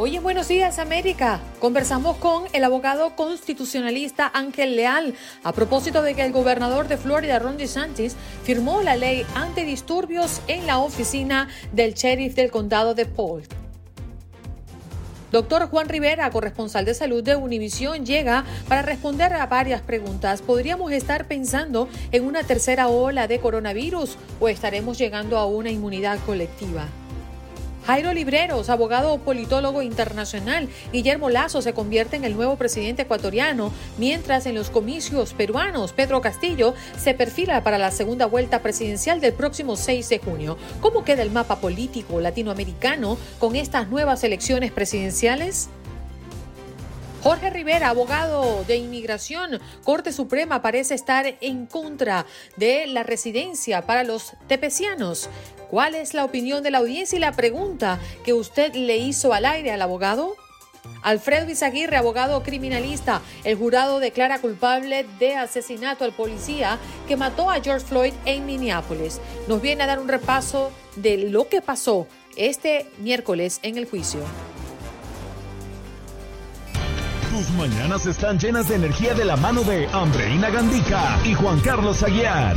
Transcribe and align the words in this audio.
Hoy 0.00 0.14
en 0.14 0.22
Buenos 0.22 0.46
Días 0.46 0.78
América 0.78 1.40
conversamos 1.58 2.18
con 2.18 2.44
el 2.52 2.62
abogado 2.62 3.16
constitucionalista 3.16 4.30
Ángel 4.32 4.76
Leal 4.76 5.12
a 5.42 5.52
propósito 5.52 6.02
de 6.02 6.14
que 6.14 6.24
el 6.24 6.30
gobernador 6.30 6.86
de 6.86 6.96
Florida, 6.96 7.40
Ron 7.40 7.56
DeSantis, 7.56 8.14
firmó 8.44 8.80
la 8.80 8.94
ley 8.94 9.26
antidisturbios 9.34 10.40
en 10.46 10.68
la 10.68 10.78
oficina 10.78 11.48
del 11.72 11.94
sheriff 11.94 12.36
del 12.36 12.52
condado 12.52 12.94
de 12.94 13.06
Polk. 13.06 13.48
Doctor 15.32 15.68
Juan 15.68 15.88
Rivera, 15.88 16.30
corresponsal 16.30 16.84
de 16.84 16.94
salud 16.94 17.24
de 17.24 17.34
Univisión, 17.34 18.06
llega 18.06 18.44
para 18.68 18.82
responder 18.82 19.32
a 19.32 19.46
varias 19.46 19.82
preguntas. 19.82 20.42
¿Podríamos 20.42 20.92
estar 20.92 21.26
pensando 21.26 21.88
en 22.12 22.24
una 22.24 22.44
tercera 22.44 22.86
ola 22.86 23.26
de 23.26 23.40
coronavirus 23.40 24.16
o 24.38 24.48
estaremos 24.48 24.96
llegando 24.96 25.38
a 25.38 25.46
una 25.46 25.72
inmunidad 25.72 26.20
colectiva? 26.24 26.86
Jairo 27.88 28.12
Libreros, 28.12 28.68
abogado 28.68 29.16
politólogo 29.16 29.80
internacional, 29.80 30.68
Guillermo 30.92 31.30
Lazo 31.30 31.62
se 31.62 31.72
convierte 31.72 32.16
en 32.16 32.24
el 32.24 32.36
nuevo 32.36 32.56
presidente 32.56 33.00
ecuatoriano, 33.00 33.72
mientras 33.96 34.44
en 34.44 34.56
los 34.56 34.68
comicios 34.68 35.32
peruanos 35.32 35.94
Pedro 35.94 36.20
Castillo 36.20 36.74
se 36.98 37.14
perfila 37.14 37.64
para 37.64 37.78
la 37.78 37.90
segunda 37.90 38.26
vuelta 38.26 38.60
presidencial 38.60 39.22
del 39.22 39.32
próximo 39.32 39.74
6 39.74 40.06
de 40.06 40.18
junio. 40.18 40.58
¿Cómo 40.82 41.02
queda 41.02 41.22
el 41.22 41.30
mapa 41.30 41.62
político 41.62 42.20
latinoamericano 42.20 43.16
con 43.38 43.56
estas 43.56 43.88
nuevas 43.88 44.22
elecciones 44.22 44.70
presidenciales? 44.70 45.70
Jorge 47.22 47.48
Rivera, 47.48 47.88
abogado 47.88 48.64
de 48.64 48.76
inmigración, 48.76 49.60
Corte 49.82 50.12
Suprema 50.12 50.60
parece 50.60 50.94
estar 50.94 51.36
en 51.40 51.64
contra 51.64 52.26
de 52.56 52.86
la 52.86 53.02
residencia 53.02 53.86
para 53.86 54.04
los 54.04 54.34
tepecianos. 54.46 55.30
¿Cuál 55.70 55.94
es 55.94 56.14
la 56.14 56.24
opinión 56.24 56.62
de 56.62 56.70
la 56.70 56.78
audiencia 56.78 57.16
y 57.16 57.20
la 57.20 57.32
pregunta 57.32 57.98
que 58.24 58.32
usted 58.32 58.74
le 58.74 58.96
hizo 58.96 59.34
al 59.34 59.44
aire 59.44 59.70
al 59.70 59.82
abogado? 59.82 60.34
Alfredo 61.02 61.50
Izaguirre, 61.50 61.96
abogado 61.96 62.42
criminalista, 62.42 63.20
el 63.44 63.56
jurado 63.56 64.00
declara 64.00 64.40
culpable 64.40 65.06
de 65.18 65.36
asesinato 65.36 66.04
al 66.04 66.12
policía 66.12 66.78
que 67.06 67.16
mató 67.16 67.50
a 67.50 67.60
George 67.60 67.84
Floyd 67.84 68.14
en 68.24 68.46
Minneapolis. 68.46 69.20
Nos 69.46 69.60
viene 69.60 69.82
a 69.82 69.86
dar 69.86 69.98
un 69.98 70.08
repaso 70.08 70.72
de 70.96 71.18
lo 71.18 71.48
que 71.48 71.60
pasó 71.60 72.06
este 72.36 72.86
miércoles 72.98 73.60
en 73.62 73.76
el 73.76 73.86
juicio. 73.86 74.20
Tus 77.30 77.50
mañanas 77.50 78.06
están 78.06 78.38
llenas 78.38 78.68
de 78.68 78.76
energía 78.76 79.12
de 79.14 79.24
la 79.24 79.36
mano 79.36 79.62
de 79.62 79.86
Andreina 79.88 80.48
Gandica 80.48 81.20
y 81.24 81.34
Juan 81.34 81.60
Carlos 81.60 82.02
Aguiar. 82.02 82.56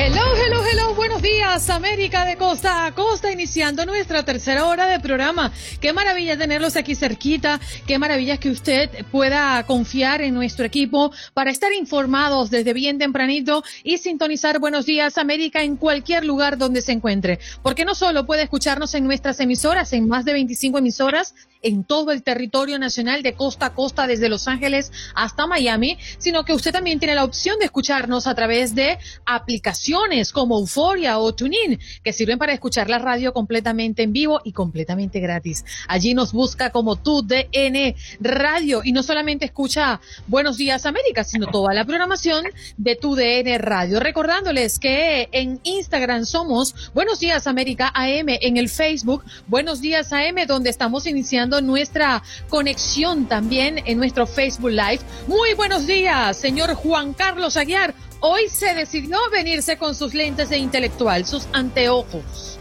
Hello, 0.00 0.22
hello, 0.36 0.64
hello, 0.64 0.94
buenos 0.94 1.20
días, 1.22 1.68
América 1.70 2.24
de 2.24 2.36
costa 2.36 2.86
a 2.86 2.94
costa, 2.94 3.32
iniciando 3.32 3.84
nuestra 3.84 4.24
tercera 4.24 4.64
hora 4.66 4.86
de 4.86 5.00
programa. 5.00 5.50
Qué 5.80 5.92
maravilla 5.92 6.38
tenerlos 6.38 6.76
aquí 6.76 6.94
cerquita, 6.94 7.58
qué 7.84 7.98
maravilla 7.98 8.36
que 8.36 8.48
usted 8.48 8.90
pueda 9.10 9.60
confiar 9.66 10.22
en 10.22 10.34
nuestro 10.34 10.64
equipo 10.64 11.10
para 11.34 11.50
estar 11.50 11.72
informados 11.72 12.48
desde 12.48 12.74
bien 12.74 12.98
tempranito 12.98 13.64
y 13.82 13.98
sintonizar 13.98 14.60
Buenos 14.60 14.86
Días 14.86 15.18
América 15.18 15.64
en 15.64 15.74
cualquier 15.74 16.24
lugar 16.24 16.58
donde 16.58 16.80
se 16.80 16.92
encuentre. 16.92 17.40
Porque 17.64 17.84
no 17.84 17.96
solo 17.96 18.24
puede 18.24 18.44
escucharnos 18.44 18.94
en 18.94 19.04
nuestras 19.04 19.40
emisoras, 19.40 19.92
en 19.92 20.06
más 20.06 20.24
de 20.24 20.32
25 20.32 20.78
emisoras, 20.78 21.34
en 21.62 21.84
todo 21.84 22.12
el 22.12 22.22
territorio 22.22 22.78
nacional 22.78 23.22
de 23.22 23.34
costa 23.34 23.66
a 23.66 23.74
costa 23.74 24.06
desde 24.06 24.28
Los 24.28 24.48
Ángeles 24.48 24.92
hasta 25.14 25.46
Miami, 25.46 25.98
sino 26.18 26.44
que 26.44 26.52
usted 26.52 26.72
también 26.72 26.98
tiene 26.98 27.14
la 27.14 27.24
opción 27.24 27.58
de 27.58 27.66
escucharnos 27.66 28.26
a 28.26 28.34
través 28.34 28.74
de 28.74 28.98
aplicaciones 29.26 30.32
como 30.32 30.58
Euforia 30.58 31.18
o 31.18 31.34
TuneIn, 31.34 31.78
que 32.02 32.12
sirven 32.12 32.38
para 32.38 32.52
escuchar 32.52 32.88
la 32.88 32.98
radio 32.98 33.32
completamente 33.32 34.02
en 34.02 34.12
vivo 34.12 34.40
y 34.44 34.52
completamente 34.52 35.20
gratis. 35.20 35.64
Allí 35.88 36.14
nos 36.14 36.32
busca 36.32 36.70
como 36.70 36.96
tu 36.96 37.22
DN 37.22 37.94
Radio 38.20 38.82
y 38.84 38.92
no 38.92 39.02
solamente 39.02 39.44
escucha 39.44 40.00
Buenos 40.26 40.56
Días 40.56 40.86
América, 40.86 41.24
sino 41.24 41.46
toda 41.46 41.74
la 41.74 41.84
programación 41.84 42.44
de 42.76 42.96
tu 42.96 43.14
DN 43.14 43.58
Radio. 43.58 44.00
Recordándoles 44.00 44.78
que 44.78 45.28
en 45.32 45.60
Instagram 45.64 46.24
somos 46.24 46.92
Buenos 46.94 47.20
Días 47.20 47.46
América 47.46 47.90
AM, 47.94 48.28
en 48.28 48.56
el 48.56 48.68
Facebook 48.68 49.24
Buenos 49.46 49.80
Días 49.80 50.12
AM, 50.12 50.46
donde 50.46 50.70
estamos 50.70 51.06
iniciando 51.06 51.47
nuestra 51.62 52.22
conexión 52.48 53.26
también 53.26 53.82
en 53.84 53.98
nuestro 53.98 54.26
Facebook 54.26 54.70
Live. 54.70 55.00
Muy 55.26 55.54
buenos 55.54 55.86
días, 55.86 56.36
señor 56.36 56.74
Juan 56.74 57.14
Carlos 57.14 57.56
Aguiar. 57.56 57.94
Hoy 58.20 58.48
se 58.48 58.74
decidió 58.74 59.18
venirse 59.32 59.76
con 59.76 59.94
sus 59.94 60.14
lentes 60.14 60.50
de 60.50 60.58
intelectual, 60.58 61.24
sus 61.24 61.48
anteojos. 61.52 62.58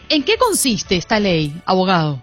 ¿En 0.08 0.24
qué 0.24 0.36
consiste 0.36 0.96
esta 0.96 1.20
ley, 1.20 1.52
abogado? 1.64 2.20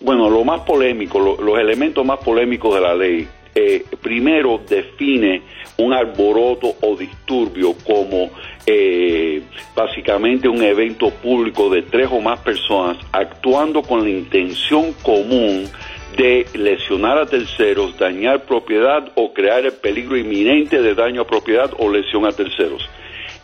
Bueno, 0.00 0.28
lo 0.28 0.42
más 0.42 0.62
polémico, 0.62 1.20
lo, 1.20 1.40
los 1.40 1.56
elementos 1.56 2.04
más 2.04 2.18
polémicos 2.18 2.74
de 2.74 2.80
la 2.80 2.96
ley, 2.96 3.28
eh, 3.54 3.84
primero 4.00 4.60
define 4.68 5.42
un 5.76 5.92
alboroto 5.92 6.74
o 6.80 6.96
disturbio 6.96 7.74
como 7.84 8.30
eh, 8.66 9.40
básicamente 9.76 10.48
un 10.48 10.62
evento 10.64 11.10
público 11.10 11.70
de 11.70 11.82
tres 11.82 12.08
o 12.10 12.20
más 12.20 12.40
personas 12.40 12.96
actuando 13.12 13.82
con 13.82 14.02
la 14.02 14.10
intención 14.10 14.92
común 15.02 15.68
de 16.16 16.46
lesionar 16.54 17.18
a 17.18 17.26
terceros, 17.26 17.98
dañar 17.98 18.44
propiedad 18.44 19.10
o 19.14 19.32
crear 19.32 19.64
el 19.64 19.72
peligro 19.72 20.16
inminente 20.16 20.82
de 20.82 20.94
daño 20.94 21.22
a 21.22 21.26
propiedad 21.26 21.70
o 21.78 21.90
lesión 21.90 22.26
a 22.26 22.32
terceros. 22.32 22.88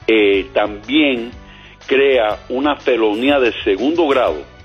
Eh, 0.07 0.47
también 0.53 1.31
crea 1.87 2.39
una 2.49 2.77
felonía 2.77 3.39
de 3.41 3.53
segundo 3.65 4.07
grado 4.09 4.57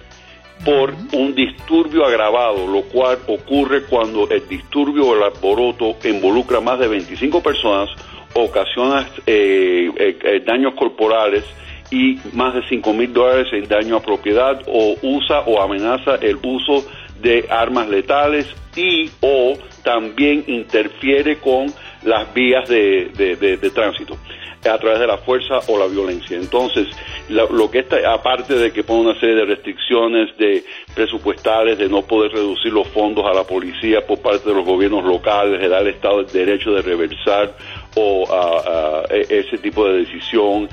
por 0.66 0.94
un 1.14 1.34
disturbio 1.34 2.06
agravado, 2.06 2.68
lo 2.68 2.84
cual 2.84 3.18
ocurre 3.28 3.84
cuando 3.84 4.30
el 4.30 4.48
disturbio 4.48 5.08
o 5.08 5.16
el 5.16 5.24
alboroto 5.24 5.96
involucra 6.04 6.60
más 6.60 6.80
de 6.80 6.88
25 6.88 7.42
personas, 7.42 7.90
ocasiona 8.34 9.08
eh, 9.26 9.90
eh, 9.98 10.18
eh, 10.24 10.44
daños 10.46 10.74
corporales 10.76 11.44
y 11.90 12.18
más 12.34 12.54
de 12.54 12.62
5 12.70 12.94
mil 12.94 13.12
dólares 13.12 13.48
en 13.52 13.68
daño 13.68 13.98
a 13.98 14.02
propiedad 14.02 14.62
o 14.68 14.96
usa 15.02 15.42
o 15.42 15.62
amenaza 15.62 16.16
el 16.16 16.38
uso 16.42 16.86
de 17.22 17.46
armas 17.50 17.90
letales 17.90 18.48
y 18.76 19.10
o 19.22 19.58
también 19.84 20.44
interfiere 20.48 21.38
con 21.38 21.68
las 22.04 22.34
vías 22.34 22.68
de, 22.70 23.12
de, 23.16 23.70
tránsito 23.70 24.18
a 24.64 24.78
través 24.78 25.00
de 25.00 25.08
la 25.08 25.18
fuerza 25.18 25.60
o 25.68 25.78
la 25.78 25.88
violencia. 25.88 26.38
Entonces, 26.38 26.88
lo, 27.30 27.52
lo, 27.52 27.72
que 27.72 27.80
está, 27.80 27.98
aparte 28.14 28.54
de 28.54 28.72
que 28.72 28.84
pone 28.84 29.10
una 29.10 29.20
serie 29.20 29.36
de 29.36 29.46
restricciones 29.46 30.38
de 30.38 30.64
presupuestales, 30.94 31.80
de 31.80 31.90
no 31.90 32.04
poder 32.04 32.32
reducir 32.32 32.72
los 32.72 32.88
fondos 32.90 33.26
a 33.26 33.34
la 33.34 33.44
policía 33.44 34.06
por 34.06 34.20
parte 34.22 34.50
de 34.50 34.56
los 34.56 34.66
gobiernos 34.66 35.04
locales, 35.04 35.60
de 35.60 35.68
dar 35.68 35.82
al 35.82 35.88
Estado 35.88 36.20
el 36.20 36.28
derecho 36.28 36.74
de 36.74 36.84
reversar 36.84 37.56
o 37.96 38.32
a, 38.32 39.00
a 39.00 39.16
ese 39.16 39.58
tipo 39.58 39.88
de 39.88 40.06
decisión, 40.06 40.70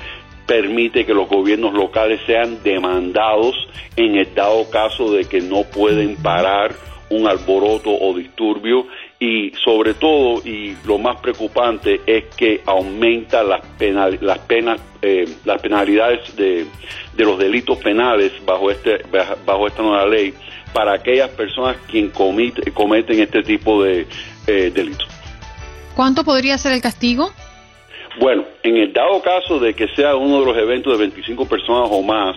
permite 0.49 1.05
que 1.05 1.13
los 1.13 1.29
gobiernos 1.29 1.75
locales 1.75 2.19
sean 2.25 2.63
demandados 2.63 3.55
en 3.95 4.15
el 4.15 4.33
dado 4.33 4.67
caso 4.71 5.13
de 5.13 5.25
que 5.25 5.41
no 5.41 5.61
pueden 5.61 6.15
parar 6.15 6.73
un 7.11 7.27
alboroto 7.27 7.91
o 7.91 8.17
disturbio 8.17 8.87
y 9.19 9.51
sobre 9.63 9.93
todo 9.93 10.41
y 10.43 10.75
lo 10.85 10.97
más 10.97 11.19
preocupante 11.21 12.01
es 12.07 12.25
que 12.35 12.61
aumenta 12.65 13.43
las 13.43 13.63
penal, 13.77 14.17
las 14.21 14.39
penas 14.39 14.81
eh, 15.03 15.27
las 15.45 15.61
penalidades 15.61 16.35
de, 16.35 16.65
de, 17.15 17.23
los 17.23 17.37
delitos 17.37 17.77
penales 17.77 18.31
bajo 18.43 18.71
este 18.71 19.03
bajo 19.45 19.67
esta 19.67 19.83
nueva 19.83 20.07
ley 20.07 20.33
para 20.73 20.93
aquellas 20.93 21.29
personas 21.29 21.77
quien 21.91 22.09
comite, 22.09 22.71
cometen 22.71 23.19
este 23.19 23.43
tipo 23.43 23.83
de 23.83 24.07
eh, 24.47 24.71
delitos. 24.73 25.07
¿Cuánto 25.95 26.23
podría 26.23 26.57
ser 26.57 26.71
el 26.71 26.81
castigo? 26.81 27.33
Bueno, 28.19 28.43
en 28.63 28.75
el 28.77 28.91
dado 28.91 29.21
caso 29.21 29.59
de 29.59 29.73
que 29.73 29.87
sea 29.95 30.15
uno 30.15 30.41
de 30.41 30.45
los 30.45 30.57
eventos 30.57 30.91
de 30.93 30.99
25 30.99 31.47
personas 31.47 31.89
o 31.91 32.01
más, 32.01 32.35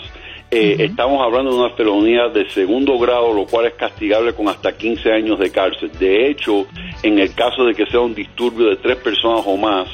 eh, 0.54 0.74
uh 0.74 0.80
-huh. 0.80 0.84
Estamos 0.90 1.22
hablando 1.22 1.50
de 1.50 1.56
una 1.60 1.70
felonía 1.70 2.28
de 2.28 2.48
segundo 2.50 2.98
grado, 2.98 3.32
lo 3.32 3.46
cual 3.46 3.66
es 3.68 3.72
castigable 3.72 4.34
con 4.34 4.48
hasta 4.48 4.76
15 4.76 5.10
años 5.10 5.38
de 5.38 5.50
cárcel. 5.50 5.90
De 5.98 6.28
hecho, 6.28 6.66
en 7.02 7.18
el 7.18 7.34
caso 7.34 7.64
de 7.64 7.74
que 7.74 7.86
sea 7.86 8.00
un 8.00 8.14
disturbio 8.14 8.68
de 8.68 8.76
tres 8.76 8.96
personas 8.98 9.44
o 9.46 9.56
más, 9.56 9.88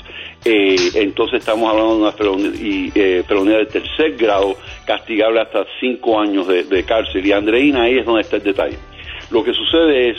eh, 0.44 0.74
entonces 0.94 1.38
estamos 1.38 1.70
hablando 1.70 1.94
de 1.94 2.02
una 2.02 2.12
felonía, 2.12 2.50
y, 2.60 2.90
eh, 2.92 3.22
felonía 3.24 3.58
de 3.58 3.66
tercer 3.66 4.16
grado, 4.16 4.56
castigable 4.84 5.40
hasta 5.40 5.64
cinco 5.78 6.18
años 6.18 6.48
de, 6.48 6.64
de, 6.64 6.82
cárcel. 6.82 7.24
Y 7.24 7.30
Andreina, 7.30 7.82
ahí 7.82 7.98
es 7.98 8.04
donde 8.04 8.22
está 8.22 8.36
el 8.36 8.42
detalle. 8.42 8.78
Lo 9.30 9.44
que 9.44 9.52
sucede 9.52 10.10
es 10.10 10.16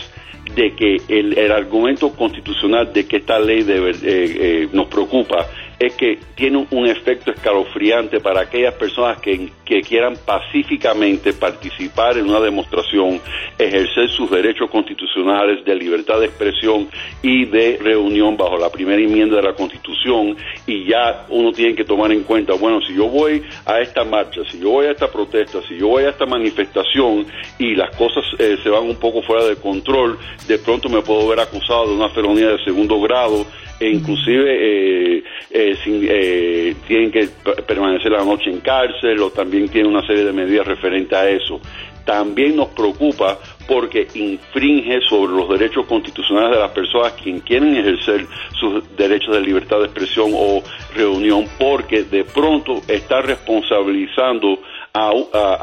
de 0.56 0.76
que 0.76 0.98
el, 1.08 1.38
el 1.38 1.52
argumento 1.52 2.12
constitucional 2.16 2.92
de 2.94 3.08
que 3.08 3.18
esta 3.18 3.40
ley 3.40 3.64
debe, 3.64 4.70
nos 4.74 4.88
preocupa 4.88 5.46
es 5.80 5.94
que 5.94 6.20
tiene 6.36 6.68
un 6.70 6.88
efecto 6.88 7.32
escalofriante 7.32 8.20
para 8.20 8.42
aquellas 8.42 8.74
personas 8.74 9.20
que, 9.22 9.50
quieran 9.88 10.16
pacíficamente 10.26 11.32
participar 11.32 12.18
en 12.18 12.28
una 12.28 12.40
demostración, 12.40 13.22
ejercer 13.58 14.10
sus 14.10 14.30
derechos 14.32 14.68
constitucionales 14.72 15.64
de 15.64 15.76
libertad 15.76 16.20
de 16.20 16.26
expresión 16.26 16.90
y 17.22 17.46
de 17.46 17.78
reunión 17.80 18.36
bajo 18.36 18.58
la 18.58 18.72
primera 18.72 19.00
enmienda 19.00 19.36
de 19.36 19.44
la 19.44 19.54
Constitución 19.54 20.36
y 20.66 20.86
ya 20.90 21.28
uno 21.30 21.52
tiene 21.52 21.76
que 21.76 21.86
tomar 21.86 22.12
en 22.12 22.24
cuenta, 22.24 22.54
bueno, 22.54 22.82
si 22.82 22.96
yo 22.96 23.08
voy 23.08 23.44
a 23.66 23.80
esta 23.80 24.04
marcha, 24.04 24.42
si 24.50 24.60
yo 24.60 24.72
voy 24.72 24.88
a 24.88 24.92
esta 24.92 25.08
protesta, 25.08 25.60
si 25.68 25.78
yo 25.78 25.90
voy 25.90 26.04
a 26.06 26.10
esta 26.10 26.26
manifestación 26.26 27.28
y 27.60 27.76
las 27.76 27.96
cosas 27.96 28.26
eh, 28.40 28.58
se 28.64 28.70
van 28.70 28.84
un 28.84 28.98
poco 28.98 29.22
fuera 29.22 29.46
de 29.46 29.56
control, 29.56 30.18
de 30.48 30.58
pronto 30.58 30.90
me 30.90 31.04
puedo 31.04 31.28
ver 31.28 31.42
acusado 31.42 31.90
de 31.90 31.94
una 31.94 32.10
felonía 32.10 32.50
de 32.50 32.64
segundo 32.64 33.00
grado 33.00 33.46
e 33.80 33.90
inclusive 33.90 34.46
eh, 34.50 35.24
eh, 35.52 35.78
eh, 35.86 36.76
tienen 36.88 37.12
que 37.12 37.30
permanecer 37.66 38.12
la 38.12 38.24
noche 38.24 38.50
en 38.50 38.60
cárcel 38.60 39.20
o 39.22 39.32
también 39.32 39.70
tienen 39.70 39.92
una 39.92 40.06
serie 40.06 40.26
de 40.26 40.34
medidas 40.34 40.68
referentes 40.68 41.18
a 41.18 41.30
eso. 41.30 41.62
También 42.06 42.56
nos 42.56 42.70
preocupa 42.70 43.38
porque 43.68 44.08
infringe 44.16 45.00
sobre 45.08 45.32
los 45.32 45.48
derechos 45.50 45.86
constitucionales 45.86 46.52
de 46.52 46.60
las 46.60 46.72
personas 46.72 47.14
quien 47.14 47.40
quieren 47.40 47.76
ejercer 47.76 48.26
sus 48.60 48.84
derechos 48.98 49.36
de 49.36 49.42
libertad 49.42 49.78
de 49.78 49.86
expresión 49.86 50.32
o 50.34 50.64
reunión, 50.96 51.46
porque 51.60 52.04
de 52.04 52.24
pronto 52.24 52.82
está 52.88 53.22
responsabilizando 53.22 54.60
a, 54.94 55.12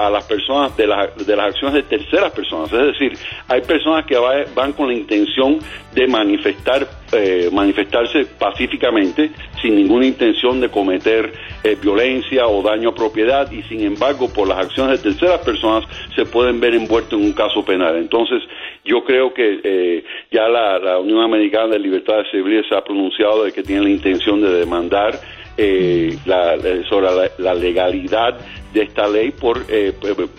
a, 0.06 0.11
las 0.11 0.25
personas 0.25 0.76
de, 0.76 0.87
la, 0.87 1.09
de 1.09 1.37
las 1.37 1.47
acciones 1.47 1.75
de 1.75 1.99
terceras 1.99 2.33
personas. 2.33 2.73
Es 2.73 2.99
decir, 2.99 3.12
hay 3.49 3.61
personas 3.62 4.06
que 4.06 4.16
va, 4.16 4.45
van 4.54 4.73
con 4.73 4.88
la 4.88 4.95
intención 4.95 5.59
de 5.92 6.06
manifestar, 6.06 6.87
eh, 7.12 7.50
manifestarse 7.52 8.25
pacíficamente, 8.38 9.30
sin 9.61 9.76
ninguna 9.76 10.06
intención 10.06 10.61
de 10.61 10.68
cometer 10.68 11.33
eh, 11.64 11.76
violencia 11.80 12.47
o 12.47 12.62
daño 12.62 12.90
a 12.90 12.95
propiedad, 12.95 13.50
y 13.50 13.62
sin 13.64 13.80
embargo, 13.80 14.33
por 14.33 14.47
las 14.47 14.59
acciones 14.59 15.02
de 15.02 15.11
terceras 15.11 15.40
personas, 15.40 15.85
se 16.14 16.25
pueden 16.25 16.61
ver 16.61 16.75
envueltos 16.75 17.18
en 17.18 17.26
un 17.26 17.33
caso 17.33 17.64
penal. 17.64 17.97
Entonces, 17.97 18.42
yo 18.85 19.04
creo 19.04 19.35
que 19.35 19.61
eh, 19.64 20.04
ya 20.30 20.49
la, 20.49 20.78
la, 20.78 20.99
Unión 20.99 21.23
Americana 21.23 21.68
de 21.68 21.78
Libertades 21.80 22.26
Civiles 22.30 22.66
se 22.68 22.76
ha 22.76 22.85
pronunciado 22.85 23.45
de 23.45 23.52
que 23.52 23.62
tiene 23.62 23.83
la 23.83 23.90
intención 23.90 24.40
de 24.40 24.50
demandar 24.50 25.18
eh, 25.59 26.18
la, 26.26 26.56
sobre 26.87 27.30
la, 27.38 27.54
legalidad 27.54 28.38
de 28.76 28.83
esta 28.83 29.09
ley 29.09 29.30
por 29.30 29.64
eh, 29.68 29.95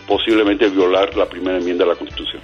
posiblemente 0.08 0.70
violar 0.70 1.16
la 1.18 1.28
primera 1.28 1.58
enmienda 1.58 1.86
de 1.86 1.90
la 1.90 1.96
Constitución. 1.98 2.42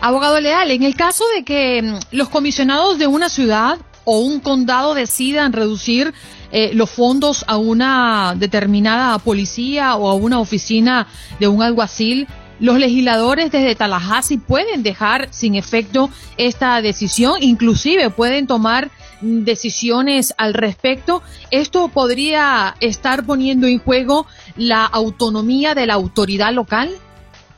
Abogado 0.00 0.40
Leal, 0.40 0.70
en 0.70 0.84
el 0.84 0.94
caso 0.94 1.24
de 1.34 1.44
que 1.44 1.82
mm, 1.82 1.98
los 2.12 2.28
comisionados 2.28 2.96
de 2.98 3.08
una 3.08 3.28
ciudad 3.28 3.78
o 4.04 4.20
un 4.20 4.38
condado 4.38 4.94
decidan 4.94 5.52
reducir 5.52 6.14
eh, 6.52 6.70
los 6.74 6.90
fondos 6.90 7.44
a 7.48 7.56
una 7.56 8.34
determinada 8.36 9.18
policía 9.18 9.96
o 9.96 10.08
a 10.08 10.14
una 10.14 10.38
oficina 10.38 11.08
de 11.40 11.48
un 11.48 11.60
alguacil, 11.60 12.28
los 12.60 12.78
legisladores 12.78 13.50
desde 13.50 13.74
Tallahassee 13.74 14.38
pueden 14.38 14.84
dejar 14.84 15.26
sin 15.32 15.56
efecto 15.56 16.08
esta 16.36 16.80
decisión, 16.82 17.42
inclusive 17.42 18.10
pueden 18.10 18.46
tomar 18.46 18.90
decisiones 19.20 20.34
al 20.38 20.54
respecto. 20.54 21.22
Esto 21.50 21.88
podría 21.88 22.74
estar 22.80 23.24
poniendo 23.24 23.66
en 23.66 23.78
juego 23.78 24.26
la 24.56 24.84
autonomía 24.84 25.74
de 25.74 25.86
la 25.86 25.94
autoridad 25.94 26.52
local. 26.52 26.90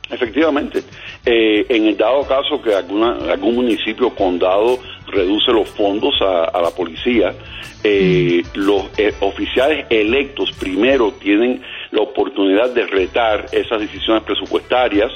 Efectivamente, 0.09 0.83
eh, 1.25 1.65
en 1.69 1.85
el 1.85 1.95
dado 1.95 2.23
caso 2.23 2.61
que 2.61 2.73
alguna, 2.73 3.31
algún 3.31 3.55
municipio 3.55 4.07
o 4.07 4.15
condado 4.15 4.79
reduce 5.07 5.51
los 5.51 5.69
fondos 5.69 6.19
a, 6.21 6.45
a 6.45 6.61
la 6.61 6.71
policía, 6.71 7.33
eh, 7.83 8.43
mm. 8.43 8.57
los 8.57 8.85
eh, 8.97 9.13
oficiales 9.21 9.85
electos 9.89 10.51
primero 10.59 11.13
tienen 11.13 11.61
la 11.91 12.01
oportunidad 12.01 12.69
de 12.71 12.85
retar 12.85 13.45
esas 13.51 13.79
decisiones 13.79 14.23
presupuestarias 14.23 15.11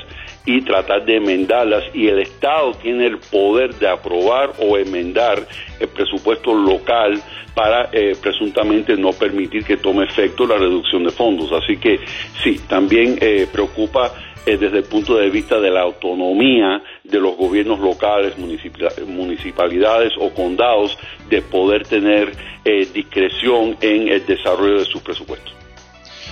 y 0.46 0.62
tratar 0.62 1.06
de 1.06 1.18
enmendarlas 1.18 1.84
y 1.94 2.08
el 2.08 2.20
Estado 2.20 2.74
tiene 2.74 3.06
el 3.06 3.18
poder 3.18 3.74
de 3.76 3.88
aprobar 3.88 4.54
o 4.60 4.78
enmendar 4.78 5.48
el 5.80 5.88
presupuesto 5.88 6.54
local 6.54 7.22
para 7.56 7.90
eh, 7.92 8.16
presuntamente 8.22 8.98
no 8.98 9.12
permitir 9.14 9.64
que 9.64 9.78
tome 9.78 10.06
efecto 10.06 10.46
la 10.46 10.58
reducción 10.58 11.04
de 11.04 11.12
fondos. 11.12 11.52
Así 11.52 11.78
que 11.78 12.00
sí, 12.44 12.60
también 12.68 13.18
eh, 13.22 13.48
preocupa 13.52 14.12
eh, 14.46 14.58
desde 14.58 14.80
el 14.80 14.84
punto 14.84 15.16
de 15.16 15.30
vista 15.30 15.60
de 15.60 15.70
la 15.70 15.82
autonomía 15.82 16.82
de 17.04 17.20
los 17.20 17.38
gobiernos 17.38 17.80
locales, 17.80 18.34
municipalidades 18.38 20.14
o 20.20 20.34
condados 20.34 20.98
de 21.30 21.42
poder 21.42 21.88
tener 21.88 22.32
discreción 22.94 23.76
en 23.82 24.08
el 24.08 24.26
desarrollo 24.26 24.80
de 24.80 24.86
sus 24.86 25.02
presupuestos 25.02 25.63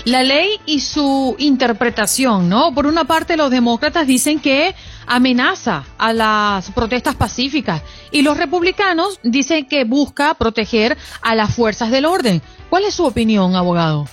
la 0.05 0.24
ley 0.24 0.60
y 0.65 0.79
su 0.79 1.36
interpretación, 1.39 2.50
¿no? 2.50 2.74
Por 2.74 2.88
una 2.88 3.05
parte, 3.05 3.38
los 3.38 3.51
demócratas 3.51 4.08
dicen 4.08 4.39
que 4.39 4.74
amenaza 5.08 5.84
a 5.98 6.13
las 6.13 6.72
protestas 6.72 7.15
pacíficas 7.15 7.84
y 8.12 8.22
los 8.22 8.38
republicanos 8.38 9.20
dicen 9.24 9.65
que 9.65 9.84
busca 9.84 10.34
proteger 10.36 10.98
a 11.22 11.36
las 11.36 11.55
fuerzas 11.55 11.91
del 11.91 12.05
orden. 12.05 12.41
¿Cuál 12.70 12.86
es 12.86 12.96
su 12.96 13.05
opinión, 13.05 13.55
abogado? 13.55 14.05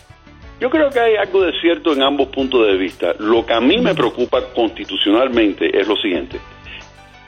Yo 0.60 0.70
creo 0.70 0.90
que 0.90 0.98
hay 0.98 1.16
algo 1.16 1.42
de 1.42 1.52
cierto 1.60 1.92
en 1.92 2.02
ambos 2.02 2.28
puntos 2.28 2.66
de 2.66 2.76
vista. 2.76 3.14
Lo 3.18 3.46
que 3.46 3.52
a 3.52 3.60
mí 3.60 3.78
me 3.78 3.94
preocupa 3.94 4.42
constitucionalmente 4.54 5.78
es 5.78 5.86
lo 5.86 5.96
siguiente. 5.96 6.40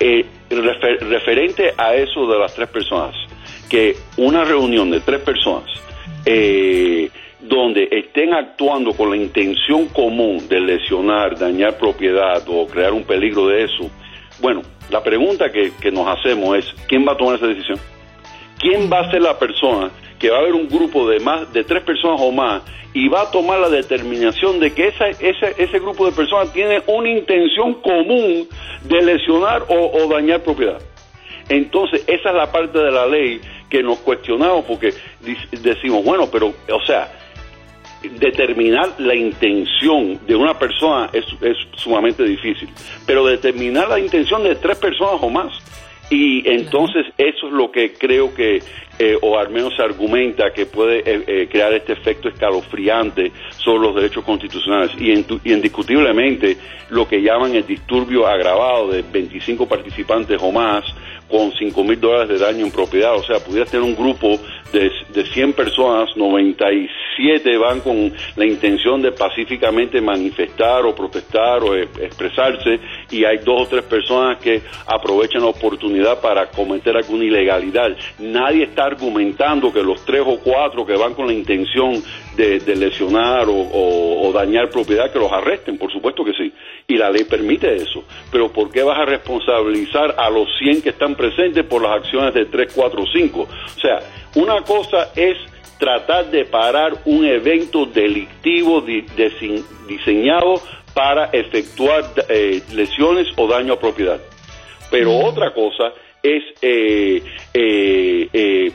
Eh, 0.01 0.27
referente 0.51 1.73
a 1.77 1.95
eso 1.95 2.27
de 2.27 2.39
las 2.39 2.55
tres 2.55 2.69
personas, 2.69 3.15
que 3.69 3.97
una 4.17 4.45
reunión 4.45 4.91
de 4.91 5.01
tres 5.01 5.21
personas 5.21 5.71
eh, 6.25 7.11
donde 7.43 7.89
estén 7.91 8.35
actuando 8.35 8.93
con 8.93 9.11
la 9.11 9.17
intención 9.17 9.87
común 9.89 10.47
de 10.49 10.61
lesionar, 10.61 11.39
dañar 11.39 11.79
propiedad 11.79 12.43
o 12.49 12.67
crear 12.67 12.93
un 12.93 13.05
peligro 13.05 13.49
de 13.49 13.65
eso, 13.65 13.91
bueno, 14.41 14.63
la 14.91 15.03
pregunta 15.03 15.51
que, 15.51 15.73
nos 15.91 16.07
hacemos 16.09 16.57
es, 16.59 16.75
¿quién 16.89 17.07
va 17.07 17.13
a 17.13 17.17
tomar 17.17 17.37
esa 17.37 17.47
decisión? 17.47 17.79
¿Quién 18.59 18.91
va 18.91 19.01
a 19.01 19.11
ser 19.11 19.23
la 19.23 19.39
persona 19.39 19.91
que 20.19 20.31
va 20.31 20.39
a 20.39 20.41
haber 20.41 20.55
un 20.55 20.69
grupo 20.69 21.09
de 21.09 21.21
más 21.21 21.51
de 21.53 21.65
tres 21.65 21.83
personas 21.83 22.21
o 22.21 22.31
más 22.31 22.63
y 22.93 23.09
va 23.09 23.23
a 23.23 23.31
tomar 23.31 23.61
la 23.61 23.69
determinación 23.69 24.59
de 24.61 24.73
que 24.73 24.89
esa, 24.89 25.09
ese, 25.09 25.55
ese 25.57 25.79
grupo 25.79 26.07
de 26.07 26.13
personas 26.13 26.53
tiene 26.53 26.83
una 26.87 27.09
intención 27.09 27.75
común 27.75 28.49
de 28.85 29.03
lesionar 29.03 29.63
o, 29.69 29.91
o 29.93 30.09
dañar 30.09 30.43
propiedad? 30.43 30.81
Entonces, 31.49 32.05
esa 32.07 32.31
es 32.31 32.35
la 32.35 32.51
parte 32.51 32.79
de 32.79 32.91
la 32.91 33.07
ley 33.07 33.41
que 33.69 33.83
nos 33.83 33.99
cuestionamos 33.99 34.65
porque 34.65 34.93
decimos, 35.51 36.05
bueno, 36.05 36.29
pero, 36.31 36.53
o 36.73 36.81
sea, 36.87 37.20
determinar 38.03 38.95
la 38.99 39.15
intención 39.15 40.19
de 40.27 40.35
una 40.35 40.59
persona 40.59 41.11
es, 41.13 41.25
es, 41.43 41.57
sumamente 41.77 42.25
difícil, 42.25 42.69
pero 43.07 43.25
determinar 43.27 43.89
la 43.89 43.99
intención 43.99 44.43
de 44.43 44.55
tres 44.57 44.79
personas 44.79 45.17
o 45.21 45.31
más. 45.31 45.53
Y 46.11 46.49
entonces 46.51 47.07
eso 47.17 47.47
es 47.47 47.53
lo 47.53 47.71
que 47.71 47.93
creo 47.93 48.35
que, 48.35 48.61
eh, 48.99 49.17
o 49.23 49.39
al 49.39 49.49
menos 49.51 49.77
se 49.77 49.83
argumenta 49.83 50.53
que 50.53 50.67
puede 50.67 50.99
eh, 50.99 51.25
eh, 51.25 51.49
crear 51.49 51.73
este 51.73 51.93
efecto 51.93 52.29
escalofriante 52.29 53.31
sobre 53.57 53.87
los 53.87 53.95
derechos 53.95 54.25
constitucionales. 54.25 54.91
Y, 54.99 55.13
indiscutiblemente 55.13 56.57
lo 56.89 57.07
que 57.07 57.23
llaman 57.23 57.55
el 57.55 57.65
disturbio 57.65 58.27
agravado 58.27 58.91
de 58.91 59.03
25 59.03 59.69
participantes 59.69 60.37
o 60.43 60.51
más, 60.51 60.85
con 61.31 61.53
5 61.53 61.85
mil 61.85 62.01
dólares 62.01 62.29
de 62.29 62.45
daño 62.45 62.67
en 62.67 62.73
propiedad. 62.73 63.15
O 63.15 63.23
sea, 63.23 63.39
pudiera 63.39 63.65
tener 63.65 63.83
un 63.83 63.95
grupo 63.95 64.39
de, 64.73 64.91
de 65.13 65.25
100 65.25 65.53
personas, 65.53 66.17
97 66.17 67.57
van 67.59 67.81
con 67.81 68.13
la 68.37 68.47
intención 68.47 69.03
de 69.03 69.13
pacíficamente 69.13 70.01
manifestar 70.01 70.85
o 70.85 70.95
protestar 70.95 71.63
o 71.63 71.75
e, 71.75 71.83
expresarse 71.83 72.79
y 73.11 73.25
hay 73.25 73.39
dos 73.39 73.63
o 73.63 73.67
tres 73.67 73.85
personas 73.85 74.39
que 74.39 74.63
aprovechan 74.87 75.43
la 75.43 75.49
oportunidad 75.49 76.21
para 76.21 76.47
cometer 76.51 76.97
alguna 76.97 77.25
ilegalidad. 77.25 77.97
Nadie 78.19 78.65
está 78.65 78.85
argumentando 78.85 79.73
que 79.73 79.83
los 79.83 80.05
tres 80.05 80.23
o 80.25 80.39
cuatro 80.39 80.87
que 80.87 80.97
van 80.97 81.15
con 81.15 81.27
la 81.27 81.33
intención 81.33 82.03
de, 82.41 82.77
lesionar 82.77 83.47
o, 83.49 84.31
dañar 84.33 84.71
propiedad, 84.71 85.13
que 85.13 85.19
los 85.19 85.31
arresten, 85.31 85.77
por 85.77 85.93
supuesto 85.93 86.25
que 86.25 86.33
sí. 86.33 86.53
Y 86.89 86.97
la 86.97 87.11
ley 87.11 87.25
permite 87.25 87.75
eso. 87.75 88.05
Pero 88.31 88.51
¿por 88.51 88.71
qué 88.71 88.83
vas 88.83 88.99
a 88.99 89.05
responsabilizar 89.05 90.15
a 90.17 90.31
los 90.31 90.49
100 90.59 90.83
que 90.83 90.91
están 90.91 91.15
presentes 91.15 91.65
por 91.65 91.83
las 91.83 91.97
acciones 92.03 92.33
de 92.33 92.47
3, 92.47 92.73
4, 92.75 93.05
5? 93.13 93.41
O 93.41 93.81
sea, 93.81 93.99
una 94.37 94.63
cosa 94.63 95.11
es 95.15 95.37
tratar 95.79 96.31
de 96.31 96.45
parar 96.45 96.95
un 97.07 97.25
evento 97.25 97.87
delictivo 97.87 98.83
diseñado 99.89 100.61
para 100.95 101.27
efectuar 101.33 102.05
eh, 102.29 102.63
lesiones 102.73 103.29
o 103.37 103.47
daño 103.47 103.75
a 103.75 103.81
propiedad. 103.81 104.21
Pero 104.91 105.17
otra 105.17 105.53
cosa 105.53 105.93
es 106.23 106.43
eh, 106.61 107.23
eh, 107.55 108.73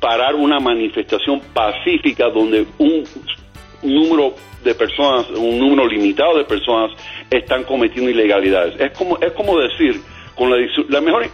parar 0.00 0.34
una 0.34 0.60
manifestación 0.60 1.40
pacífica 1.52 2.28
donde 2.28 2.66
un 2.78 3.04
número 3.82 4.34
de 4.64 4.74
personas, 4.74 5.28
un 5.30 5.58
número 5.58 5.86
limitado 5.86 6.38
de 6.38 6.44
personas 6.44 6.92
están 7.30 7.64
cometiendo 7.64 8.10
ilegalidades. 8.10 8.78
Es 8.80 8.90
como, 8.96 9.18
es 9.18 9.32
como 9.32 9.58
decir, 9.58 10.00
con 10.34 10.50
la, 10.50 11.00
mejor, 11.00 11.26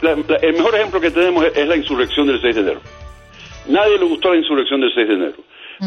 el 0.43 0.53
mejor 0.53 0.75
ejemplo 0.75 1.01
que 1.01 1.11
tenemos 1.11 1.45
es, 1.45 1.67
la 1.67 1.77
insurrección 1.77 2.27
del 2.27 2.41
6 2.41 2.55
de 2.55 2.61
enero. 2.61 2.81
Nadie 3.69 3.99
le 3.99 4.05
gustó 4.05 4.31
la 4.31 4.37
insurrección 4.37 4.81
del 4.81 4.95
6 4.95 5.09
de 5.09 5.15
enero. 5.15 5.37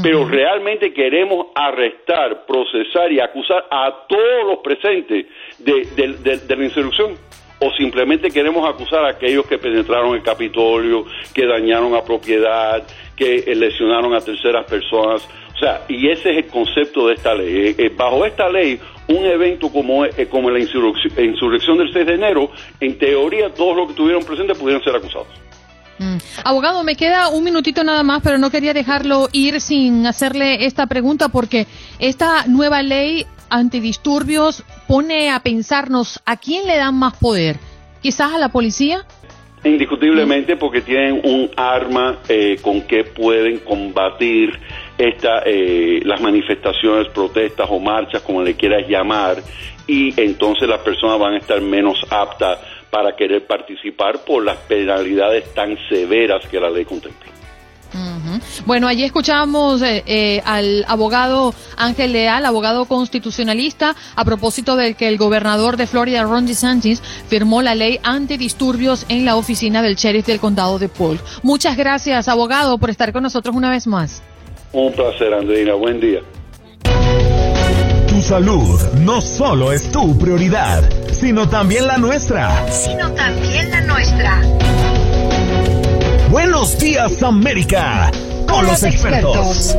Pero 0.03 0.27
realmente 0.27 0.91
queremos 0.91 1.48
arrestar, 1.55 2.46
procesar 2.46 3.10
y 3.13 3.22
acusar 3.22 3.65
a 3.72 4.05
todos 4.10 4.46
los 4.46 4.58
presentes 4.60 5.25
de 5.60 6.55
la 6.58 6.63
insurrección 6.65 7.15
o 7.59 7.71
simplemente 7.71 8.29
queremos 8.29 8.67
acusar 8.67 9.05
a 9.05 9.09
aquellos 9.09 9.45
que 9.45 9.57
penetraron 9.57 10.15
el 10.15 10.24
Capitolio, 10.24 11.05
que 11.33 11.45
dañaron 11.45 11.95
a 11.95 12.03
propiedad, 12.03 12.83
que 13.15 13.38
eh, 13.47 13.55
lesionaron 13.55 14.13
a 14.13 14.21
terceras 14.21 14.65
personas. 14.65 15.27
O 15.55 15.57
sea, 15.57 15.83
y 15.88 16.09
ese 16.09 16.31
es 16.31 16.38
el 16.38 16.47
concepto 16.47 17.07
de 17.07 17.13
esta 17.15 17.33
ley. 17.33 17.67
Eh, 17.69 17.75
eh, 17.77 17.91
bajo 17.95 18.25
esta 18.25 18.50
ley, 18.50 18.79
un 19.07 19.25
evento 19.25 19.69
como, 19.69 20.03
como 20.29 20.50
la 20.50 20.59
insurrección, 20.59 21.77
del 21.77 21.93
6 21.93 22.05
de 22.05 22.13
enero, 22.13 22.51
en 22.79 22.97
teoría 22.97 23.53
todos 23.53 23.77
los 23.77 23.85
que 23.88 23.91
estuvieron 23.91 24.24
presentes 24.24 24.57
pudieron 24.57 24.83
ser 24.83 24.95
acusados. 24.95 25.27
Mm. 25.97 26.17
Abogado, 26.43 26.83
me 26.83 26.97
queda 26.97 27.29
un 27.29 27.41
minutito 27.41 27.85
nada 27.85 28.03
más, 28.03 28.21
pero 28.21 28.38
no 28.38 28.50
quería 28.51 28.74
dejarlo 28.74 29.29
ir 29.31 29.62
sin 29.62 30.05
hacerle 30.05 30.65
esta 30.65 30.88
pregunta 30.88 31.29
porque 31.29 31.67
esta 32.00 32.45
nueva 32.47 32.81
ley 32.81 33.25
antidisturbios 33.49 34.63
pone 34.87 35.31
a 35.31 35.39
pensarnos 35.39 36.21
a 36.25 36.37
quién 36.37 36.65
le 36.67 36.77
dan 36.77 36.95
más 36.95 37.15
poder, 37.17 37.57
quizás 38.01 38.33
a 38.33 38.37
la 38.37 38.49
policía. 38.49 39.05
Indiscutiblemente 39.63 40.57
porque 40.57 40.81
tienen 40.81 41.21
un 41.23 41.49
arma 41.57 42.19
eh, 42.29 42.57
con 42.61 42.81
que 42.81 43.03
pueden 43.03 43.59
combatir 43.59 44.59
esta, 44.97 45.41
eh, 45.45 46.01
las 46.03 46.21
manifestaciones, 46.21 47.07
protestas 47.09 47.67
o 47.69 47.79
marchas, 47.79 48.21
como 48.21 48.43
le 48.43 48.55
quieras 48.55 48.87
llamar, 48.87 49.37
y 49.87 50.19
entonces 50.21 50.67
las 50.67 50.81
personas 50.81 51.19
van 51.19 51.33
a 51.33 51.37
estar 51.37 51.61
menos 51.61 51.99
aptas 52.09 52.59
para 52.89 53.15
querer 53.15 53.45
participar 53.45 54.23
por 54.23 54.43
las 54.43 54.57
penalidades 54.57 55.53
tan 55.53 55.77
severas 55.89 56.45
que 56.47 56.59
la 56.59 56.69
ley 56.69 56.85
contempla. 56.85 57.35
Bueno, 58.65 58.88
allí 58.88 59.04
escuchamos 59.04 59.82
eh, 59.82 60.04
eh, 60.06 60.42
al 60.46 60.86
abogado 60.88 61.54
Ángel 61.77 62.13
Leal, 62.13 62.46
abogado 62.46 62.86
constitucionalista, 62.86 63.96
a 64.15 64.25
propósito 64.25 64.75
de 64.75 64.96
que 64.96 65.08
el 65.08 65.18
gobernador 65.18 65.77
de 65.77 65.88
Florida, 65.88 66.24
Ron 66.24 66.46
DeSantis, 66.46 67.01
firmó 67.27 67.62
la 67.62 67.75
ley 67.75 68.00
antidisturbios 68.04 69.06
en 69.10 69.25
la 69.25 69.36
oficina 69.36 69.82
del 69.82 69.96
sheriff 69.96 70.25
del 70.25 70.39
condado 70.39 70.80
de 70.80 70.89
Polk. 70.89 71.22
Muchas 71.44 71.77
gracias, 71.77 72.27
abogado, 72.27 72.77
por 72.77 72.89
estar 72.89 73.13
con 73.13 73.24
nosotros 73.24 73.56
una 73.56 73.70
vez 73.70 73.88
más. 73.88 74.22
Un 74.74 74.92
placer, 74.92 75.34
Andreina. 75.34 75.74
Buen 75.74 76.00
día. 76.00 76.20
Tu 78.10 78.22
salud 78.22 78.80
no 79.00 79.22
solo 79.22 79.72
es 79.72 79.92
tu 79.92 80.18
prioridad, 80.18 80.84
sino 81.12 81.48
también 81.48 81.88
la 81.88 81.98
nuestra. 81.98 82.72
Sino 82.72 83.12
también 83.13 83.70
la 83.72 83.82
nuestra. 83.82 84.42
Buenos 86.36 86.77
días 86.77 87.24
América 87.24 88.12
con 88.46 88.65
los 88.65 88.84
expertos. 88.84 89.74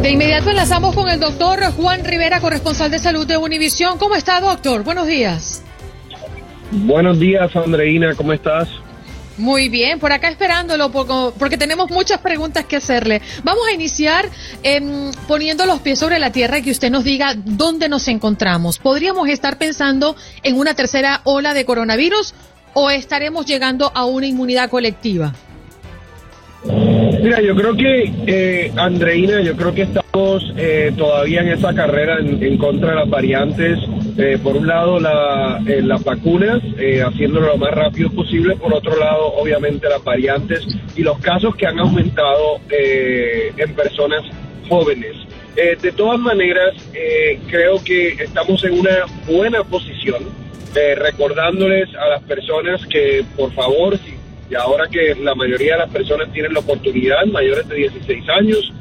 De 0.00 0.10
inmediato 0.10 0.48
enlazamos 0.48 0.94
con 0.94 1.10
el 1.10 1.20
doctor 1.20 1.62
Juan 1.74 2.02
Rivera, 2.02 2.40
corresponsal 2.40 2.90
de 2.90 2.98
salud 2.98 3.26
de 3.26 3.36
Univisión. 3.36 3.98
¿Cómo 3.98 4.14
está, 4.14 4.40
doctor? 4.40 4.82
Buenos 4.82 5.06
días. 5.06 5.62
Buenos 6.70 7.20
días, 7.20 7.54
Andreina. 7.54 8.14
¿Cómo 8.14 8.32
estás? 8.32 8.70
Muy 9.36 9.68
bien, 9.68 10.00
por 10.00 10.10
acá 10.10 10.30
esperándolo 10.30 10.90
porque 10.90 11.58
tenemos 11.58 11.90
muchas 11.90 12.18
preguntas 12.20 12.64
que 12.64 12.76
hacerle. 12.76 13.20
Vamos 13.42 13.64
a 13.68 13.72
iniciar 13.72 14.30
em, 14.62 15.10
poniendo 15.28 15.66
los 15.66 15.80
pies 15.80 15.98
sobre 15.98 16.18
la 16.18 16.32
tierra 16.32 16.58
y 16.58 16.62
que 16.62 16.70
usted 16.70 16.90
nos 16.90 17.04
diga 17.04 17.34
dónde 17.36 17.90
nos 17.90 18.08
encontramos. 18.08 18.78
¿Podríamos 18.78 19.28
estar 19.28 19.58
pensando 19.58 20.16
en 20.42 20.56
una 20.56 20.72
tercera 20.72 21.20
ola 21.24 21.52
de 21.52 21.66
coronavirus 21.66 22.34
o 22.74 22.90
estaremos 22.90 23.46
llegando 23.46 23.90
a 23.94 24.04
una 24.04 24.26
inmunidad 24.26 24.68
colectiva? 24.68 25.32
Mira, 26.64 27.40
yo 27.42 27.54
creo 27.54 27.74
que, 27.76 28.12
eh, 28.26 28.72
Andreina, 28.76 29.40
yo 29.42 29.56
creo 29.56 29.74
que 29.74 29.82
estamos 29.82 30.52
eh, 30.56 30.92
todavía 30.96 31.42
en 31.42 31.48
esa 31.48 31.74
carrera 31.74 32.18
en, 32.20 32.56
contra 32.58 32.90
de 32.90 32.96
las 32.96 33.08
variantes. 33.08 33.78
Eh, 34.16 34.38
por 34.42 34.56
un 34.56 34.66
lado, 34.66 35.00
la, 35.00 35.60
eh, 35.66 35.82
las 35.82 36.04
vacunas, 36.04 36.62
eh, 36.78 37.02
haciéndolo 37.02 37.48
lo 37.48 37.56
más 37.56 37.72
rápido 37.72 38.10
posible. 38.10 38.56
Por 38.56 38.72
otro 38.72 38.96
lado, 38.96 39.34
obviamente, 39.34 39.88
las 39.88 40.02
variantes 40.04 40.66
y 40.96 41.02
los 41.02 41.18
casos 41.18 41.56
que 41.56 41.66
han 41.66 41.78
aumentado 41.78 42.60
en 42.68 43.74
personas 43.74 44.22
jóvenes. 44.68 45.16
De 45.54 45.92
todas 45.92 46.18
maneras, 46.18 46.74
creo 47.48 47.82
que 47.84 48.08
estamos 48.08 48.62
en 48.64 48.80
una 48.80 49.04
buena 49.26 49.62
posición, 49.62 50.24
eh, 50.74 50.94
recordándoles 50.96 51.88
a 51.94 52.08
las 52.08 52.22
personas 52.22 52.84
que, 52.86 53.24
por 53.36 53.52
favor, 53.52 53.96
si 53.98 54.14
y 54.50 54.54
ahora 54.54 54.86
que 54.88 55.14
la 55.14 55.34
mayoría 55.34 55.72
de 55.72 55.78
las 55.78 55.90
personas 55.90 56.30
tienen 56.32 56.52
la 56.52 56.60
oportunidad, 56.60 57.24
mayores 57.26 57.66
de 57.66 57.76
16 57.76 58.28
años, 58.28 58.72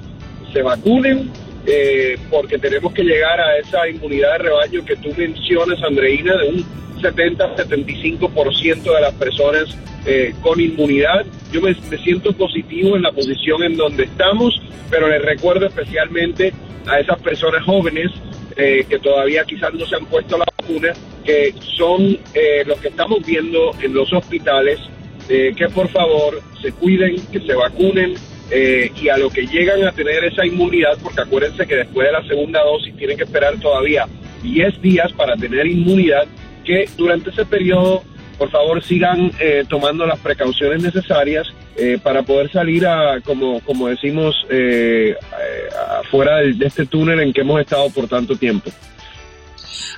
se 0.51 0.61
vacunen, 0.61 1.31
eh, 1.65 2.17
porque 2.29 2.57
tenemos 2.57 2.93
que 2.93 3.03
llegar 3.03 3.39
a 3.39 3.57
esa 3.57 3.87
inmunidad 3.87 4.33
de 4.33 4.37
rebaño 4.39 4.83
que 4.83 4.97
tú 4.97 5.13
mencionas, 5.15 5.81
Andreina, 5.81 6.35
de 6.35 6.49
un 6.49 6.65
70-75% 7.01 8.83
de 8.83 9.01
las 9.01 9.13
personas 9.13 9.77
eh, 10.05 10.33
con 10.41 10.59
inmunidad. 10.59 11.25
Yo 11.51 11.61
me, 11.61 11.73
siento 11.99 12.33
positivo 12.33 12.97
en 12.97 13.03
la 13.03 13.13
posición 13.13 13.63
en 13.63 13.77
donde 13.77 14.03
estamos, 14.03 14.61
pero 14.89 15.07
les 15.07 15.21
recuerdo 15.21 15.67
especialmente 15.67 16.53
a 16.87 16.99
esas 16.99 17.19
personas 17.21 17.63
jóvenes 17.63 18.11
que 18.55 18.99
todavía 19.01 19.43
quizás 19.45 19.73
no 19.73 19.83
se 19.87 19.95
han 19.95 20.05
puesto 20.05 20.37
la 20.37 20.45
vacuna, 20.59 20.93
que 21.23 21.53
son 21.77 22.17
eh, 22.33 22.63
los 22.65 22.79
que 22.79 22.89
estamos 22.89 23.25
viendo 23.25 23.71
en 23.81 23.93
los 23.93 24.11
hospitales, 24.13 24.79
eh, 25.29 25.53
que 25.55 25.69
por 25.69 25.89
favor 25.89 26.41
se 26.61 26.71
cuiden, 26.71 27.15
que 27.31 27.39
se 27.39 27.53
vacunen 27.53 28.15
eh, 28.51 28.91
y 29.01 29.09
a 29.09 29.17
lo 29.17 29.29
que 29.29 29.47
llegan 29.47 29.83
a 29.83 29.91
tener 29.91 30.23
esa 30.25 30.45
inmunidad, 30.45 30.97
porque 31.01 31.21
acuérdense 31.21 31.65
que 31.65 31.75
después 31.75 32.07
de 32.07 32.13
la 32.13 32.27
segunda 32.27 32.61
dosis 32.63 32.95
tienen 32.97 33.17
que 33.17 33.23
esperar 33.23 33.59
todavía 33.59 34.05
10 34.41 34.81
días 34.81 35.11
para 35.13 35.35
tener 35.35 35.65
inmunidad, 35.65 36.27
que 36.65 36.85
durante 36.97 37.29
ese 37.29 37.45
periodo 37.45 38.03
por 38.37 38.49
favor 38.49 38.83
sigan 38.83 39.31
eh, 39.39 39.63
tomando 39.69 40.05
las 40.05 40.19
precauciones 40.19 40.81
necesarias 40.81 41.47
eh, 41.75 41.97
para 42.01 42.23
poder 42.23 42.51
salir 42.51 42.85
a, 42.85 43.19
como, 43.21 43.59
como 43.61 43.87
decimos, 43.87 44.35
eh, 44.49 45.15
eh, 45.15 45.69
afuera 46.01 46.37
de 46.37 46.65
este 46.65 46.85
túnel 46.85 47.19
en 47.21 47.33
que 47.33 47.41
hemos 47.41 47.59
estado 47.61 47.89
por 47.89 48.07
tanto 48.07 48.35
tiempo. 48.35 48.69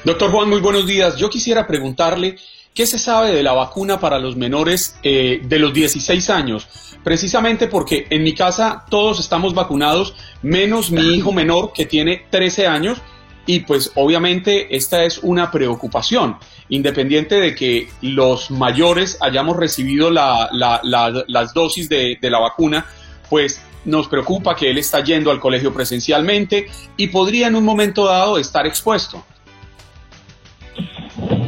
Doctor 0.04 0.32
Juan, 0.32 0.50
muy 0.50 0.60
buenos 0.62 0.86
días. 0.86 1.18
Yo 1.18 1.30
quisiera 1.30 1.66
preguntarle 1.68 2.38
qué 2.74 2.86
se 2.86 3.00
sabe 3.00 3.32
de 3.34 3.44
la 3.44 3.54
vacuna 3.54 4.00
para 4.00 4.20
los 4.20 4.36
menores 4.36 4.98
eh, 5.04 5.42
de 5.44 5.60
los 5.60 5.74
16 5.74 6.30
años. 6.30 6.68
Precisamente 7.04 7.68
porque 7.68 8.08
en 8.10 8.24
mi 8.24 8.34
casa 8.34 8.86
todos 8.90 9.20
estamos 9.20 9.54
vacunados, 9.54 10.16
menos 10.42 10.92
mi 10.92 11.16
hijo 11.16 11.32
menor 11.32 11.72
que 11.74 11.86
tiene 11.86 12.26
13 12.30 12.68
años. 12.68 13.00
Y 13.48 13.60
pues 13.60 13.92
obviamente 13.94 14.76
esta 14.76 15.04
es 15.04 15.20
una 15.20 15.52
preocupación, 15.52 16.38
independiente 16.70 17.36
de 17.40 17.54
que 17.54 17.88
los 18.02 18.50
mayores 18.50 19.20
hayamos 19.22 19.56
recibido 19.56 20.10
la- 20.10 20.50
la- 20.52 20.80
la- 20.84 21.24
las 21.28 21.54
dosis 21.54 21.88
de 21.88 22.18
la 22.24 22.40
vacuna, 22.40 22.88
pues 23.30 23.62
nos 23.86 24.08
preocupa 24.08 24.56
que 24.56 24.72
él 24.72 24.80
está 24.80 25.04
yendo 25.04 25.30
al 25.30 25.40
colegio 25.40 25.72
presencialmente 25.72 26.66
y 26.98 27.08
podría 27.10 27.46
en 27.46 27.56
un 27.56 27.64
momento 27.64 28.06
dado 28.06 28.40
estar 28.40 28.66
expuesto. 28.66 29.24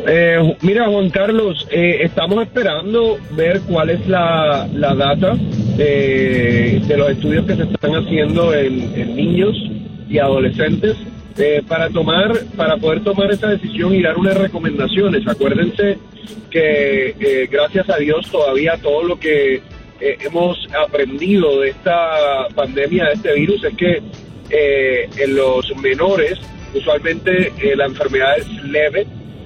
Eh, 0.09 0.55
mira, 0.61 0.87
Juan 0.87 1.09
Carlos, 1.09 1.67
eh, 1.69 1.97
estamos 2.03 2.41
esperando 2.41 3.17
ver 3.31 3.59
cuál 3.67 3.89
es 3.89 4.07
la, 4.07 4.65
la 4.73 4.95
data 4.95 5.35
eh, 5.77 6.79
de 6.87 6.97
los 6.97 7.09
estudios 7.09 7.45
que 7.45 7.57
se 7.57 7.63
están 7.63 7.91
haciendo 7.91 8.53
en, 8.53 8.79
en 8.95 9.15
niños 9.17 9.53
y 10.07 10.17
adolescentes 10.17 10.95
eh, 11.37 11.61
para 11.67 11.89
tomar, 11.89 12.31
para 12.55 12.77
poder 12.77 13.03
tomar 13.03 13.31
esa 13.31 13.47
decisión 13.49 13.93
y 13.93 14.01
dar 14.01 14.17
unas 14.17 14.37
recomendaciones. 14.37 15.27
Acuérdense 15.27 15.97
que 16.51 17.09
eh, 17.19 17.49
gracias 17.51 17.89
a 17.89 17.97
Dios 17.97 18.31
todavía 18.31 18.77
todo 18.81 19.03
lo 19.03 19.19
que 19.19 19.55
eh, 19.55 19.61
hemos 20.21 20.57
aprendido 20.85 21.59
de 21.59 21.71
esta 21.71 22.47
pandemia, 22.55 23.07
de 23.07 23.13
este 23.13 23.33
virus, 23.33 23.61
es 23.61 23.75
que 23.75 24.01
en 24.49 25.35
los 25.35 25.75
menores 25.81 26.39
usualmente 26.73 27.51
la 27.75 27.85
enfermedad 27.87 28.37
es 28.37 28.47
leve 28.63 29.05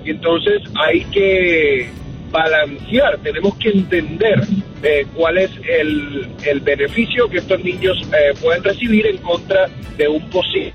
entonces 0.09 0.61
hay 0.75 1.03
que 1.05 1.89
balancear, 2.31 3.17
tenemos 3.19 3.55
que 3.57 3.69
entender 3.69 4.41
eh, 4.83 5.05
cuál 5.15 5.37
es 5.37 5.51
el, 5.69 6.27
el 6.43 6.59
beneficio 6.61 7.29
que 7.29 7.37
estos 7.37 7.61
niños 7.63 7.97
eh, 8.13 8.33
pueden 8.41 8.63
recibir 8.63 9.05
en 9.05 9.17
contra 9.17 9.67
de 9.97 10.07
un 10.07 10.27
posible. 10.29 10.73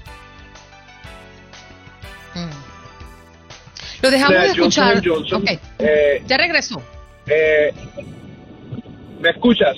Lo 4.03 4.11
dejamos 4.11 4.31
O 4.37 4.39
sea, 4.39 4.43
de 4.43 4.49
escuchar. 4.53 4.95
Johnson 5.05 5.13
Johnson, 5.15 5.43
Ok, 5.43 5.61
eh, 5.79 6.23
ya 6.27 6.37
regresó. 6.37 6.83
eh, 7.27 7.73
¿Me 9.21 9.31
escuchas? 9.31 9.77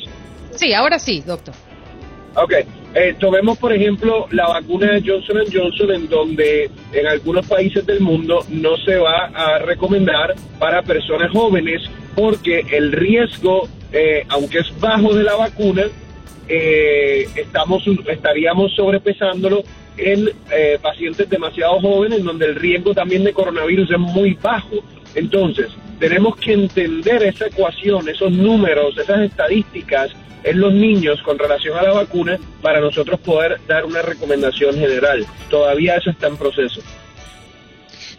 Sí, 0.56 0.74
ahora 0.74 0.98
sí, 0.98 1.22
doctor. 1.24 1.54
Ok, 2.34 2.52
eh, 2.94 3.14
tomemos 3.18 3.58
por 3.58 3.72
ejemplo 3.72 4.26
la 4.30 4.48
vacuna 4.48 4.92
de 4.92 5.02
Johnson 5.04 5.38
Johnson 5.52 5.90
en 5.92 6.08
donde 6.08 6.70
en 6.92 7.06
algunos 7.06 7.46
países 7.46 7.84
del 7.86 8.00
mundo 8.00 8.44
no 8.48 8.76
se 8.78 8.96
va 8.96 9.26
a 9.26 9.58
recomendar 9.58 10.34
para 10.58 10.82
personas 10.82 11.30
jóvenes 11.30 11.82
porque 12.14 12.64
el 12.72 12.92
riesgo, 12.92 13.68
eh, 13.92 14.24
aunque 14.28 14.58
es 14.58 14.80
bajo 14.80 15.14
de 15.14 15.22
la 15.22 15.36
vacuna, 15.36 15.84
eh, 16.48 17.28
estamos 17.36 17.84
estaríamos 18.08 18.74
sobrepesándolo 18.74 19.62
en 19.96 20.30
eh, 20.50 20.78
pacientes 20.80 21.28
demasiado 21.28 21.80
jóvenes 21.80 22.24
donde 22.24 22.46
el 22.46 22.56
riesgo 22.56 22.94
también 22.94 23.22
de 23.22 23.32
coronavirus 23.32 23.90
es 23.90 23.98
muy 23.98 24.34
bajo. 24.34 24.76
Entonces, 25.14 25.66
tenemos 25.98 26.36
que 26.36 26.54
entender 26.54 27.22
esa 27.22 27.46
ecuación, 27.46 28.08
esos 28.08 28.32
números, 28.32 28.96
esas 28.96 29.20
estadísticas 29.20 30.10
en 30.42 30.60
los 30.60 30.72
niños 30.72 31.20
con 31.22 31.38
relación 31.38 31.76
a 31.78 31.82
la 31.82 31.92
vacuna 31.92 32.38
para 32.62 32.80
nosotros 32.80 33.20
poder 33.20 33.60
dar 33.66 33.84
una 33.84 34.02
recomendación 34.02 34.74
general. 34.74 35.26
Todavía 35.48 35.96
eso 35.96 36.10
está 36.10 36.28
en 36.28 36.36
proceso. 36.36 36.80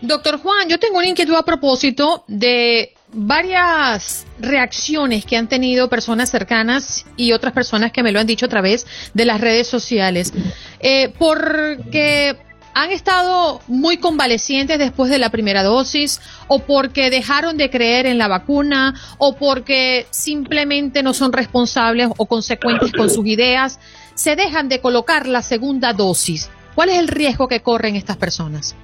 Doctor 0.02 0.40
Juan, 0.40 0.70
yo 0.70 0.80
tengo 0.80 0.98
una 0.98 1.08
inquietud 1.08 1.36
a 1.36 1.44
propósito 1.44 2.24
de 2.28 2.94
varias 3.12 4.26
reacciones 4.40 5.26
que 5.26 5.36
han 5.36 5.50
tenido 5.50 5.90
personas 5.90 6.30
cercanas 6.30 7.06
y 7.18 7.34
otras 7.34 7.54
personas 7.54 7.92
que 7.92 8.02
me 8.04 8.12
lo 8.12 8.20
han 8.20 8.28
dicho 8.28 8.46
a 8.46 8.50
través 8.50 8.88
de 9.14 9.26
las 9.26 9.42
redes 9.42 9.68
sociales. 9.68 10.34
Eh, 10.80 11.12
porque 11.18 12.38
han 12.74 12.92
estado 12.92 13.62
muy 13.68 13.98
convalecientes 13.98 14.80
después 14.80 15.12
de 15.12 15.20
la 15.20 15.30
primera 15.30 15.64
dosis 15.64 16.22
o 16.48 16.60
porque 16.60 17.10
dejaron 17.10 17.58
de 17.58 17.70
creer 17.70 18.06
en 18.06 18.18
la 18.18 18.28
vacuna 18.28 18.94
o 19.18 19.36
porque 19.36 20.08
simplemente 20.12 21.04
no 21.04 21.14
son 21.14 21.34
responsables 21.34 22.10
o 22.18 22.26
consecuentes 22.26 22.92
con 22.92 23.10
sus 23.10 23.26
ideas, 23.26 23.80
se 24.16 24.36
dejan 24.36 24.70
de 24.70 24.82
colocar 24.82 25.28
la 25.28 25.42
segunda 25.42 25.94
dosis. 25.94 26.50
¿Cuál 26.76 26.90
es 26.90 26.98
el 27.00 27.08
riesgo 27.08 27.48
que 27.48 27.62
corren 27.62 27.96
estas 27.96 28.18
personas? 28.18 28.76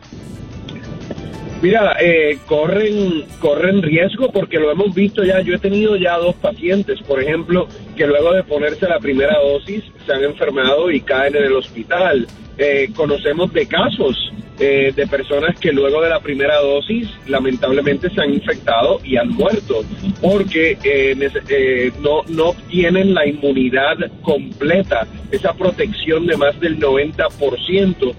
Mira, 1.66 1.98
eh, 2.00 2.38
corren, 2.46 3.26
corren 3.40 3.82
riesgo 3.82 4.32
porque 4.32 4.60
lo 4.60 4.70
hemos 4.70 4.94
visto 4.94 5.24
ya. 5.24 5.42
Yo 5.42 5.56
he 5.56 5.58
tenido 5.58 5.96
ya 5.96 6.16
dos 6.20 6.36
pacientes, 6.36 7.02
por 7.02 7.20
ejemplo, 7.20 7.68
que 7.96 8.06
luego 8.06 8.34
de 8.34 8.44
ponerse 8.44 8.88
la 8.88 9.00
primera 9.00 9.40
dosis 9.40 9.84
se 10.06 10.14
han 10.14 10.24
enfermado 10.24 10.92
y 10.92 11.02
caen 11.02 11.36
en 11.36 11.46
el 11.46 11.54
hospital. 11.54 12.28
Eh, 12.60 12.92
conocemos 12.96 13.52
de 13.52 13.66
casos 13.66 14.32
eh, 14.60 14.94
de 14.96 15.08
personas 15.08 15.60
que 15.60 15.72
luego 15.72 16.04
de 16.04 16.10
la 16.10 16.20
primera 16.20 16.58
dosis 16.62 17.10
lamentablemente 17.26 18.12
se 18.12 18.22
han 18.22 18.32
infectado 18.32 19.02
y 19.04 19.18
han 19.18 19.30
muerto 19.30 19.82
porque 20.22 20.78
eh, 20.84 21.18
eh, 21.50 21.92
no, 22.00 22.22
no 22.28 22.54
tienen 22.70 23.16
la 23.16 23.26
inmunidad 23.26 23.98
completa, 24.22 25.08
esa 25.32 25.54
protección 25.56 26.28
de 26.28 26.38
más 26.38 26.60
del 26.60 26.80
90% 26.80 28.14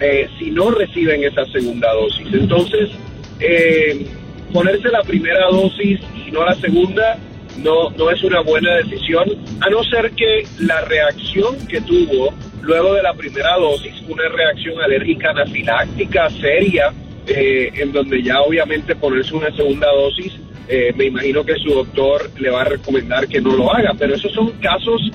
eh, 0.00 0.28
si 0.38 0.50
no 0.50 0.70
reciben 0.70 1.24
esa 1.24 1.44
segunda 1.46 1.92
dosis. 1.92 2.26
Entonces, 2.32 2.90
eh, 3.38 4.06
ponerse 4.52 4.88
la 4.88 5.02
primera 5.02 5.46
dosis 5.50 6.00
y 6.26 6.30
no 6.30 6.44
la 6.44 6.54
segunda 6.54 7.18
no, 7.58 7.90
no 7.90 8.10
es 8.10 8.22
una 8.22 8.40
buena 8.40 8.76
decisión, 8.76 9.28
a 9.60 9.68
no 9.68 9.82
ser 9.84 10.12
que 10.12 10.44
la 10.60 10.80
reacción 10.82 11.66
que 11.66 11.80
tuvo 11.80 12.32
luego 12.62 12.94
de 12.94 13.02
la 13.02 13.14
primera 13.14 13.56
dosis 13.56 13.92
una 14.08 14.28
reacción 14.28 14.80
alérgica 14.80 15.30
anafiláctica 15.30 16.30
seria, 16.30 16.92
eh, 17.26 17.70
en 17.74 17.92
donde 17.92 18.22
ya 18.22 18.40
obviamente 18.40 18.96
ponerse 18.96 19.34
una 19.34 19.54
segunda 19.54 19.88
dosis, 19.92 20.32
eh, 20.68 20.92
me 20.96 21.06
imagino 21.06 21.44
que 21.44 21.54
su 21.56 21.70
doctor 21.70 22.30
le 22.38 22.50
va 22.50 22.62
a 22.62 22.64
recomendar 22.64 23.26
que 23.28 23.40
no 23.40 23.56
lo 23.56 23.74
haga, 23.74 23.92
pero 23.98 24.14
esos 24.14 24.32
son 24.32 24.50
casos 24.60 25.10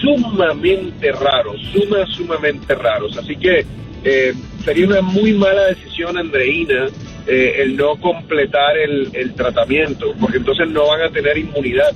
sumamente 0.00 1.12
raros, 1.12 1.60
suma, 1.72 2.06
sumamente 2.06 2.74
raros. 2.74 3.16
Así 3.16 3.36
que 3.36 3.64
eh, 4.08 4.32
sería 4.64 4.86
una 4.86 5.02
muy 5.02 5.32
mala 5.32 5.64
decisión, 5.64 6.16
Andreina, 6.16 6.86
eh, 7.26 7.54
el 7.58 7.76
no 7.76 7.96
completar 7.96 8.78
el, 8.78 9.10
el 9.12 9.34
tratamiento, 9.34 10.14
porque 10.20 10.36
entonces 10.36 10.68
no 10.70 10.86
van 10.86 11.02
a 11.02 11.10
tener 11.10 11.36
inmunidad. 11.36 11.92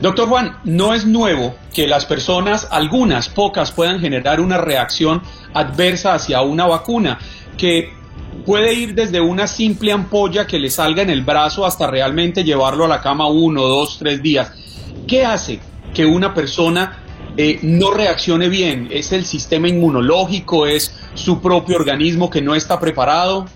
Doctor 0.00 0.28
Juan, 0.28 0.58
no 0.64 0.94
es 0.94 1.06
nuevo 1.06 1.54
que 1.72 1.86
las 1.86 2.06
personas, 2.06 2.66
algunas, 2.72 3.28
pocas, 3.28 3.70
puedan 3.70 4.00
generar 4.00 4.40
una 4.40 4.58
reacción 4.58 5.22
adversa 5.54 6.14
hacia 6.14 6.42
una 6.42 6.66
vacuna, 6.66 7.20
que 7.56 7.92
puede 8.44 8.74
ir 8.74 8.94
desde 8.94 9.20
una 9.20 9.46
simple 9.46 9.92
ampolla 9.92 10.44
que 10.44 10.58
le 10.58 10.70
salga 10.70 11.02
en 11.02 11.10
el 11.10 11.22
brazo 11.22 11.64
hasta 11.64 11.86
realmente 11.86 12.42
llevarlo 12.42 12.84
a 12.84 12.88
la 12.88 13.00
cama 13.00 13.28
uno, 13.28 13.62
dos, 13.62 13.96
tres 14.00 14.20
días. 14.20 14.52
¿Qué 15.06 15.24
hace 15.24 15.60
que 15.94 16.04
una 16.04 16.34
persona 16.34 16.98
eh, 17.42 17.58
no 17.62 17.90
reaccione 17.90 18.50
bien? 18.50 18.88
¿Es 18.90 19.12
el 19.12 19.24
sistema 19.24 19.66
inmunológico? 19.66 20.66
¿Es 20.66 20.94
su 21.14 21.40
propio 21.40 21.76
organismo 21.76 22.28
que 22.28 22.42
no 22.42 22.54
está 22.54 22.78
preparado? 22.78 23.46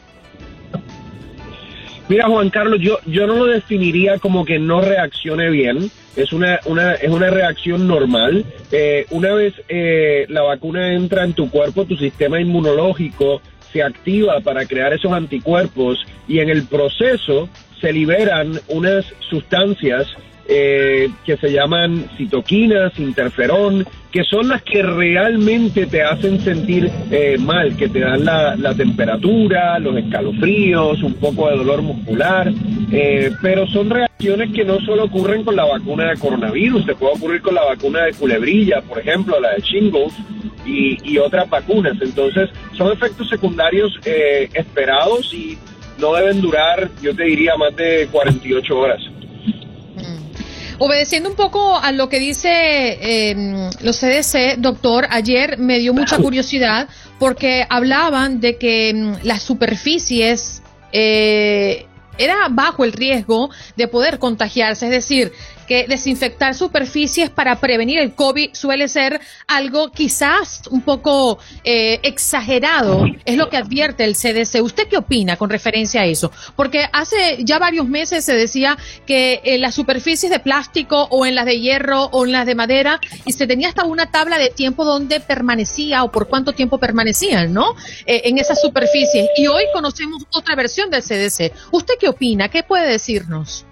Mira, 2.09 2.27
Juan 2.27 2.49
Carlos, 2.49 2.79
yo, 2.81 2.99
yo 3.05 3.27
no 3.27 3.35
lo 3.37 3.45
definiría 3.45 4.19
como 4.19 4.47
que 4.47 4.59
no 4.59 4.81
reaccione 4.81 5.51
bien. 5.51 5.91
Es 6.17 6.33
una, 6.33 6.61
una, 6.65 6.95
es 6.95 7.11
una 7.11 7.29
reacción 7.29 7.87
normal. 7.87 8.47
Eh, 8.73 9.05
una 9.11 9.35
vez 9.35 9.53
eh, 9.69 10.25
la 10.31 10.41
vacuna 10.41 10.95
entra 10.95 11.23
en 11.23 11.35
tu 11.35 11.51
cuerpo, 11.51 11.85
tu 11.85 11.99
sistema 11.99 12.41
inmunológico 12.41 13.43
se 13.71 13.83
activa 13.83 14.41
para 14.41 14.65
crear 14.65 14.95
esos 14.95 15.13
anticuerpos 15.13 15.99
y 16.27 16.39
en 16.39 16.49
el 16.49 16.65
proceso 16.65 17.51
se 17.83 17.93
liberan 17.93 18.59
unas 18.69 19.05
sustancias 19.29 20.07
eh, 20.47 21.11
que 21.25 21.37
se 21.37 21.51
llaman 21.51 22.07
citoquinas, 22.17 22.99
interferón, 22.99 23.87
que 24.13 24.23
son 24.25 24.49
las 24.49 24.63
que 24.63 24.83
realmente 24.83 25.87
te 25.87 26.03
hacen 26.03 26.39
sentir 26.41 26.91
eh, 27.11 27.37
mal, 27.39 27.77
que 27.77 27.89
te 27.89 28.01
dan 28.01 28.25
la, 28.25 28.55
la, 28.55 28.75
temperatura, 28.75 29.79
los 29.79 29.97
escalofríos, 29.97 31.03
un 31.03 31.15
poco 31.15 31.51
de 31.51 31.57
dolor 31.57 31.83
muscular, 31.83 32.53
eh, 32.93 33.33
pero 33.43 33.67
son 33.67 33.91
reacciones 33.91 34.53
que 34.53 34.65
no 34.65 34.79
solo 34.81 35.05
ocurren 35.05 35.43
con 35.45 35.57
la 35.57 35.65
vacuna 35.65 36.11
de 36.11 36.17
coronavirus, 36.17 36.85
se 36.85 36.95
puede 36.95 37.15
ocurrir 37.15 37.43
con 37.43 37.55
la 37.55 37.65
vacuna 37.65 38.05
de 38.05 38.13
culebrilla, 38.13 38.83
por 38.83 39.01
ejemplo, 39.01 39.41
la 39.41 39.55
de 39.55 39.63
shingles 39.63 40.15
y, 40.65 40.97
y 41.11 41.19
otras 41.19 41.49
vacunas. 41.51 41.97
Entonces, 42.01 42.51
son 42.77 42.93
efectos 42.93 43.29
secundarios 43.29 43.99
eh, 44.05 44.49
esperados 44.55 45.33
y 45.35 45.59
no 45.99 46.15
deben 46.15 46.41
durar, 46.41 46.91
yo 47.03 47.15
te 47.15 47.25
diría, 47.25 47.57
más 47.57 47.75
de 47.77 48.09
48 48.11 48.79
horas. 48.79 49.01
Obedeciendo 50.79 51.31
un 51.31 51.37
poco 51.37 51.79
a 51.79 51.93
lo 51.93 52.09
que 52.09 52.19
dice 52.19 52.49
eh, 52.51 53.71
los 53.81 53.99
CDC, 53.99 54.57
doctor, 54.59 55.07
ayer 55.11 55.59
me 55.59 55.79
dio 55.79 55.95
mucha 55.95 56.19
curiosidad 56.23 56.89
porque 57.19 57.67
hablaban 57.69 58.41
de 58.41 58.57
que 58.57 58.93
mm, 58.95 59.27
las 59.27 59.43
superficies 59.43 60.63
eh, 60.93 61.87
era 62.19 62.49
bajo 62.51 62.85
el 62.85 62.93
riesgo 62.93 63.51
de 63.77 63.89
poder 63.89 64.19
contagiarse, 64.19 64.87
es 64.87 64.93
decir, 64.93 65.33
que 65.65 65.87
desinfectar 65.89 66.55
superficies 66.55 67.31
para 67.31 67.61
prevenir 67.61 67.99
el 67.99 68.15
COVID 68.15 68.55
suele 68.55 68.89
ser 68.89 69.21
algo 69.47 69.91
quizás 69.91 70.63
un 70.71 70.83
poco 70.83 71.39
eh, 71.65 72.01
exagerado, 72.03 73.07
es 73.25 73.37
lo 73.37 73.49
que 73.49 73.57
advierte 73.57 74.05
el 74.05 74.15
CDC. 74.15 74.63
¿Usted 74.63 74.89
qué 74.89 74.97
opina 74.97 75.37
con 75.37 75.51
referencia 75.51 76.03
a 76.03 76.07
eso? 76.07 76.31
Porque 76.57 76.87
hace 76.93 77.39
ya 77.41 77.59
varios 77.59 77.89
meses 77.89 78.25
se 78.25 78.35
decía 78.35 78.77
que 79.07 79.41
en 79.45 79.61
las 79.61 79.75
superficies 79.75 80.31
de 80.31 80.39
plástico 80.39 81.09
o 81.11 81.27
en 81.27 81.35
las 81.35 81.47
de 81.47 81.61
hierro 81.61 82.05
o 82.07 82.25
en 82.25 82.33
las 82.33 82.47
de 82.47 82.55
madera 82.55 83.01
y 83.25 83.33
se 83.33 83.47
tenía 83.47 83.69
hasta 83.69 83.85
una 83.85 84.11
tabla 84.11 84.39
de 84.39 84.51
tiempo 84.51 84.85
donde 84.85 85.21
permanecía 85.21 86.05
o 86.05 86.11
por 86.11 86.29
cuánto 86.29 86.53
tiempo 86.53 86.79
permanecían, 86.79 87.53
¿no? 87.53 87.75
Eh, 88.07 88.23
en 88.25 88.39
esas 88.39 88.61
superficies. 88.61 89.29
Y 89.37 89.47
hoy 89.47 89.65
conocemos 89.73 90.25
otra 90.33 90.55
versión 90.55 90.91
del 90.91 91.03
CDC. 91.03 91.53
¿Usted 91.71 91.95
qué 91.99 92.09
opina? 92.09 92.49
¿Qué 92.49 92.63
puede 92.63 92.89
decirnos? 92.89 93.67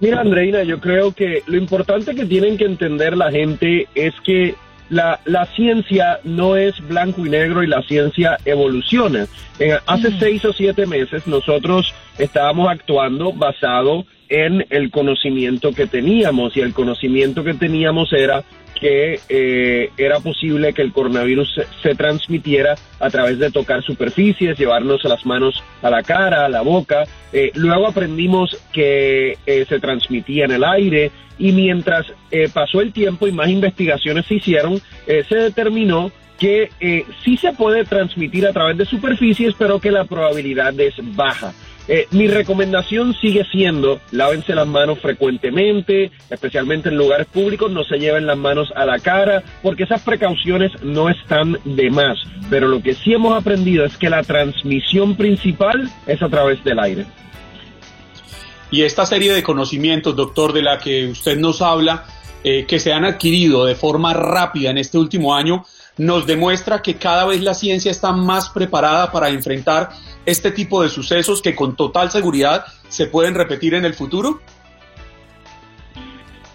Mira, 0.00 0.20
Andreina, 0.20 0.62
yo 0.64 0.80
creo 0.80 1.12
que 1.12 1.42
lo 1.46 1.56
importante 1.56 2.14
que 2.14 2.26
tienen 2.26 2.56
que 2.56 2.64
entender 2.64 3.16
la 3.16 3.30
gente 3.30 3.88
es 3.94 4.12
que 4.24 4.54
la, 4.90 5.20
la 5.24 5.46
ciencia 5.46 6.20
no 6.24 6.56
es 6.56 6.78
blanco 6.86 7.24
y 7.24 7.30
negro 7.30 7.62
y 7.62 7.66
la 7.66 7.82
ciencia 7.82 8.36
evoluciona. 8.44 9.26
hace 9.86 10.18
seis 10.18 10.44
o 10.44 10.52
siete 10.52 10.86
meses 10.86 11.26
nosotros 11.26 11.94
estábamos 12.18 12.68
actuando 12.68 13.32
basado 13.32 14.04
en 14.28 14.66
el 14.70 14.90
conocimiento 14.90 15.72
que 15.72 15.86
teníamos 15.86 16.56
y 16.56 16.60
el 16.60 16.74
conocimiento 16.74 17.44
que 17.44 17.54
teníamos 17.54 18.12
era 18.12 18.42
que 18.84 19.18
eh, 19.30 19.92
era 19.96 20.20
posible 20.20 20.74
que 20.74 20.82
el 20.82 20.92
coronavirus 20.92 21.58
se, 21.82 21.94
transmitiera 21.94 22.74
a 23.00 23.08
través 23.08 23.38
de 23.38 23.50
tocar 23.50 23.82
superficies, 23.82 24.58
llevarnos 24.58 25.02
las 25.04 25.24
manos 25.24 25.64
a 25.80 25.88
la 25.88 26.02
cara, 26.02 26.44
a 26.44 26.50
la 26.50 26.60
boca. 26.60 27.04
Eh, 27.32 27.50
luego 27.54 27.86
aprendimos 27.88 28.58
que 28.74 29.38
eh, 29.46 29.64
se 29.66 29.80
transmitía 29.80 30.44
en 30.44 30.50
el 30.50 30.64
aire 30.64 31.10
y 31.38 31.52
mientras 31.52 32.12
pasó 32.52 32.82
el 32.82 32.92
tiempo 32.92 33.26
y 33.26 33.32
más 33.32 33.48
investigaciones 33.48 34.26
se 34.26 34.34
hicieron, 34.34 34.80
se 35.06 35.34
determinó 35.34 36.12
que 36.38 36.68
sí 37.24 37.36
se 37.38 37.52
puede 37.54 37.84
transmitir 37.84 38.46
a 38.46 38.52
través 38.52 38.76
de 38.76 38.84
superficies, 38.84 39.54
pero 39.58 39.80
que 39.80 39.90
la 39.90 40.04
probabilidad 40.04 40.78
es 40.78 40.94
baja. 41.16 41.52
Eh, 41.86 42.08
mi 42.12 42.28
recomendación 42.28 43.14
sigue 43.20 43.44
siendo, 43.52 44.00
lávense 44.10 44.54
las 44.54 44.66
manos 44.66 45.00
frecuentemente, 45.00 46.10
especialmente 46.30 46.88
en 46.88 46.96
lugares 46.96 47.26
públicos, 47.26 47.70
no 47.70 47.84
se 47.84 47.98
lleven 47.98 48.26
las 48.26 48.38
manos 48.38 48.72
a 48.74 48.86
la 48.86 48.98
cara, 48.98 49.42
porque 49.62 49.82
esas 49.82 50.00
precauciones 50.00 50.72
no 50.82 51.10
están 51.10 51.58
de 51.64 51.90
más. 51.90 52.18
Pero 52.48 52.68
lo 52.68 52.82
que 52.82 52.94
sí 52.94 53.12
hemos 53.12 53.36
aprendido 53.36 53.84
es 53.84 53.98
que 53.98 54.08
la 54.08 54.22
transmisión 54.22 55.14
principal 55.14 55.90
es 56.06 56.22
a 56.22 56.28
través 56.30 56.64
del 56.64 56.78
aire. 56.78 57.04
Y 58.70 58.82
esta 58.82 59.04
serie 59.04 59.32
de 59.32 59.42
conocimientos, 59.42 60.16
doctor, 60.16 60.52
de 60.54 60.62
la 60.62 60.78
que 60.78 61.06
usted 61.06 61.38
nos 61.38 61.60
habla, 61.60 62.06
eh, 62.42 62.64
que 62.66 62.80
se 62.80 62.92
han 62.92 63.04
adquirido 63.04 63.66
de 63.66 63.74
forma 63.74 64.14
rápida 64.14 64.70
en 64.70 64.78
este 64.78 64.98
último 64.98 65.34
año, 65.34 65.64
nos 65.96 66.26
demuestra 66.26 66.82
que 66.82 66.96
cada 66.96 67.24
vez 67.24 67.40
la 67.42 67.54
ciencia 67.54 67.90
está 67.90 68.12
más 68.12 68.50
preparada 68.50 69.12
para 69.12 69.28
enfrentar 69.28 69.90
este 70.26 70.50
tipo 70.50 70.82
de 70.82 70.88
sucesos 70.88 71.40
que 71.40 71.54
con 71.54 71.76
total 71.76 72.10
seguridad 72.10 72.64
se 72.88 73.06
pueden 73.06 73.34
repetir 73.34 73.74
en 73.74 73.84
el 73.84 73.94
futuro? 73.94 74.40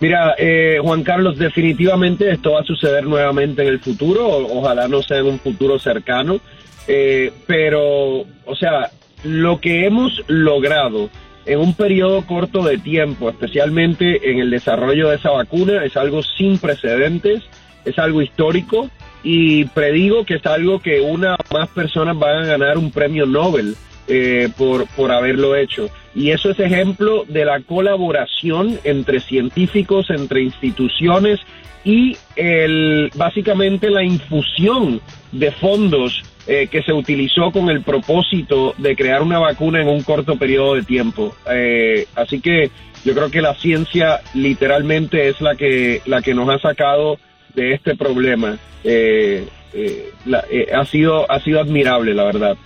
Mira, 0.02 0.36
eh, 0.38 0.78
Juan 0.82 1.04
Carlos, 1.04 1.38
definitivamente 1.38 2.32
esto 2.32 2.54
va 2.54 2.62
a 2.62 2.63
suceder 2.63 3.04
nuevamente 3.04 3.63
en 3.63 3.67
el 3.67 3.80
futuro, 3.80 4.28
ojalá 4.28 4.88
no 4.88 5.02
sea 5.02 5.17
en 5.17 5.25
un 5.25 5.39
futuro 5.39 5.78
cercano, 5.78 6.39
eh, 6.88 7.34
pero, 7.45 8.21
o 8.45 8.56
sea, 8.58 8.91
lo 9.23 9.60
que 9.60 9.86
hemos 9.86 10.23
logrado 10.28 11.10
en 11.45 11.60
un 11.60 11.73
periodo 11.73 12.25
corto 12.25 12.63
de 12.63 12.78
tiempo, 12.78 13.30
especialmente 13.30 14.32
en 14.32 14.39
el 14.39 14.49
desarrollo 14.49 15.10
de 15.10 15.17
esa 15.17 15.32
vacuna, 15.32 15.84
es 15.84 15.97
algo 15.97 16.23
sin 16.23 16.58
precedentes, 16.60 17.43
es 17.84 17.99
algo 17.99 18.21
histórico 18.21 18.89
y 19.23 19.65
predigo 19.65 20.25
que 20.25 20.36
es 20.36 20.45
algo 20.45 20.79
que 20.79 21.01
una 21.01 21.36
o 21.36 21.53
más 21.53 21.69
personas 21.69 22.17
van 22.17 22.43
a 22.43 22.47
ganar 22.47 22.77
un 22.77 22.91
premio 22.91 23.25
Nobel 23.25 23.75
eh, 24.08 24.49
por, 24.58 24.88
por 24.88 25.12
haberlo 25.12 25.55
hecho. 25.55 25.89
Y 26.15 26.32
eso 26.32 26.49
es 26.49 26.60
ejemplo 26.60 27.25
de 27.27 27.45
la 27.45 27.62
colaboración 27.62 28.79
entre 28.84 29.19
científicos, 29.19 30.10
entre 30.10 30.41
instituciones 30.41 31.39
y 31.84 32.17
el, 32.36 33.12
básicamente 33.15 33.89
la 33.89 34.03
infusión 34.03 35.01
de 35.32 35.51
fondos 35.51 36.23
eh, 36.47 36.67
que 36.67 36.82
se 36.82 36.91
utilizó 36.91 37.51
con 37.51 37.69
el 37.69 37.82
propósito 37.82 38.73
de 38.77 38.95
crear 38.95 39.21
una 39.21 39.38
vacuna 39.38 39.82
en 39.82 39.88
un 39.88 40.01
corto 40.01 40.36
periodo 40.38 40.75
de 40.75 40.84
tiempo. 40.84 41.36
Eh, 41.51 42.08
así 42.15 42.41
que 42.41 42.71
yo 43.05 43.13
creo 43.13 43.29
que 43.29 43.41
la 43.41 43.53
ciencia 43.53 44.21
literalmente 44.34 45.29
es 45.29 45.39
la 45.41 45.55
que, 45.55 46.01
la 46.05 46.21
que 46.21 46.34
nos 46.34 46.49
ha 46.49 46.58
sacado 46.58 47.19
de 47.55 47.73
este 47.73 47.95
problema 47.95 48.57
eh, 48.83 49.47
eh, 49.73 50.13
eh, 50.49 50.67
ha, 50.73 50.85
sido, 50.85 51.29
ha 51.29 51.39
sido 51.39 51.59
admirable, 51.59 52.13
la 52.13 52.23
verdad. 52.25 52.57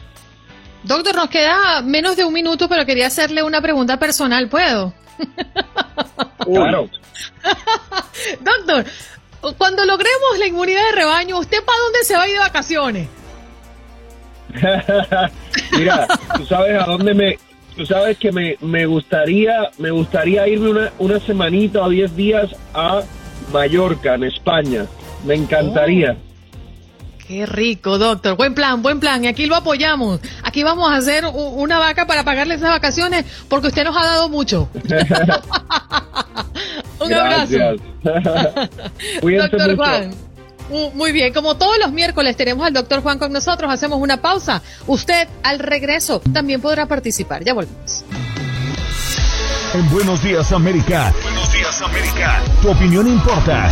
Doctor, 0.83 1.15
nos 1.15 1.29
queda 1.29 1.81
menos 1.81 2.15
de 2.15 2.25
un 2.25 2.33
minuto, 2.33 2.67
pero 2.67 2.85
quería 2.85 3.07
hacerle 3.07 3.43
una 3.43 3.61
pregunta 3.61 3.97
personal, 3.97 4.49
¿puedo? 4.49 4.93
Claro. 6.43 6.89
Doctor, 8.41 8.85
cuando 9.57 9.85
logremos 9.85 10.39
la 10.39 10.47
inmunidad 10.47 10.81
de 10.89 10.95
rebaño, 10.97 11.39
¿usted 11.39 11.63
para 11.63 11.79
dónde 11.79 12.03
se 12.03 12.17
va 12.17 12.23
a 12.23 12.27
ir 12.27 12.33
de 12.33 12.39
vacaciones? 12.39 13.07
Mira, 15.71 16.05
tú 16.35 16.45
sabes 16.45 16.81
a 16.81 16.85
dónde 16.85 17.13
me, 17.13 17.39
tú 17.77 17.85
sabes 17.85 18.17
que 18.17 18.33
me, 18.33 18.57
me 18.59 18.85
gustaría, 18.85 19.71
me 19.77 19.91
gustaría 19.91 20.45
irme 20.47 20.69
una, 20.69 20.91
una 20.99 21.19
semanita 21.21 21.81
o 21.81 21.89
diez 21.89 22.13
días 22.13 22.53
a 22.73 23.03
Mallorca, 23.51 24.15
en 24.15 24.25
España. 24.25 24.85
Me 25.25 25.35
encantaría. 25.35 26.17
Oh, 26.19 27.25
qué 27.27 27.45
rico, 27.45 27.97
doctor. 27.97 28.35
Buen 28.35 28.53
plan, 28.53 28.81
buen 28.81 28.99
plan. 28.99 29.23
Y 29.23 29.27
aquí 29.27 29.45
lo 29.45 29.55
apoyamos. 29.55 30.19
Aquí 30.43 30.63
vamos 30.63 30.91
a 30.91 30.95
hacer 30.95 31.25
una 31.25 31.79
vaca 31.79 32.05
para 32.05 32.23
pagarle 32.23 32.55
esas 32.55 32.69
vacaciones 32.69 33.25
porque 33.47 33.67
usted 33.67 33.83
nos 33.83 33.95
ha 33.97 34.05
dado 34.05 34.29
mucho. 34.29 34.69
Un 36.99 37.13
abrazo. 37.13 37.57
doctor 39.21 39.75
Juan. 39.75 40.11
Muy 40.95 41.11
bien, 41.11 41.33
como 41.33 41.55
todos 41.55 41.77
los 41.77 41.91
miércoles 41.91 42.35
tenemos 42.35 42.65
al 42.65 42.73
doctor 42.73 43.01
Juan 43.01 43.19
con 43.19 43.31
nosotros, 43.31 43.71
hacemos 43.71 43.99
una 43.99 44.21
pausa. 44.21 44.61
Usted 44.87 45.27
al 45.43 45.59
regreso 45.59 46.21
también 46.33 46.61
podrá 46.61 46.87
participar. 46.87 47.43
Ya 47.43 47.53
volvemos. 47.53 48.03
En 49.73 49.89
Buenos 49.89 50.21
Días 50.21 50.51
América. 50.51 51.11
Buenos 51.23 51.51
días 51.51 51.81
América. 51.81 52.43
Tu 52.61 52.69
opinión 52.69 53.07
importa. 53.07 53.71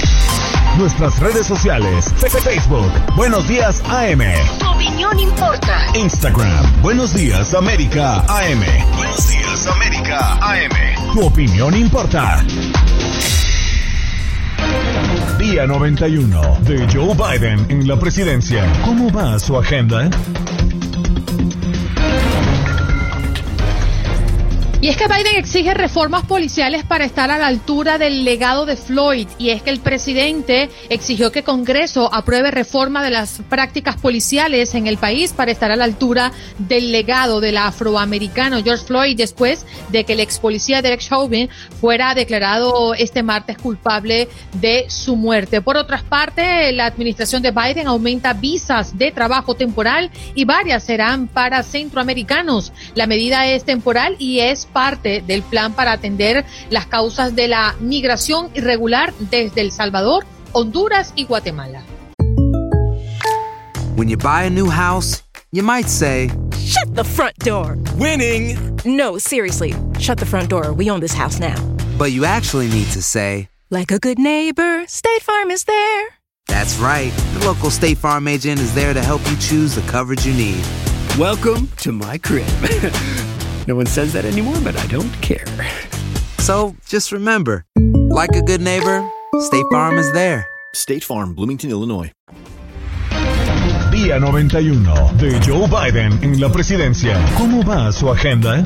Nuestras 0.79 1.19
redes 1.19 1.45
sociales. 1.45 2.11
Facebook. 2.43 2.91
Buenos 3.15 3.47
Días 3.47 3.83
AM. 3.87 4.21
Tu 4.57 4.67
opinión 4.67 5.19
importa. 5.19 5.85
Instagram. 5.93 6.81
Buenos 6.81 7.13
Días 7.13 7.53
América 7.53 8.23
AM. 8.27 8.63
Buenos 8.95 9.29
Días 9.29 9.67
América 9.67 10.39
AM. 10.41 11.13
Tu 11.13 11.21
opinión 11.21 11.75
importa. 11.75 12.43
Día 15.37 15.67
91 15.67 16.57
de 16.61 16.87
Joe 16.91 17.13
Biden 17.13 17.63
en 17.69 17.87
la 17.87 17.99
presidencia. 17.99 18.65
¿Cómo 18.83 19.11
va 19.11 19.37
su 19.37 19.55
agenda? 19.55 20.09
Y 24.83 24.87
es 24.87 24.97
que 24.97 25.05
Biden 25.05 25.35
exige 25.35 25.75
reformas 25.75 26.25
policiales 26.25 26.83
para 26.83 27.05
estar 27.05 27.29
a 27.29 27.37
la 27.37 27.45
altura 27.45 27.99
del 27.99 28.25
legado 28.25 28.65
de 28.65 28.75
Floyd. 28.75 29.27
Y 29.37 29.51
es 29.51 29.61
que 29.61 29.69
el 29.69 29.79
presidente 29.79 30.71
exigió 30.89 31.31
que 31.31 31.43
Congreso 31.43 32.11
apruebe 32.11 32.49
reforma 32.49 33.03
de 33.03 33.11
las 33.11 33.43
prácticas 33.47 33.97
policiales 33.97 34.73
en 34.73 34.87
el 34.87 34.97
país 34.97 35.33
para 35.33 35.51
estar 35.51 35.69
a 35.69 35.75
la 35.75 35.83
altura 35.83 36.31
del 36.57 36.91
legado 36.91 37.41
del 37.41 37.57
afroamericano 37.57 38.63
George 38.63 38.85
Floyd 38.85 39.15
después 39.15 39.67
de 39.89 40.03
que 40.03 40.13
el 40.13 40.19
ex 40.19 40.39
policía 40.39 40.81
Derek 40.81 41.01
Chauvin 41.01 41.47
fuera 41.79 42.15
declarado 42.15 42.95
este 42.95 43.21
martes 43.21 43.59
culpable 43.59 44.29
de 44.53 44.85
su 44.89 45.15
muerte. 45.15 45.61
Por 45.61 45.77
otra 45.77 46.01
parte, 46.09 46.71
la 46.71 46.87
administración 46.87 47.43
de 47.43 47.51
Biden 47.51 47.85
aumenta 47.85 48.33
visas 48.33 48.97
de 48.97 49.11
trabajo 49.11 49.53
temporal 49.53 50.09
y 50.33 50.45
varias 50.45 50.83
serán 50.85 51.27
para 51.27 51.61
centroamericanos. 51.61 52.73
La 52.95 53.05
medida 53.05 53.45
es 53.45 53.63
temporal 53.63 54.15
y 54.17 54.39
es 54.39 54.70
parte 54.71 55.21
del 55.25 55.41
plan 55.43 55.73
para 55.73 55.91
atender 55.93 56.45
las 56.69 56.87
causas 56.87 57.35
de 57.35 57.47
la 57.47 57.75
migración 57.79 58.49
irregular 58.53 59.13
desde 59.19 59.61
El 59.61 59.71
Salvador, 59.71 60.25
Honduras 60.53 61.13
y 61.15 61.25
Guatemala. 61.25 61.83
When 63.95 64.07
you 64.09 64.17
buy 64.17 64.43
a 64.45 64.49
new 64.49 64.69
house, 64.69 65.23
you 65.51 65.63
might 65.63 65.87
say, 65.87 66.29
Shut 66.57 66.95
the 66.95 67.03
front 67.03 67.37
door. 67.39 67.77
Winning. 67.97 68.57
No, 68.85 69.17
seriously. 69.17 69.73
Shut 69.99 70.17
the 70.17 70.25
front 70.25 70.49
door. 70.49 70.73
We 70.73 70.89
own 70.89 71.01
this 71.01 71.13
house 71.13 71.39
now. 71.39 71.55
but 71.97 72.11
you 72.11 72.25
actually 72.25 72.67
need 72.69 72.87
to 72.93 73.01
say, 73.01 73.49
Like 73.69 73.91
a 73.91 73.99
good 73.99 74.17
neighbor, 74.17 74.85
State 74.87 75.21
Farm 75.21 75.51
is 75.51 75.65
there. 75.65 76.07
That's 76.47 76.77
right. 76.79 77.11
The 77.37 77.45
local 77.45 77.69
State 77.69 77.97
Farm 77.97 78.27
agent 78.27 78.59
is 78.59 78.73
there 78.73 78.93
to 78.93 79.01
help 79.01 79.21
you 79.29 79.37
choose 79.37 79.75
the 79.75 79.81
coverage 79.91 80.25
you 80.25 80.33
need. 80.33 80.63
Welcome 81.19 81.67
to 81.77 81.91
my 81.91 82.17
crib. 82.17 82.47
no 83.67 83.75
one 83.75 83.85
says 83.85 84.13
that 84.13 84.25
anymore, 84.25 84.57
but 84.63 84.75
I 84.75 84.87
don't 84.87 85.11
care. 85.21 85.45
So 86.39 86.75
just 86.87 87.11
remember, 87.11 87.65
like 88.09 88.35
a 88.35 88.41
good 88.41 88.61
neighbor, 88.61 89.07
State 89.39 89.65
Farm 89.71 89.97
is 89.97 90.11
there. 90.13 90.47
State 90.73 91.03
Farm, 91.03 91.35
Bloomington, 91.35 91.69
Illinois. 91.69 92.11
Día 93.91 94.19
91 94.19 95.11
de 95.17 95.39
Joe 95.45 95.67
Biden 95.67 96.23
en 96.23 96.39
la 96.39 96.49
presidencia. 96.49 97.19
¿Cómo 97.37 97.63
va 97.63 97.91
su 97.91 98.09
agenda? 98.09 98.63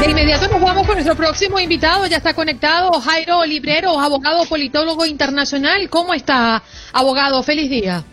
De 0.00 0.10
inmediato 0.10 0.48
nos 0.48 0.60
vamos 0.60 0.86
con 0.86 0.94
nuestro 0.94 1.16
próximo 1.16 1.58
invitado. 1.58 2.06
Ya 2.06 2.18
está 2.18 2.34
conectado 2.34 2.92
Jairo 3.00 3.44
Librero, 3.44 3.98
abogado 3.98 4.44
politólogo 4.44 5.06
internacional. 5.06 5.88
¿Cómo 5.88 6.12
está, 6.12 6.62
abogado? 6.92 7.42
Feliz 7.42 7.70
día. 7.70 8.04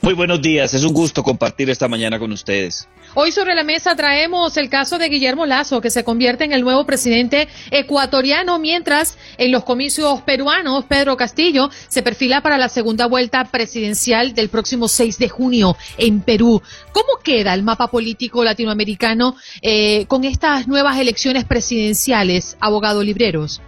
Muy 0.00 0.14
buenos 0.14 0.40
días, 0.40 0.74
es 0.74 0.84
un 0.84 0.92
gusto 0.92 1.22
compartir 1.22 1.70
esta 1.70 1.88
mañana 1.88 2.18
con 2.18 2.32
ustedes. 2.32 2.88
Hoy 3.14 3.32
sobre 3.32 3.54
la 3.54 3.64
mesa 3.64 3.96
traemos 3.96 4.56
el 4.56 4.68
caso 4.68 4.98
de 4.98 5.08
Guillermo 5.08 5.46
Lazo, 5.46 5.80
que 5.80 5.90
se 5.90 6.04
convierte 6.04 6.44
en 6.44 6.52
el 6.52 6.62
nuevo 6.62 6.84
presidente 6.86 7.48
ecuatoriano, 7.70 8.58
mientras 8.58 9.16
en 9.38 9.50
los 9.50 9.64
comicios 9.64 10.22
peruanos, 10.22 10.84
Pedro 10.84 11.16
Castillo 11.16 11.70
se 11.88 12.02
perfila 12.02 12.42
para 12.42 12.58
la 12.58 12.68
segunda 12.68 13.06
vuelta 13.06 13.44
presidencial 13.44 14.34
del 14.34 14.48
próximo 14.48 14.88
6 14.88 15.18
de 15.18 15.28
junio 15.28 15.76
en 15.96 16.20
Perú. 16.20 16.62
¿Cómo 16.92 17.18
queda 17.22 17.54
el 17.54 17.62
mapa 17.62 17.88
político 17.88 18.44
latinoamericano 18.44 19.36
eh, 19.62 20.06
con 20.06 20.24
estas 20.24 20.68
nuevas 20.68 20.98
elecciones 20.98 21.44
presidenciales, 21.44 22.56
abogado 22.60 23.02
Libreros? 23.02 23.60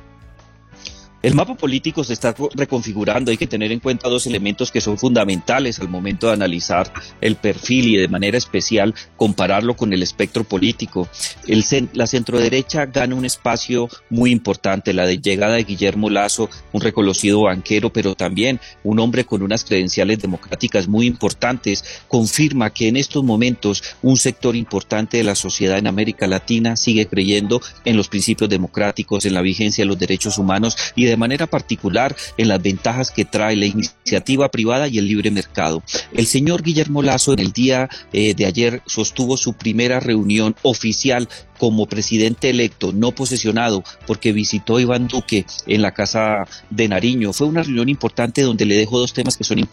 El 1.23 1.35
mapa 1.35 1.55
político 1.55 2.03
se 2.03 2.15
está 2.15 2.35
reconfigurando. 2.55 3.31
Hay 3.31 3.37
que 3.37 3.47
tener 3.47 3.73
en 3.73 3.81
cuenta 3.81 4.09
dos 4.09 4.27
elementos 4.27 4.71
que 4.71 4.81
son 4.81 4.97
fundamentales 4.97 5.79
al 5.79 5.91
momento 5.91 6.29
de 6.29 6.33
analizar 6.33 6.91
el 7.21 7.37
perfil 7.37 7.89
y 7.89 7.97
de 7.99 8.09
manera 8.09 8.39
especial 8.39 8.95
compararlo 9.19 9.77
con 9.77 9.93
el 9.93 10.03
espectro 10.03 10.45
político. 10.45 11.09
El, 11.47 11.63
la 11.93 12.07
centroderecha 12.07 12.87
gana 12.87 13.15
un 13.15 13.27
espacio 13.27 13.91
muy 14.09 14.31
importante. 14.31 14.95
La 14.95 15.13
llegada 15.13 15.57
de 15.57 15.65
Guillermo 15.65 16.09
Lazo, 16.09 16.49
un 16.73 16.81
reconocido 16.81 17.43
banquero, 17.43 17.93
pero 17.93 18.15
también 18.15 18.59
un 18.83 18.99
hombre 18.99 19.27
con 19.27 19.43
unas 19.43 19.65
credenciales 19.65 20.21
democráticas 20.21 20.89
muy 20.89 21.07
importantes, 21.07 21.85
confirma 22.09 22.71
que 22.71 22.89
en 22.89 22.97
estos 22.97 23.23
momentos 23.23 23.83
un 24.01 24.17
sector 24.17 24.57
importante 24.57 25.19
de 25.19 25.25
la 25.25 25.35
sociedad 25.35 25.77
en 25.77 25.87
América 25.87 26.27
Latina 26.27 26.77
sigue 26.77 27.07
creyendo 27.07 27.61
en 27.85 27.99
los 27.99 28.09
principios 28.09 28.49
democráticos, 28.49 29.27
en 29.27 29.35
la 29.35 29.43
vigencia 29.43 29.85
de 29.85 29.89
los 29.89 29.99
derechos 29.99 30.39
humanos 30.39 30.79
y 30.97 31.05
de 31.05 31.10
manera 31.17 31.47
particular 31.47 32.17
en 32.37 32.49
las 32.49 32.63
ventajas 32.63 33.11
que 33.11 33.25
trae 33.25 33.57
la 33.57 33.67
iniciativa 33.67 34.51
privada 34.51 34.89
y 34.89 34.99
el 34.99 35.07
libre 35.07 35.31
mercado. 35.31 35.83
El 36.13 36.27
señor 36.27 36.63
Guillermo 36.63 37.03
Lazo 37.03 37.33
en 37.33 37.39
el 37.39 37.53
día 37.53 37.89
eh, 38.13 38.35
de 38.35 38.47
ayer 38.47 38.83
sostuvo 38.87 39.37
su 39.37 39.55
primera 39.55 40.01
reunión 40.01 40.55
oficial 40.63 41.29
como 41.61 41.85
presidente 41.85 42.49
electo, 42.49 42.91
no 42.95 43.13
posesionado, 43.13 43.85
porque 44.07 44.33
visitó 44.33 44.81
Iván 44.81 45.09
Duque 45.09 45.45
en 45.67 45.83
la 45.83 45.93
casa 45.93 46.47
de 46.71 46.89
Nariño. 46.89 47.35
Fue 47.35 47.47
una 47.47 47.63
reunión 47.63 47.91
importante 47.91 48.41
donde 48.41 48.65
le 48.65 48.77
dejó 48.77 48.99
dos 48.99 49.13
temas 49.13 49.37
que 49.37 49.45
son, 49.45 49.69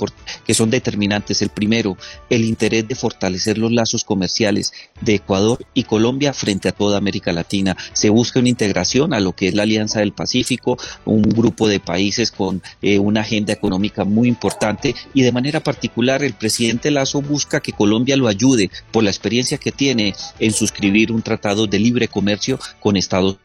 que 0.46 0.54
son 0.54 0.70
determinantes. 0.70 1.42
El 1.42 1.48
primero, 1.48 1.96
el 2.30 2.44
interés 2.44 2.86
de 2.90 2.96
fortalecer 2.96 3.58
los 3.58 3.72
lazos 3.72 4.04
comerciales 4.04 4.74
de 5.00 5.16
Ecuador 5.16 5.66
y 5.74 5.84
Colombia 5.84 6.34
frente 6.34 6.68
a 6.68 6.74
toda 6.74 6.98
América 6.98 7.32
Latina. 7.32 7.78
Se 7.94 8.10
busca 8.10 8.42
una 8.42 8.50
integración 8.50 9.14
a 9.14 9.22
lo 9.22 9.34
que 9.34 9.48
es 9.48 9.54
la 9.54 9.64
Alianza 9.64 10.02
del 10.02 10.12
Pacífico, 10.12 10.78
un 11.06 11.22
grupo 11.32 11.68
de 11.68 11.80
países 11.80 12.32
con 12.32 12.62
eh, 12.82 13.00
una 13.00 13.22
agenda 13.22 13.54
económica 13.54 14.04
muy 14.04 14.28
importante 14.28 14.96
y 15.14 15.22
de 15.24 15.32
manera 15.32 15.62
particular 15.62 16.24
el 16.24 16.34
presidente 16.34 16.92
Lazo 16.92 17.22
busca 17.22 17.60
que 17.60 17.74
Colombia 17.74 18.18
lo 18.18 18.28
ayude 18.28 18.70
por 18.92 19.04
la 19.04 19.10
experiencia 19.10 19.58
que 19.58 19.72
tiene 19.72 20.14
en 20.40 20.52
suscribir 20.52 21.12
un 21.12 21.22
tratado 21.22 21.68
de 21.68 21.80
libre 21.80 22.08
comercio 22.08 22.60
con 22.80 22.98
Estados 22.98 23.38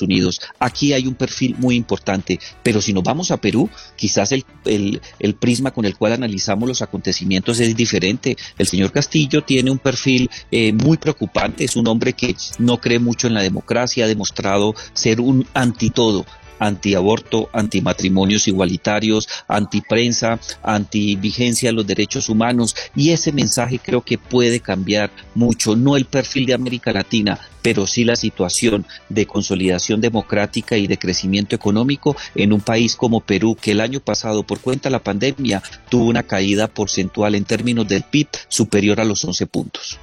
Unidos. 0.00 0.40
Aquí 0.58 0.94
hay 0.94 1.06
un 1.06 1.14
perfil 1.14 1.56
muy 1.58 1.76
importante, 1.76 2.38
pero 2.62 2.80
si 2.80 2.92
nos 2.92 3.02
vamos 3.02 3.30
a 3.30 3.36
Perú, 3.36 3.68
quizás 3.96 4.32
el, 4.32 4.46
el, 4.64 5.02
el, 5.18 5.34
prisma 5.34 5.72
con 5.72 5.84
el 5.84 5.96
cual 5.96 6.14
analizamos 6.14 6.68
los 6.68 6.80
acontecimientos 6.80 7.60
es 7.60 7.76
diferente. 7.76 8.36
El 8.56 8.66
señor 8.66 8.92
Castillo 8.92 9.42
tiene 9.42 9.70
un 9.70 9.78
perfil 9.78 10.30
eh, 10.50 10.72
muy 10.72 10.96
preocupante, 10.96 11.64
es 11.64 11.76
un 11.76 11.88
hombre 11.88 12.14
que 12.14 12.34
no 12.58 12.80
cree 12.80 12.98
mucho 12.98 13.26
en 13.26 13.34
la 13.34 13.42
democracia, 13.42 14.04
ha 14.04 14.08
demostrado 14.08 14.74
ser 14.94 15.20
un 15.20 15.46
antitodo 15.52 16.24
antiaborto, 16.62 17.50
antimatrimonios 17.52 18.46
igualitarios, 18.48 19.28
antiprensa, 19.48 20.38
antivigencia 20.62 21.70
de 21.70 21.74
los 21.74 21.86
derechos 21.86 22.28
humanos 22.28 22.76
y 22.94 23.10
ese 23.10 23.32
mensaje 23.32 23.78
creo 23.78 24.02
que 24.02 24.18
puede 24.18 24.60
cambiar 24.60 25.10
mucho, 25.34 25.76
no 25.76 25.96
el 25.96 26.04
perfil 26.04 26.46
de 26.46 26.54
América 26.54 26.92
Latina, 26.92 27.38
pero 27.62 27.86
sí 27.86 28.04
la 28.04 28.16
situación 28.16 28.86
de 29.08 29.26
consolidación 29.26 30.00
democrática 30.00 30.76
y 30.76 30.86
de 30.86 30.98
crecimiento 30.98 31.56
económico 31.56 32.16
en 32.34 32.52
un 32.52 32.60
país 32.60 32.96
como 32.96 33.20
Perú, 33.20 33.56
que 33.60 33.72
el 33.72 33.80
año 33.80 34.00
pasado, 34.00 34.42
por 34.42 34.60
cuenta 34.60 34.88
de 34.88 34.92
la 34.92 35.02
pandemia, 35.02 35.62
tuvo 35.88 36.04
una 36.04 36.22
caída 36.22 36.68
porcentual 36.68 37.34
en 37.34 37.44
términos 37.44 37.88
del 37.88 38.02
PIB 38.02 38.28
superior 38.48 39.00
a 39.00 39.04
los 39.04 39.24
11 39.24 39.46
puntos. 39.46 39.98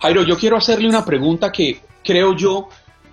Jairo, 0.00 0.22
yo 0.22 0.36
quiero 0.36 0.56
hacerle 0.56 0.88
una 0.88 1.04
pregunta 1.04 1.50
que 1.50 1.80
creo 2.04 2.36
yo 2.36 2.68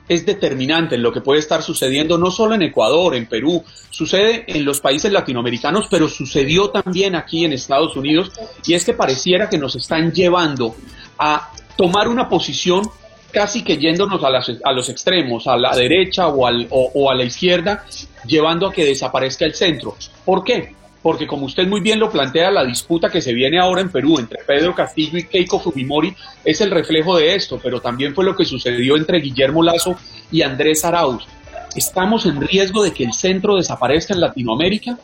es 0.07 0.25
determinante 0.25 0.95
en 0.95 1.03
lo 1.03 1.11
que 1.11 1.21
puede 1.21 1.39
estar 1.39 1.63
sucediendo 1.63 2.17
no 2.17 2.31
solo 2.31 2.55
en 2.55 2.61
Ecuador, 2.61 3.15
en 3.15 3.25
Perú, 3.25 3.63
sucede 3.89 4.45
en 4.47 4.63
los 4.63 4.79
países 4.79 5.11
latinoamericanos, 5.11 5.87
pero 5.89 6.07
sucedió 6.07 6.69
también 6.69 7.15
aquí 7.15 7.45
en 7.45 7.53
Estados 7.53 7.95
Unidos, 7.95 8.31
y 8.65 8.73
es 8.73 8.85
que 8.85 8.93
pareciera 8.93 9.49
que 9.49 9.57
nos 9.57 9.75
están 9.75 10.11
llevando 10.11 10.75
a 11.17 11.51
tomar 11.75 12.07
una 12.07 12.29
posición 12.29 12.83
casi 13.31 13.63
que 13.63 13.77
yéndonos 13.77 14.23
a, 14.23 14.29
las, 14.29 14.49
a 14.63 14.71
los 14.71 14.87
extremos, 14.87 15.45
a 15.47 15.57
la 15.57 15.75
derecha 15.75 16.27
o, 16.27 16.47
al, 16.47 16.67
o, 16.69 16.91
o 16.93 17.11
a 17.11 17.15
la 17.15 17.23
izquierda, 17.23 17.85
llevando 18.25 18.67
a 18.67 18.71
que 18.71 18.85
desaparezca 18.85 19.45
el 19.45 19.53
centro. 19.53 19.95
¿Por 20.23 20.43
qué? 20.43 20.73
Porque 21.05 21.27
como 21.27 21.45
usted 21.45 21.67
muy 21.67 21.81
bien 21.81 21.99
lo 21.99 22.09
plantea, 22.09 22.49
la 22.49 22.65
disputa 22.65 23.11
que 23.11 23.21
se 23.21 23.31
viene 23.31 23.59
ahora 23.59 23.79
en 23.79 23.91
Perú 23.91 24.17
entre 24.17 24.39
Pedro 24.43 24.73
Castillo 24.73 25.19
y 25.19 25.25
Keiko 25.25 25.59
Fujimori 25.59 26.15
es 26.43 26.61
el 26.61 26.71
reflejo 26.71 27.15
de 27.15 27.35
esto, 27.35 27.59
pero 27.61 27.79
también 27.79 28.15
fue 28.15 28.25
lo 28.25 28.35
que 28.35 28.43
sucedió 28.43 28.97
entre 28.97 29.19
Guillermo 29.19 29.61
Lazo 29.61 29.95
y 30.31 30.41
Andrés 30.41 30.83
Arauz. 30.83 31.27
¿Estamos 31.75 32.25
en 32.25 32.41
riesgo 32.41 32.81
de 32.81 32.91
que 32.91 33.03
el 33.03 33.13
centro 33.13 33.55
desaparezca 33.55 34.15
en 34.15 34.21
Latinoamérica? 34.21 34.97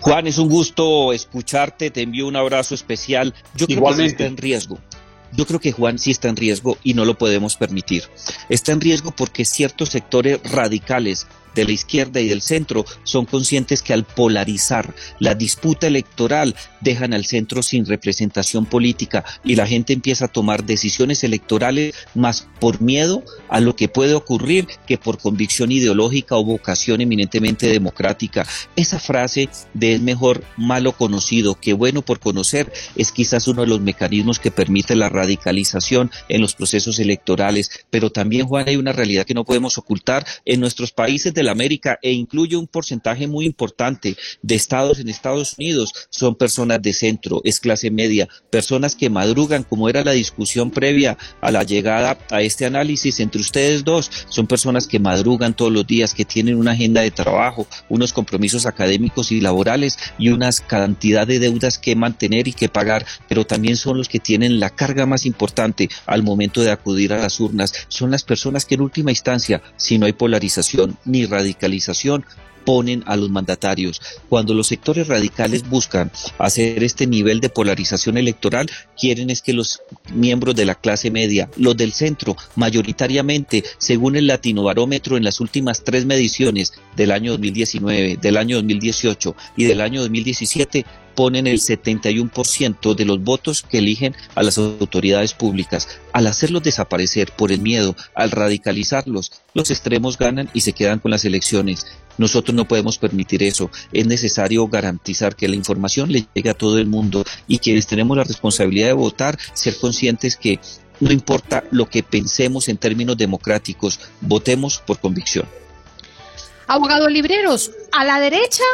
Juan, 0.00 0.26
es 0.26 0.36
un 0.36 0.50
gusto 0.50 1.14
escucharte, 1.14 1.90
te 1.90 2.02
envío 2.02 2.26
un 2.26 2.36
abrazo 2.36 2.74
especial. 2.74 3.32
Yo 3.54 3.64
creo 3.64 3.78
Igualmente. 3.78 4.02
que 4.02 4.08
sí 4.10 4.12
está 4.12 4.26
en 4.26 4.36
riesgo. 4.36 4.78
Yo 5.32 5.46
creo 5.46 5.58
que 5.58 5.72
Juan 5.72 5.98
sí 5.98 6.10
está 6.10 6.28
en 6.28 6.36
riesgo 6.36 6.76
y 6.82 6.92
no 6.92 7.06
lo 7.06 7.16
podemos 7.16 7.56
permitir. 7.56 8.04
Está 8.50 8.72
en 8.72 8.82
riesgo 8.82 9.10
porque 9.10 9.46
ciertos 9.46 9.88
sectores 9.88 10.38
radicales 10.52 11.26
de 11.56 11.64
la 11.64 11.72
izquierda 11.72 12.20
y 12.20 12.28
del 12.28 12.42
centro 12.42 12.84
son 13.02 13.26
conscientes 13.26 13.82
que 13.82 13.92
al 13.92 14.04
polarizar 14.04 14.94
la 15.18 15.34
disputa 15.34 15.88
electoral 15.88 16.54
dejan 16.80 17.12
al 17.12 17.24
centro 17.24 17.62
sin 17.64 17.84
representación 17.86 18.66
política 18.66 19.24
y 19.42 19.56
la 19.56 19.66
gente 19.66 19.92
empieza 19.92 20.26
a 20.26 20.28
tomar 20.28 20.64
decisiones 20.64 21.24
electorales 21.24 21.94
más 22.14 22.46
por 22.60 22.80
miedo 22.80 23.24
a 23.48 23.58
lo 23.58 23.74
que 23.74 23.88
puede 23.88 24.14
ocurrir 24.14 24.68
que 24.86 24.98
por 24.98 25.18
convicción 25.18 25.72
ideológica 25.72 26.36
o 26.36 26.44
vocación 26.44 27.00
eminentemente 27.00 27.66
democrática. 27.66 28.46
Esa 28.76 29.00
frase 29.00 29.48
de 29.74 29.96
es 29.96 30.02
mejor 30.02 30.44
malo 30.56 30.92
conocido 30.92 31.54
que 31.54 31.72
bueno 31.72 32.02
por 32.02 32.20
conocer 32.20 32.70
es 32.96 33.12
quizás 33.12 33.48
uno 33.48 33.62
de 33.62 33.68
los 33.68 33.80
mecanismos 33.80 34.38
que 34.38 34.50
permite 34.50 34.94
la 34.94 35.08
radicalización 35.08 36.10
en 36.28 36.42
los 36.42 36.54
procesos 36.54 36.98
electorales, 36.98 37.70
pero 37.90 38.10
también 38.10 38.46
Juan 38.46 38.68
hay 38.68 38.76
una 38.76 38.92
realidad 38.92 39.24
que 39.24 39.34
no 39.34 39.44
podemos 39.44 39.78
ocultar 39.78 40.26
en 40.44 40.60
nuestros 40.60 40.92
países 40.92 41.32
de 41.32 41.42
América 41.48 41.98
e 42.02 42.12
incluye 42.12 42.56
un 42.56 42.66
porcentaje 42.66 43.26
muy 43.26 43.46
importante 43.46 44.16
de 44.42 44.54
estados 44.54 44.98
en 44.98 45.08
Estados 45.08 45.54
Unidos 45.58 45.92
son 46.10 46.34
personas 46.34 46.80
de 46.82 46.92
centro, 46.92 47.40
es 47.44 47.60
clase 47.60 47.90
media, 47.90 48.28
personas 48.50 48.94
que 48.94 49.10
madrugan, 49.10 49.62
como 49.62 49.88
era 49.88 50.04
la 50.04 50.12
discusión 50.12 50.70
previa 50.70 51.18
a 51.40 51.50
la 51.50 51.62
llegada 51.62 52.18
a 52.30 52.42
este 52.42 52.66
análisis 52.66 53.20
entre 53.20 53.40
ustedes 53.40 53.84
dos, 53.84 54.10
son 54.28 54.46
personas 54.46 54.86
que 54.86 54.98
madrugan 54.98 55.54
todos 55.54 55.72
los 55.72 55.86
días, 55.86 56.14
que 56.14 56.24
tienen 56.24 56.56
una 56.56 56.72
agenda 56.72 57.00
de 57.00 57.10
trabajo, 57.10 57.66
unos 57.88 58.12
compromisos 58.12 58.66
académicos 58.66 59.32
y 59.32 59.40
laborales 59.40 59.98
y 60.18 60.30
una 60.30 60.50
cantidad 60.66 61.26
de 61.26 61.38
deudas 61.38 61.78
que 61.78 61.96
mantener 61.96 62.48
y 62.48 62.52
que 62.52 62.68
pagar, 62.68 63.04
pero 63.28 63.46
también 63.46 63.76
son 63.76 63.98
los 63.98 64.08
que 64.08 64.20
tienen 64.20 64.60
la 64.60 64.70
carga 64.70 65.06
más 65.06 65.26
importante 65.26 65.88
al 66.06 66.22
momento 66.22 66.62
de 66.62 66.70
acudir 66.70 67.12
a 67.12 67.18
las 67.18 67.40
urnas, 67.40 67.72
son 67.88 68.10
las 68.10 68.22
personas 68.22 68.64
que 68.64 68.76
en 68.76 68.82
última 68.82 69.10
instancia, 69.10 69.62
si 69.76 69.98
no 69.98 70.06
hay 70.06 70.12
polarización 70.12 70.98
ni 71.04 71.26
radicalización 71.38 72.24
ponen 72.66 73.04
a 73.06 73.16
los 73.16 73.30
mandatarios. 73.30 74.02
Cuando 74.28 74.52
los 74.52 74.66
sectores 74.66 75.06
radicales 75.06 75.66
buscan 75.66 76.10
hacer 76.36 76.82
este 76.82 77.06
nivel 77.06 77.40
de 77.40 77.48
polarización 77.48 78.18
electoral, 78.18 78.68
quieren 78.98 79.30
es 79.30 79.40
que 79.40 79.52
los 79.52 79.80
miembros 80.12 80.56
de 80.56 80.66
la 80.66 80.74
clase 80.74 81.10
media, 81.10 81.48
los 81.56 81.76
del 81.76 81.92
centro, 81.92 82.36
mayoritariamente, 82.56 83.62
según 83.78 84.16
el 84.16 84.26
Latino 84.26 84.64
Barómetro 84.64 85.16
en 85.16 85.24
las 85.24 85.40
últimas 85.40 85.84
tres 85.84 86.04
mediciones 86.04 86.74
del 86.96 87.12
año 87.12 87.32
2019, 87.32 88.18
del 88.20 88.36
año 88.36 88.56
2018 88.56 89.36
y 89.56 89.64
del 89.64 89.80
año 89.80 90.00
2017, 90.00 90.84
ponen 91.16 91.48
el 91.48 91.58
71% 91.58 92.94
de 92.94 93.04
los 93.04 93.24
votos 93.24 93.62
que 93.62 93.78
eligen 93.78 94.14
a 94.36 94.44
las 94.44 94.58
autoridades 94.58 95.34
públicas. 95.34 95.88
Al 96.12 96.28
hacerlos 96.28 96.62
desaparecer 96.62 97.32
por 97.36 97.50
el 97.50 97.60
miedo, 97.60 97.96
al 98.14 98.30
radicalizarlos, 98.30 99.32
los 99.54 99.70
extremos 99.70 100.18
ganan 100.18 100.48
y 100.54 100.60
se 100.60 100.72
quedan 100.72 101.00
con 101.00 101.10
las 101.10 101.24
elecciones. 101.24 101.86
Nosotros 102.18 102.54
no 102.54 102.68
podemos 102.68 102.98
permitir 102.98 103.42
eso. 103.42 103.70
Es 103.92 104.06
necesario 104.06 104.68
garantizar 104.68 105.34
que 105.34 105.48
la 105.48 105.56
información 105.56 106.12
le 106.12 106.26
llegue 106.34 106.50
a 106.50 106.54
todo 106.54 106.78
el 106.78 106.86
mundo 106.86 107.24
y 107.48 107.58
quienes 107.58 107.86
tenemos 107.86 108.16
la 108.16 108.24
responsabilidad 108.24 108.88
de 108.88 108.92
votar, 108.92 109.38
ser 109.54 109.76
conscientes 109.78 110.36
que 110.36 110.60
no 111.00 111.12
importa 111.12 111.64
lo 111.70 111.88
que 111.88 112.02
pensemos 112.02 112.68
en 112.68 112.76
términos 112.76 113.16
democráticos, 113.16 114.00
votemos 114.20 114.78
por 114.78 114.98
convicción. 114.98 115.46
Abogados 116.68 117.12
libreros, 117.12 117.70
a 117.92 118.04
la 118.04 118.18
derecha 118.18 118.64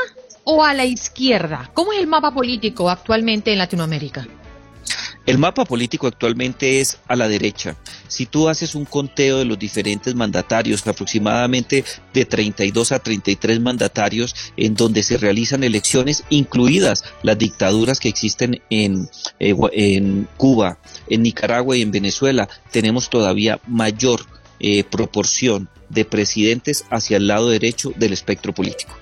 o 0.44 0.64
a 0.64 0.74
la 0.74 0.85
izquierda? 0.85 1.70
¿Cómo 1.74 1.92
es 1.92 2.00
el 2.00 2.07
mapa 2.07 2.33
político 2.33 2.90
actualmente 2.90 3.52
en 3.52 3.59
Latinoamérica? 3.59 4.26
El 5.24 5.38
mapa 5.38 5.64
político 5.64 6.09
actualmente 6.09 6.81
es 6.81 6.98
a 7.07 7.14
la 7.14 7.28
derecha. 7.28 7.76
Si 8.09 8.26
tú 8.26 8.48
haces 8.48 8.74
un 8.74 8.85
conteo 8.85 9.38
de 9.38 9.44
los 9.44 9.57
diferentes 9.57 10.16
mandatarios, 10.16 10.85
aproximadamente 10.87 11.85
de 12.12 12.24
32 12.24 12.90
a 12.90 12.98
33 12.98 13.61
mandatarios 13.61 14.35
en 14.57 14.74
donde 14.74 15.05
se 15.05 15.18
realizan 15.18 15.62
elecciones, 15.62 16.24
incluidas 16.28 17.05
las 17.22 17.38
dictaduras 17.38 18.00
que 18.00 18.09
existen 18.09 18.62
en, 18.68 19.09
eh, 19.38 19.55
en 19.72 20.28
Cuba, 20.37 20.78
en 21.09 21.22
Nicaragua 21.22 21.76
y 21.76 21.83
en 21.83 21.92
Venezuela, 21.92 22.48
tenemos 22.72 23.09
todavía 23.09 23.61
mayor 23.68 24.26
eh, 24.59 24.83
proporción 24.83 25.68
de 25.88 26.05
presidentes 26.05 26.85
hacia 26.90 27.18
el 27.18 27.28
lado 27.28 27.48
derecho 27.48 27.92
del 27.94 28.12
espectro 28.12 28.52
político. 28.52 28.92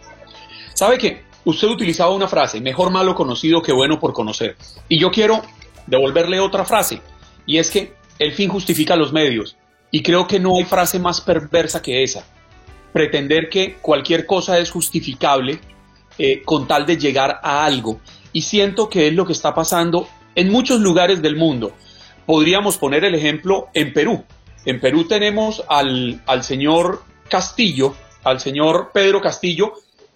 ¿Sabe 0.74 0.98
qué? 0.98 1.29
Usted 1.44 1.68
utilizaba 1.68 2.14
una 2.14 2.28
frase, 2.28 2.60
mejor 2.60 2.90
malo 2.90 3.14
conocido 3.14 3.62
que 3.62 3.72
bueno 3.72 3.98
por 3.98 4.12
conocer. 4.12 4.56
Y 4.88 4.98
yo 4.98 5.10
quiero 5.10 5.42
devolverle 5.86 6.40
otra 6.40 6.64
frase, 6.64 7.00
y 7.46 7.58
es 7.58 7.70
que 7.70 7.94
el 8.18 8.32
fin 8.32 8.48
justifica 8.48 8.96
los 8.96 9.12
medios. 9.12 9.56
Y 9.90 10.02
creo 10.02 10.26
que 10.26 10.38
no 10.38 10.56
hay 10.56 10.64
frase 10.64 10.98
más 10.98 11.20
perversa 11.20 11.82
que 11.82 12.02
esa. 12.02 12.24
Pretender 12.92 13.48
que 13.48 13.78
cualquier 13.80 14.26
cosa 14.26 14.58
es 14.58 14.70
justificable 14.70 15.58
eh, 16.18 16.42
con 16.44 16.68
tal 16.68 16.86
de 16.86 16.96
llegar 16.96 17.40
a 17.42 17.64
algo. 17.64 18.00
Y 18.32 18.42
siento 18.42 18.88
que 18.88 19.08
es 19.08 19.14
lo 19.14 19.26
que 19.26 19.32
está 19.32 19.54
pasando 19.54 20.06
en 20.34 20.52
muchos 20.52 20.80
lugares 20.80 21.22
del 21.22 21.36
mundo. 21.36 21.72
Podríamos 22.26 22.76
poner 22.76 23.04
el 23.04 23.14
ejemplo 23.14 23.68
en 23.74 23.92
Perú. 23.92 24.24
En 24.64 24.80
Perú 24.80 25.04
tenemos 25.04 25.64
al, 25.68 26.22
al 26.26 26.44
señor 26.44 27.02
Castillo, 27.28 27.96
al 28.22 28.38
señor 28.38 28.90
Pedro 28.92 29.20
Castillo, 29.20 29.72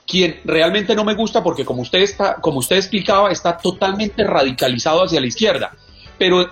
quien 0.06 0.40
realmente 0.44 0.94
no 0.94 1.04
me 1.04 1.14
gusta 1.14 1.42
porque 1.42 1.64
como 1.64 1.82
usted 1.82 2.00
está, 2.00 2.36
como 2.36 2.58
usted 2.58 2.76
explicaba, 2.76 3.30
está 3.30 3.56
totalmente 3.56 4.24
radicalizado 4.24 5.04
hacia 5.04 5.20
la 5.20 5.26
izquierda. 5.26 5.72
Pero 6.18 6.50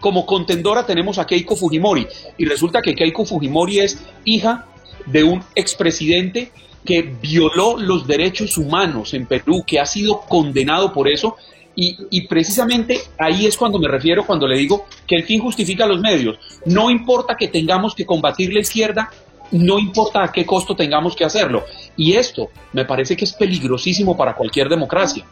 como 0.00 0.26
contendora 0.26 0.84
tenemos 0.86 1.18
a 1.18 1.26
Keiko 1.26 1.56
Fujimori 1.56 2.06
y 2.36 2.44
resulta 2.44 2.80
que 2.82 2.94
Keiko 2.94 3.24
Fujimori 3.24 3.80
es 3.80 4.02
hija 4.24 4.66
de 5.06 5.24
un 5.24 5.42
expresidente 5.54 6.52
que 6.84 7.02
violó 7.02 7.76
los 7.78 8.06
derechos 8.06 8.58
humanos 8.58 9.14
en 9.14 9.26
Perú, 9.26 9.62
que 9.66 9.78
ha 9.78 9.86
sido 9.86 10.20
condenado 10.22 10.92
por 10.92 11.08
eso. 11.08 11.36
Y, 11.74 11.96
y, 12.10 12.26
precisamente 12.26 13.00
ahí 13.18 13.46
es 13.46 13.56
cuando 13.56 13.78
me 13.78 13.88
refiero, 13.88 14.26
cuando 14.26 14.46
le 14.46 14.58
digo 14.58 14.84
que 15.06 15.16
el 15.16 15.24
fin 15.24 15.40
justifica 15.40 15.86
los 15.86 16.00
medios. 16.00 16.36
No 16.66 16.90
importa 16.90 17.34
que 17.34 17.48
tengamos 17.48 17.94
que 17.94 18.04
combatir 18.04 18.52
la 18.52 18.60
izquierda, 18.60 19.10
no 19.52 19.78
importa 19.78 20.24
a 20.24 20.32
qué 20.32 20.44
costo 20.44 20.74
tengamos 20.74 21.14
que 21.14 21.24
hacerlo. 21.24 21.64
Y 21.96 22.14
esto 22.14 22.50
me 22.72 22.84
parece 22.84 23.16
que 23.16 23.24
es 23.24 23.32
peligrosísimo 23.32 24.16
para 24.16 24.34
cualquier 24.34 24.68
democracia. 24.68 25.24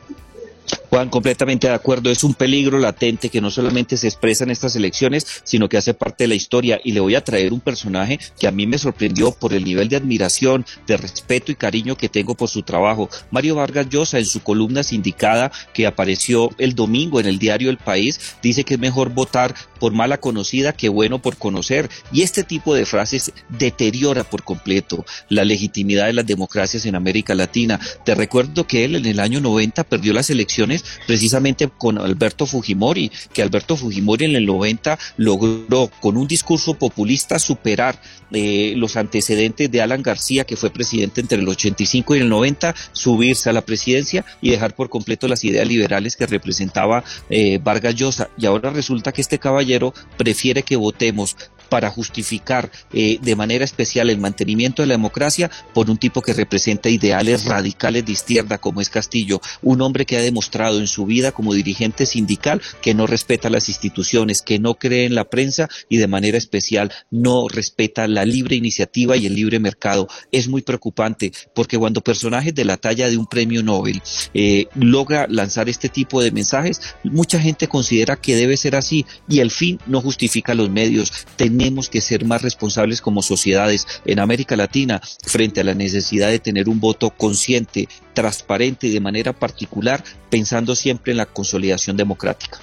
Juan, 0.91 1.09
completamente 1.09 1.69
de 1.69 1.75
acuerdo. 1.75 2.11
Es 2.11 2.25
un 2.25 2.35
peligro 2.35 2.79
latente 2.79 3.29
que 3.29 3.41
no 3.41 3.51
solamente 3.51 3.97
se 3.97 4.09
expresa 4.09 4.43
en 4.43 4.51
estas 4.51 4.75
elecciones, 4.75 5.43
sino 5.45 5.69
que 5.69 5.77
hace 5.77 5.95
parte 5.95 6.25
de 6.25 6.29
la 6.29 6.35
historia. 6.35 6.81
Y 6.83 6.93
le 6.93 7.01
voy 7.01 7.15
a 7.15 7.23
traer 7.23 7.53
un 7.53 7.61
personaje 7.61 8.19
que 8.39 8.49
a 8.49 8.51
mí 8.51 8.67
me 8.67 8.77
sorprendió 8.77 9.31
por 9.31 9.55
el 9.55 9.65
nivel 9.65 9.89
de 9.89 9.97
admiración, 9.97 10.67
de 10.89 10.97
respeto 10.97 11.53
y 11.53 11.55
cariño 11.55 11.97
que 11.97 12.09
tengo 12.09 12.35
por 12.35 12.49
su 12.49 12.63
trabajo. 12.63 13.09
Mario 13.31 13.55
Vargas 13.55 13.89
Llosa, 13.89 14.19
en 14.19 14.27
su 14.27 14.43
columna 14.43 14.83
sindicada 14.83 15.53
que 15.73 15.87
apareció 15.87 16.51
el 16.59 16.75
domingo 16.75 17.21
en 17.21 17.27
el 17.27 17.39
diario 17.39 17.71
El 17.71 17.79
País, 17.79 18.37
dice 18.43 18.65
que 18.65 18.75
es 18.75 18.81
mejor 18.81 19.11
votar 19.11 19.55
por 19.81 19.93
mala 19.93 20.19
conocida 20.19 20.73
que 20.73 20.89
bueno 20.89 21.21
por 21.21 21.37
conocer. 21.37 21.91
Y 22.13 22.23
este 22.23 22.45
tipo 22.45 22.75
de 22.75 22.87
frases 22.87 23.33
deteriora 23.49 24.23
por 24.23 24.45
completo 24.45 25.05
la 25.29 25.45
legitimidad 25.45 26.07
de 26.07 26.13
las 26.13 26.27
democracias 26.27 26.87
en 26.87 26.95
América 26.95 27.35
Latina. 27.35 27.81
Te 28.05 28.15
recuerdo 28.15 28.67
que 28.67 28.85
él 28.85 28.95
en 28.95 29.07
el 29.07 29.19
año 29.19 29.41
90 29.41 29.83
perdió 29.85 30.13
las 30.13 30.31
elecciones 30.31 30.85
precisamente 31.07 31.69
con 31.69 31.99
Alberto 31.99 32.47
Fujimori, 32.47 33.11
que 33.33 33.43
Alberto 33.43 33.77
Fujimori 33.77 34.27
en 34.27 34.37
el 34.37 34.47
90 34.47 34.99
logró 35.17 35.91
con 36.01 36.17
un 36.17 36.29
discurso 36.29 36.75
populista 36.75 37.39
superar 37.39 38.01
eh, 38.33 38.75
los 38.77 38.97
antecedentes 38.97 39.71
de 39.71 39.83
Alan 39.83 40.03
García, 40.03 40.45
que 40.45 40.57
fue 40.57 40.71
presidente 40.71 41.21
entre 41.21 41.39
el 41.39 41.49
85 41.49 42.17
y 42.17 42.21
el 42.21 42.29
90, 42.29 42.75
subirse 42.93 43.51
a 43.51 43.53
la 43.53 43.63
presidencia 43.63 44.25
y 44.41 44.51
dejar 44.51 44.75
por 44.75 44.89
completo 44.89 45.29
las 45.29 45.45
ideas 45.45 45.67
liberales 45.67 46.17
que 46.17 46.27
representaba 46.27 47.05
eh, 47.29 47.59
Vargas 47.63 47.95
Llosa. 47.95 48.31
Y 48.37 48.47
ahora 48.47 48.71
resulta 48.71 49.13
que 49.13 49.21
este 49.21 49.39
caballero 49.39 49.95
prefiere 50.17 50.63
que 50.63 50.77
votemos 50.77 51.37
para 51.71 51.89
justificar 51.91 52.71
eh, 52.93 53.19
de 53.23 53.37
manera 53.37 53.65
especial 53.65 54.11
el 54.11 54.19
mantenimiento 54.19 54.83
de 54.83 54.89
la 54.89 54.95
democracia 54.95 55.51
por 55.73 55.89
un 55.89 55.97
tipo 55.97 56.21
que 56.21 56.35
representa 56.35 56.91
ideales 56.91 57.47
radicales 57.47 58.05
de 58.05 58.13
izquierda 58.13 58.59
como 58.59 58.83
es 58.83 58.91
Castillo, 58.91 59.41
un 59.63 59.81
hombre 59.81 60.05
que 60.05 60.19
ha 60.19 60.21
demostrado 60.21 60.79
en 60.79 60.87
su 60.87 61.07
vida 61.07 61.33
como 61.33 61.55
dirigente 61.55 62.05
sindical 62.05 62.61
que 62.83 62.93
no 62.93 63.07
respeta 63.07 63.49
las 63.49 63.69
instituciones, 63.69 64.43
que 64.43 64.59
no 64.59 64.75
cree 64.75 65.07
en 65.07 65.15
la 65.15 65.25
prensa 65.25 65.69
y 65.89 65.97
de 65.97 66.09
manera 66.09 66.37
especial 66.37 66.93
no 67.11 67.49
respeta 67.49 68.07
la 68.09 68.25
libre 68.25 68.57
iniciativa 68.57 69.17
y 69.17 69.27
el 69.27 69.35
libre 69.35 69.59
mercado. 69.61 70.09
Es 70.33 70.49
muy 70.49 70.63
preocupante 70.63 71.33
porque 71.55 71.79
cuando 71.79 72.01
personajes 72.01 72.55
de 72.55 72.65
la 72.65 72.77
talla 72.77 73.09
de 73.09 73.17
un 73.17 73.27
premio 73.27 73.63
Nobel 73.63 74.03
eh, 74.35 74.67
logra 74.75 75.27
lanzar 75.29 75.69
este 75.69 75.89
tipo 75.89 76.21
de 76.21 76.33
mensajes, 76.33 76.81
mucha 77.05 77.39
gente 77.41 77.69
considera 77.69 78.17
que 78.17 78.37
debe 78.37 78.57
ser 78.57 78.75
así 78.75 79.07
y 79.29 79.39
el 79.39 79.51
fin 79.51 79.79
no 79.87 80.01
justifica 80.01 80.55
los 80.55 80.69
medios 80.69 81.13
tenemos 81.61 81.91
que 81.91 82.01
ser 82.01 82.25
más 82.25 82.41
responsables 82.41 83.03
como 83.03 83.21
sociedades 83.21 83.87
en 84.07 84.19
América 84.19 84.57
Latina 84.57 84.99
frente 85.23 85.61
a 85.61 85.65
la 85.65 85.75
necesidad 85.75 86.31
de 86.31 86.39
tener 86.39 86.71
un 86.71 86.81
voto 86.81 87.11
consciente, 87.11 87.87
transparente 88.15 88.87
y 88.87 88.93
de 88.93 89.01
manera 89.01 89.35
particular, 89.35 90.03
pensando 90.31 90.75
siempre 90.75 91.13
en 91.13 91.19
la 91.19 91.27
consolidación 91.27 91.99
democrática. 91.99 92.59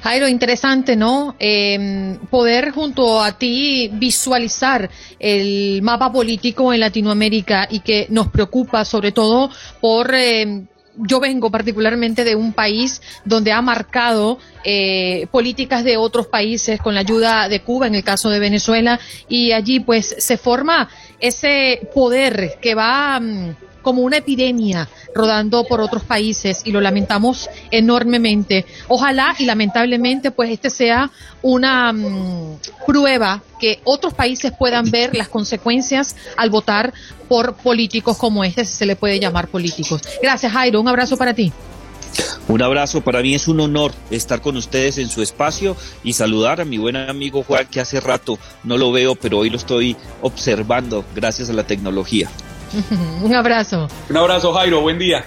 Jairo, 0.00 0.26
interesante, 0.26 0.96
¿no? 0.96 1.36
Eh, 1.38 2.18
poder 2.28 2.72
junto 2.72 3.22
a 3.22 3.38
ti 3.38 3.88
visualizar 3.92 4.90
el 5.20 5.80
mapa 5.82 6.10
político 6.10 6.72
en 6.72 6.80
Latinoamérica 6.80 7.68
y 7.70 7.80
que 7.80 8.08
nos 8.10 8.28
preocupa 8.28 8.84
sobre 8.84 9.12
todo 9.12 9.48
por... 9.80 10.12
Eh, 10.12 10.64
yo 11.06 11.20
vengo 11.20 11.50
particularmente 11.50 12.24
de 12.24 12.36
un 12.36 12.52
país 12.52 13.00
donde 13.24 13.52
ha 13.52 13.62
marcado 13.62 14.38
eh, 14.64 15.26
políticas 15.30 15.84
de 15.84 15.96
otros 15.96 16.26
países 16.26 16.80
con 16.80 16.94
la 16.94 17.00
ayuda 17.00 17.48
de 17.48 17.60
Cuba, 17.60 17.86
en 17.86 17.94
el 17.94 18.04
caso 18.04 18.30
de 18.30 18.38
Venezuela, 18.38 19.00
y 19.28 19.52
allí 19.52 19.80
pues 19.80 20.14
se 20.18 20.36
forma 20.36 20.88
ese 21.18 21.88
poder 21.94 22.58
que 22.60 22.74
va... 22.74 23.20
Mm, 23.20 23.54
como 23.82 24.02
una 24.02 24.18
epidemia 24.18 24.88
rodando 25.14 25.64
por 25.64 25.80
otros 25.80 26.02
países 26.04 26.62
y 26.64 26.72
lo 26.72 26.80
lamentamos 26.80 27.48
enormemente. 27.70 28.66
Ojalá 28.88 29.34
y 29.38 29.44
lamentablemente 29.44 30.30
pues 30.30 30.50
este 30.50 30.70
sea 30.70 31.10
una 31.42 31.92
mm, 31.92 32.58
prueba 32.86 33.42
que 33.58 33.80
otros 33.84 34.14
países 34.14 34.52
puedan 34.58 34.90
ver 34.90 35.16
las 35.16 35.28
consecuencias 35.28 36.16
al 36.36 36.50
votar 36.50 36.92
por 37.28 37.54
políticos 37.54 38.16
como 38.16 38.44
este, 38.44 38.64
si 38.64 38.74
se 38.74 38.86
le 38.86 38.96
puede 38.96 39.20
llamar 39.20 39.48
políticos. 39.48 40.00
Gracias 40.22 40.52
Jairo, 40.52 40.80
un 40.80 40.88
abrazo 40.88 41.16
para 41.16 41.34
ti. 41.34 41.52
Un 42.48 42.62
abrazo, 42.62 43.00
para 43.00 43.22
mí 43.22 43.34
es 43.34 43.46
un 43.46 43.60
honor 43.60 43.92
estar 44.10 44.40
con 44.40 44.56
ustedes 44.56 44.98
en 44.98 45.08
su 45.08 45.22
espacio 45.22 45.76
y 46.02 46.14
saludar 46.14 46.60
a 46.60 46.64
mi 46.64 46.78
buen 46.78 46.96
amigo 46.96 47.44
Juan 47.44 47.66
que 47.70 47.80
hace 47.80 48.00
rato 48.00 48.38
no 48.64 48.76
lo 48.76 48.90
veo, 48.90 49.14
pero 49.14 49.38
hoy 49.38 49.50
lo 49.50 49.56
estoy 49.56 49.96
observando 50.20 51.04
gracias 51.14 51.48
a 51.50 51.52
la 51.52 51.64
tecnología. 51.64 52.28
Un 53.22 53.34
abrazo. 53.34 53.88
Un 54.08 54.16
abrazo, 54.16 54.52
Jairo. 54.52 54.80
Buen 54.80 54.98
día. 54.98 55.24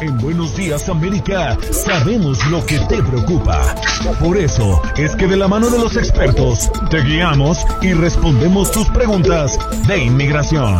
En 0.00 0.16
Buenos 0.16 0.56
Días 0.56 0.88
América 0.88 1.58
sabemos 1.70 2.38
lo 2.46 2.64
que 2.64 2.78
te 2.78 3.02
preocupa. 3.02 3.74
Por 4.18 4.38
eso 4.38 4.80
es 4.96 5.14
que 5.14 5.26
de 5.26 5.36
la 5.36 5.46
mano 5.46 5.68
de 5.68 5.78
los 5.78 5.94
expertos 5.94 6.70
te 6.88 7.02
guiamos 7.02 7.66
y 7.82 7.92
respondemos 7.92 8.72
tus 8.72 8.88
preguntas 8.88 9.58
de 9.86 10.04
inmigración. 10.04 10.78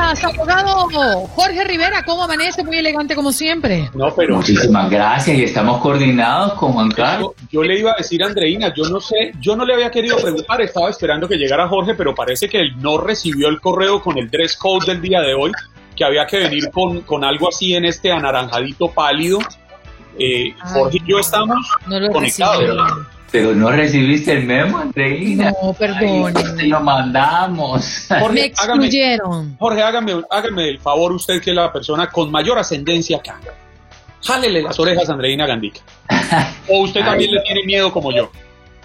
Días, 0.00 0.24
abogado 0.24 1.26
Jorge 1.28 1.64
Rivera. 1.64 2.02
¿Cómo 2.04 2.24
amanece? 2.24 2.64
Muy 2.64 2.78
elegante 2.78 3.14
como 3.14 3.32
siempre. 3.32 3.90
No, 3.94 4.14
pero. 4.14 4.36
Muchísimas 4.36 4.90
gracias 4.90 5.36
y 5.36 5.44
estamos 5.44 5.80
coordinados 5.80 6.54
con 6.54 6.72
Juan 6.72 6.90
Carlos. 6.90 7.32
Yo, 7.50 7.62
le 7.62 7.78
iba 7.78 7.92
a 7.92 7.96
decir 7.96 8.22
a 8.22 8.26
Andreina, 8.26 8.72
yo 8.74 8.84
no 8.88 9.00
sé, 9.00 9.32
yo 9.40 9.56
no 9.56 9.64
le 9.64 9.74
había 9.74 9.90
querido 9.90 10.16
preguntar, 10.18 10.60
estaba 10.60 10.90
esperando 10.90 11.28
que 11.28 11.36
llegara 11.36 11.68
Jorge, 11.68 11.94
pero 11.94 12.14
parece 12.14 12.48
que 12.48 12.60
él 12.60 12.72
no 12.80 12.98
recibió 12.98 13.48
el 13.48 13.60
correo 13.60 14.00
con 14.00 14.18
el 14.18 14.30
dress 14.30 14.56
code 14.56 14.86
del 14.86 15.00
día 15.00 15.20
de 15.20 15.34
hoy, 15.34 15.52
que 15.96 16.04
había 16.04 16.26
que 16.26 16.38
venir 16.38 16.70
con, 16.70 17.00
con 17.02 17.24
algo 17.24 17.48
así 17.48 17.74
en 17.74 17.84
este 17.84 18.12
anaranjadito 18.12 18.90
pálido. 18.90 19.38
Eh, 20.18 20.54
Jorge 20.72 20.98
y 21.02 21.10
yo 21.10 21.18
estamos 21.18 21.66
conectados. 22.12 23.06
Pero 23.30 23.54
no 23.54 23.70
recibiste 23.70 24.32
el 24.32 24.44
memo, 24.44 24.78
Andreina. 24.78 25.52
No, 25.62 25.72
perdón. 25.72 26.34
Te 26.56 26.64
lo 26.64 26.80
mandamos. 26.80 28.06
Jorge, 28.08 28.32
Me 28.32 28.44
excluyeron. 28.46 29.56
Jorge, 29.58 29.82
hágame, 29.82 30.22
hágame 30.30 30.68
el 30.68 30.78
favor 30.80 31.12
usted 31.12 31.40
que 31.40 31.50
es 31.50 31.56
la 31.56 31.72
persona 31.72 32.08
con 32.08 32.30
mayor 32.30 32.58
ascendencia 32.58 33.18
acá. 33.18 33.40
Jálele 34.22 34.62
las 34.62 34.78
orejas 34.78 35.08
a 35.08 35.12
Andreina 35.12 35.46
Gandica. 35.46 35.80
O 36.68 36.80
usted 36.80 37.04
también 37.04 37.32
le 37.32 37.40
tiene 37.42 37.64
miedo 37.64 37.92
como 37.92 38.12
yo. 38.12 38.30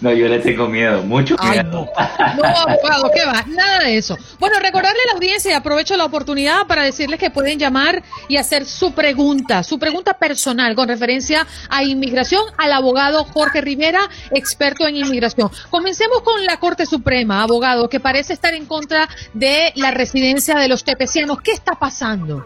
No, 0.02 0.12
yo 0.12 0.28
le 0.28 0.40
tengo 0.40 0.68
miedo, 0.68 1.04
mucho 1.04 1.36
miedo. 1.42 1.90
no. 2.38 2.44
abogado, 2.44 3.12
¿qué 3.14 3.26
va? 3.26 3.44
Nada 3.48 3.80
de 3.80 3.98
eso. 3.98 4.18
Bueno, 4.40 4.60
recordarle 4.60 5.00
a 5.06 5.08
la 5.08 5.14
audiencia 5.14 5.52
y 5.52 5.54
aprovecho 5.54 5.96
la 5.96 6.06
oportunidad 6.06 6.68
para 6.68 6.84
decirles 6.84 7.20
que 7.20 7.30
pueden 7.30 7.58
llamar 7.58 8.04
y 8.28 8.36
hacer 8.38 8.66
su 8.66 8.94
pregunta, 8.94 9.64
su 9.64 9.80
pregunta 9.80 10.16
personal 10.16 10.76
con 10.76 10.90
referencia 10.90 11.48
a 11.70 11.84
inmigración 11.84 12.44
al 12.58 12.74
abogado 12.74 13.24
Jorge 13.24 13.62
Rivera, 13.62 14.02
experto 14.32 14.86
en 14.86 14.98
inmigración. 14.98 15.50
Comencemos 15.70 16.22
con 16.22 16.46
la 16.46 16.58
Corte 16.58 16.86
Suprema, 16.86 17.42
abogado, 17.42 17.88
que 17.88 18.02
parece 18.02 18.34
estar 18.34 18.54
en 18.54 18.66
contra 18.66 19.08
de 19.34 19.72
la 19.76 19.92
residencia 19.92 20.56
de 20.56 20.68
los 20.68 20.84
tepecianos. 20.84 21.42
¿Qué 21.42 21.52
está 21.52 21.76
pasando? 21.76 22.46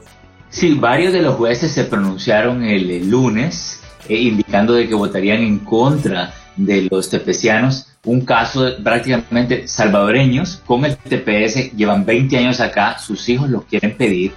Sí, 0.50 0.74
varios 0.74 1.14
de 1.14 1.22
los 1.22 1.36
jueces 1.36 1.72
se 1.72 1.84
pronunciaron 1.84 2.64
el, 2.64 3.10
lunes 3.10 3.82
eh, 4.08 4.18
indicando 4.18 4.74
de 4.74 4.88
que 4.88 4.96
votarían 4.96 5.42
en 5.42 5.60
contra 5.60 6.34
de 6.66 6.88
los 6.92 7.10
tepecianos, 7.10 7.88
un 8.04 8.22
caso 8.22 8.64
de 8.64 8.72
prácticamente 8.84 9.68
salvadoreños 9.68 10.62
con 10.66 10.86
el 10.86 10.98
TPS, 10.98 11.72
llevan 11.76 12.06
20 12.06 12.38
años 12.38 12.60
acá, 12.60 12.98
sus 12.98 13.28
hijos 13.30 13.50
los 13.50 13.66
quieren 13.66 13.96
pedir. 13.96 14.34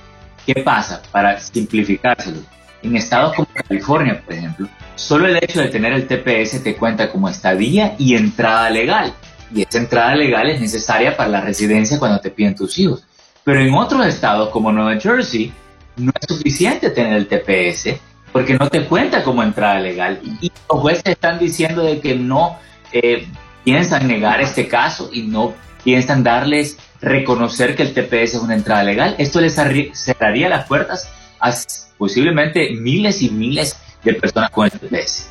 ¿Qué 0.47 0.55
pasa? 0.63 1.03
Para 1.11 1.39
simplificárselo, 1.39 2.39
en 2.83 2.97
estados 2.97 3.35
como 3.35 3.49
California, 3.53 4.23
por 4.25 4.35
ejemplo, 4.35 4.69
solo 4.95 5.27
el 5.27 5.37
hecho 5.37 5.61
de 5.61 5.69
tener 5.69 5.93
el 5.93 6.07
TPS 6.07 6.63
te 6.63 6.77
cuenta 6.77 7.11
como 7.11 7.29
estadía 7.29 7.95
y 7.99 8.15
entrada 8.15 8.71
legal. 8.71 9.13
Y 9.55 9.63
esa 9.63 9.79
entrada 9.79 10.15
legal 10.15 10.49
es 10.49 10.61
necesaria 10.61 11.17
para 11.17 11.29
la 11.29 11.41
residencia 11.41 11.99
cuando 11.99 12.21
te 12.21 12.31
piden 12.31 12.55
tus 12.55 12.79
hijos. 12.79 13.05
Pero 13.45 13.61
en 13.61 13.75
otros 13.75 14.07
estados 14.07 14.51
como 14.51 14.73
Nueva 14.73 14.99
Jersey, 14.99 15.53
no 15.97 16.13
es 16.19 16.37
suficiente 16.37 16.91
tener 16.91 17.15
el 17.15 17.27
TPS 17.27 18.01
porque 18.33 18.55
no 18.55 18.69
te 18.69 18.85
cuenta 18.87 19.23
como 19.23 19.43
entrada 19.43 19.79
legal. 19.79 20.21
Y 20.41 20.51
los 20.69 20.81
jueces 20.81 21.05
están 21.07 21.39
diciendo 21.39 21.83
de 21.83 22.01
que 22.01 22.17
no 22.17 22.59
eh, 22.93 23.29
piensan 23.65 24.09
negar 24.09 24.41
este 24.41 24.69
caso 24.69 25.11
y 25.13 25.23
no 25.23 25.55
piensan 25.85 26.23
darles 26.23 26.79
reconocer 27.01 27.75
que 27.75 27.83
el 27.83 27.93
TPS 27.93 28.35
es 28.35 28.43
una 28.43 28.55
entrada 28.55 28.85
legal. 28.85 29.15
Esto 29.19 29.41
les 29.41 29.55
cerraría 29.55 30.49
las 30.49 30.67
puertas 30.67 31.11
a 31.41 31.53
posiblemente 31.99 32.71
miles 32.71 33.23
y 33.23 33.31
miles 33.31 33.77
de 34.03 34.15
personas 34.15 34.51
con 34.51 34.67
el 34.67 34.73
TPS. 34.73 35.29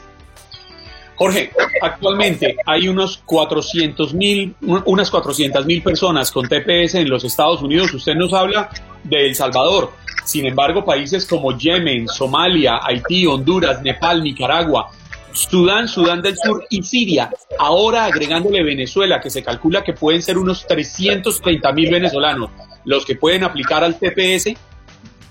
Jorge, 1.15 1.51
actualmente 1.81 2.55
hay 2.65 2.87
unos 2.87 3.21
400 3.25 4.13
mil, 4.15 4.55
unas 4.61 5.11
400 5.11 5.65
mil 5.67 5.83
personas 5.83 6.31
con 6.31 6.47
TPS 6.47 6.95
en 6.95 7.09
los 7.09 7.23
Estados 7.23 7.61
Unidos. 7.61 7.93
Usted 7.93 8.15
nos 8.15 8.33
habla 8.33 8.69
de 9.03 9.27
El 9.27 9.35
Salvador. 9.35 9.91
Sin 10.25 10.45
embargo, 10.45 10.85
países 10.85 11.25
como 11.25 11.57
Yemen, 11.57 12.07
Somalia, 12.07 12.79
Haití, 12.83 13.25
Honduras, 13.25 13.81
Nepal, 13.81 14.23
Nicaragua, 14.23 14.91
Sudán, 15.33 15.87
Sudán 15.87 16.21
del 16.21 16.35
Sur 16.37 16.65
y 16.69 16.83
Siria, 16.83 17.29
ahora 17.57 18.05
agregándole 18.05 18.63
Venezuela, 18.63 19.19
que 19.19 19.29
se 19.29 19.43
calcula 19.43 19.83
que 19.83 19.93
pueden 19.93 20.21
ser 20.21 20.37
unos 20.37 20.67
330 20.67 21.71
mil 21.71 21.89
venezolanos 21.89 22.49
los 22.85 23.05
que 23.05 23.15
pueden 23.15 23.43
aplicar 23.43 23.83
al 23.83 23.97
TPS, 23.97 24.55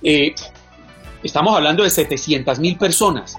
eh, 0.02 0.34
estamos 1.22 1.56
hablando 1.56 1.82
de 1.82 1.90
700 1.90 2.58
mil 2.58 2.76
personas. 2.76 3.36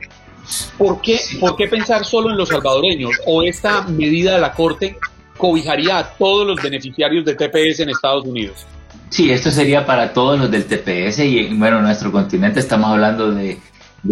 ¿Por 0.78 1.02
qué, 1.02 1.20
¿Por 1.40 1.56
qué 1.56 1.68
pensar 1.68 2.04
solo 2.04 2.30
en 2.30 2.38
los 2.38 2.50
salvadoreños? 2.50 3.12
¿O 3.26 3.44
esta 3.44 3.84
medida 3.84 4.36
de 4.36 4.42
la 4.42 4.54
Corte 4.54 4.98
cobijaría 5.38 5.98
a 5.98 6.10
todos 6.14 6.46
los 6.46 6.62
beneficiarios 6.62 7.26
de 7.26 7.36
TPS 7.36 7.82
en 7.82 7.90
Estados 7.90 8.26
Unidos? 8.26 8.66
Sí, 9.12 9.30
esto 9.30 9.52
sería 9.52 9.86
para 9.86 10.14
todos 10.14 10.40
los 10.40 10.50
del 10.50 10.64
TPS 10.64 11.20
y 11.20 11.54
bueno, 11.56 11.80
en 11.80 11.84
nuestro 11.84 12.14
continente 12.14 12.62
estamos 12.62 12.92
hablando 12.92 13.34
de, 13.34 13.60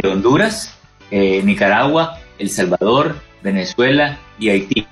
Honduras, 0.04 0.76
eh, 1.10 1.42
Nicaragua, 1.42 2.20
El 2.38 2.50
Salvador, 2.50 3.16
Venezuela 3.42 4.18
y 4.38 4.50
Haití. 4.50 4.86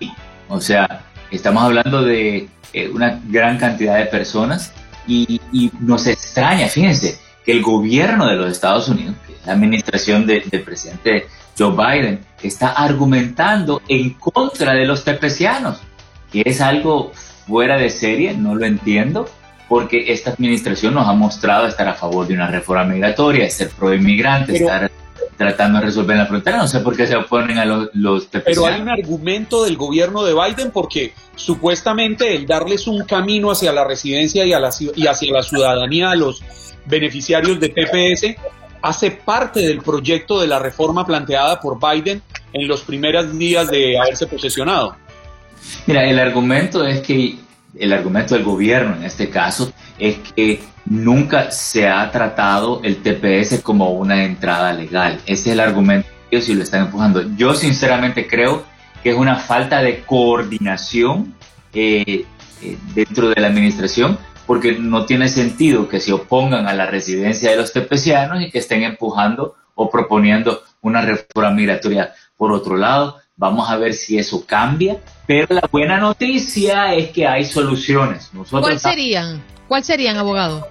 O 0.48 0.62
sea, 0.62 1.04
estamos 1.30 1.62
hablando 1.62 2.04
de 2.04 2.48
eh, 2.72 2.90
una 2.90 3.20
gran 3.26 3.58
cantidad 3.58 3.98
de 3.98 4.06
personas 4.06 4.72
y, 5.06 5.42
nos 5.82 6.08
extraña, 6.08 6.70
fíjense, 6.70 7.20
que 7.44 7.52
el 7.52 7.62
gobierno 7.62 8.28
de 8.28 8.38
los 8.38 8.50
Estados 8.50 8.88
Unidos, 8.88 9.16
la 9.46 9.52
administración 9.52 10.26
del 10.26 10.44
presidente 10.64 11.28
Joe 11.60 11.76
Biden, 11.76 12.22
está 12.42 12.70
argumentando 12.70 13.82
en 13.90 14.12
contra 14.12 14.74
de 14.74 14.86
los 14.86 15.04
tepecianos, 15.04 15.82
que 16.32 16.44
es 16.46 16.62
algo 16.62 17.12
fuera 17.46 17.78
de 17.78 17.90
serie, 17.90 18.34
no 18.34 18.56
lo 18.56 18.66
entiendo 18.66 19.28
porque 19.68 20.12
esta 20.12 20.32
administración 20.32 20.94
nos 20.94 21.08
ha 21.08 21.14
mostrado 21.14 21.68
estar 21.68 21.88
a 21.88 21.94
favor 21.94 22.28
de 22.28 22.34
una 22.34 22.48
reforma 22.48 22.86
migratoria, 22.86 23.46
de 23.46 23.52
ser 23.52 23.70
pro 23.70 23.94
inmigrante, 23.94 24.56
estar 24.56 24.90
tratando 25.38 25.80
de 25.80 25.86
resolver 25.86 26.18
la 26.18 26.26
frontera. 26.26 26.58
No 26.58 26.68
sé 26.68 26.80
por 26.80 26.96
qué 26.96 27.06
se 27.06 27.16
oponen 27.16 27.58
a 27.58 27.66
los, 27.66 27.90
los 27.94 28.26
Pero 28.26 28.66
hay 28.66 28.82
un 28.82 28.90
argumento 28.90 29.64
del 29.66 29.78
gobierno 29.78 30.24
de 30.24 30.34
Biden 30.34 30.72
porque 30.72 31.14
supuestamente 31.36 32.36
el 32.36 32.48
darles 32.48 32.88
un 32.88 33.04
camino 33.04 33.52
hacia 33.52 33.72
la 33.72 33.84
residencia 33.84 34.46
y, 34.46 34.54
a 34.54 34.60
la, 34.60 34.72
y 34.96 35.08
hacia 35.08 35.34
la 35.34 35.44
ciudadanía 35.44 36.12
a 36.12 36.16
los 36.16 36.44
beneficiarios 36.86 37.60
de 37.60 37.70
TPS 37.70 38.36
hace 38.82 39.12
parte 39.12 39.60
del 39.62 39.82
proyecto 39.82 40.40
de 40.40 40.48
la 40.48 40.60
reforma 40.60 41.06
planteada 41.06 41.60
por 41.60 41.78
Biden 41.80 42.22
en 42.54 42.68
los 42.68 42.82
primeros 42.82 43.38
días 43.38 43.70
de 43.70 43.98
haberse 44.00 44.28
posesionado. 44.28 44.96
Mira, 45.86 46.06
el 46.10 46.18
argumento 46.20 46.86
es 46.86 47.02
que 47.02 47.36
el 47.76 47.94
argumento 47.94 48.36
del 48.36 48.44
gobierno 48.44 48.96
en 48.96 49.04
este 49.04 49.30
caso 49.30 49.72
es 50.00 50.18
que 50.36 50.62
nunca 50.86 51.52
se 51.52 51.88
ha 51.88 52.10
tratado 52.12 52.82
el 52.84 52.98
TPS 52.98 53.62
como 53.62 53.92
una 53.92 54.24
entrada 54.24 54.74
legal. 54.74 55.20
Ese 55.26 55.50
es 55.50 55.54
el 55.54 55.60
argumento 55.60 56.08
que 56.30 56.38
ellos 56.38 56.50
lo 56.50 56.64
están 56.64 56.86
empujando. 56.86 57.24
Yo 57.36 57.54
sinceramente 57.54 58.28
creo 58.28 58.64
que 59.04 59.12
es 59.12 59.16
una 59.16 59.36
falta 59.36 59.82
de 59.82 60.02
coordinación 60.02 61.36
eh, 61.74 62.26
eh, 62.62 62.78
dentro 62.94 63.30
de 63.30 63.42
la 63.42 63.48
administración 63.48 64.18
porque 64.46 64.80
no 64.80 65.06
tiene 65.06 65.28
sentido 65.28 65.90
que 65.90 66.00
se 66.00 66.14
opongan 66.14 66.68
a 66.68 66.74
la 66.74 66.86
residencia 66.86 67.52
de 67.52 67.58
los 67.58 67.74
tepecianos 67.74 68.42
y 68.42 68.50
que 68.50 68.60
estén 68.60 68.84
empujando 68.84 69.56
o 69.76 69.90
proponiendo 69.90 70.64
una 70.82 71.02
reforma 71.02 71.52
migratoria 71.52 72.14
por 72.38 72.52
otro 72.52 72.78
lado. 72.78 73.18
Vamos 73.40 73.70
a 73.70 73.78
ver 73.78 73.94
si 73.94 74.18
eso 74.18 74.44
cambia, 74.48 74.98
pero 75.28 75.54
la 75.54 75.70
buena 75.72 76.00
noticia 76.00 76.96
es 76.96 77.12
que 77.12 77.28
hay 77.28 77.46
soluciones. 77.46 78.32
Nosotros 78.34 78.64
¿Cuál 78.64 78.80
serían? 78.80 79.44
¿Cuál 79.68 79.84
serían, 79.84 80.18
abogado? 80.18 80.68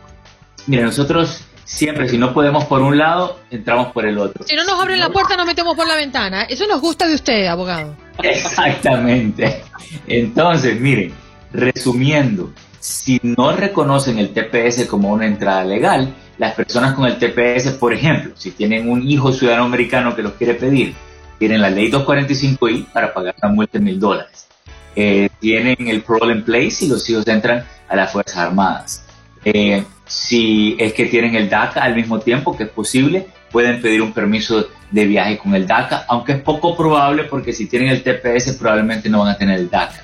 Mire, 0.67 0.83
nosotros 0.83 1.43
siempre, 1.65 2.09
si 2.09 2.19
no 2.19 2.35
podemos 2.35 2.65
por 2.65 2.83
un 2.83 2.99
lado, 2.99 3.39
entramos 3.53 3.93
por 3.93 4.05
el 4.05 4.19
otro. 4.19 4.45
Si 4.45 4.57
no 4.57 4.65
nos 4.65 4.81
abren 4.81 4.99
la 4.99 5.11
puerta, 5.11 5.37
nos 5.37 5.47
metemos 5.47 5.77
por 5.77 5.87
la 5.87 5.95
ventana. 5.95 6.43
Eso 6.43 6.67
nos 6.67 6.81
gusta 6.81 7.07
de 7.07 7.15
usted, 7.15 7.47
abogado. 7.47 7.97
Exactamente. 8.21 9.63
Entonces, 10.09 10.81
miren, 10.81 11.15
resumiendo, 11.53 12.53
si 12.81 13.21
no 13.23 13.53
reconocen 13.53 14.19
el 14.19 14.31
TPS 14.31 14.87
como 14.87 15.13
una 15.13 15.27
entrada 15.27 15.63
legal, 15.63 16.13
las 16.39 16.55
personas 16.55 16.95
con 16.95 17.07
el 17.07 17.17
TPS, 17.17 17.75
por 17.75 17.93
ejemplo, 17.93 18.33
si 18.35 18.51
tienen 18.51 18.91
un 18.91 19.09
hijo 19.09 19.31
ciudadano 19.31 19.67
americano 19.67 20.17
que 20.17 20.23
los 20.23 20.33
quiere 20.33 20.55
pedir, 20.55 20.97
tienen 21.39 21.61
la 21.61 21.71
ley 21.71 21.91
245I 21.91 22.87
para 22.93 23.13
pagar 23.13 23.35
la 23.43 23.49
multa 23.49 23.79
de 23.79 23.85
mil 23.85 24.01
dólares. 24.01 24.47
Eh, 24.95 25.29
tienen 25.41 25.89
el 25.89 26.03
Problem 26.03 26.43
Place 26.43 26.87
y 26.87 26.89
los 26.89 27.09
hijos 27.11 27.27
entran 27.27 27.65
a 27.89 27.97
las 27.97 28.13
Fuerzas 28.13 28.39
Armadas. 28.39 29.05
Eh, 29.45 29.85
si 30.07 30.77
es 30.79 30.93
que 30.93 31.07
tienen 31.07 31.35
el 31.35 31.49
DACA 31.51 31.83
al 31.83 31.95
mismo 31.95 32.21
tiempo, 32.21 32.57
que 32.57 32.65
es 32.65 32.71
posible, 32.71 33.27
pueden 33.51 33.81
pedir 33.81 34.03
un 34.03 34.13
permiso 34.13 34.69
de 34.91 35.07
viaje 35.07 35.39
con 35.39 35.55
el 35.55 35.67
DACA, 35.67 36.05
aunque 36.09 36.33
es 36.33 36.41
poco 36.41 36.77
probable 36.77 37.25
porque 37.25 37.53
si 37.53 37.67
tienen 37.67 37.91
el 37.91 38.03
TPS 38.03 38.57
probablemente 38.59 39.09
no 39.09 39.21
van 39.21 39.29
a 39.29 39.39
tener 39.39 39.59
el 39.59 39.69
DACA. 39.69 40.03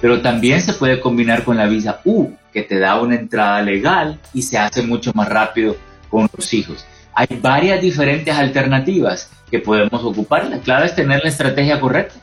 Pero 0.00 0.20
también 0.20 0.60
se 0.60 0.74
puede 0.74 1.00
combinar 1.00 1.44
con 1.44 1.56
la 1.56 1.66
visa 1.66 2.00
U, 2.04 2.30
que 2.52 2.62
te 2.62 2.78
da 2.78 3.00
una 3.00 3.14
entrada 3.14 3.62
legal 3.62 4.20
y 4.34 4.42
se 4.42 4.58
hace 4.58 4.82
mucho 4.82 5.12
más 5.14 5.28
rápido 5.28 5.76
con 6.10 6.28
los 6.36 6.52
hijos. 6.52 6.84
Hay 7.14 7.26
varias 7.40 7.80
diferentes 7.80 8.34
alternativas 8.34 9.30
que 9.50 9.58
podemos 9.60 10.02
ocupar. 10.02 10.46
La 10.46 10.58
clave 10.58 10.86
es 10.86 10.94
tener 10.94 11.22
la 11.22 11.28
estrategia 11.28 11.78
correcta. 11.80 12.14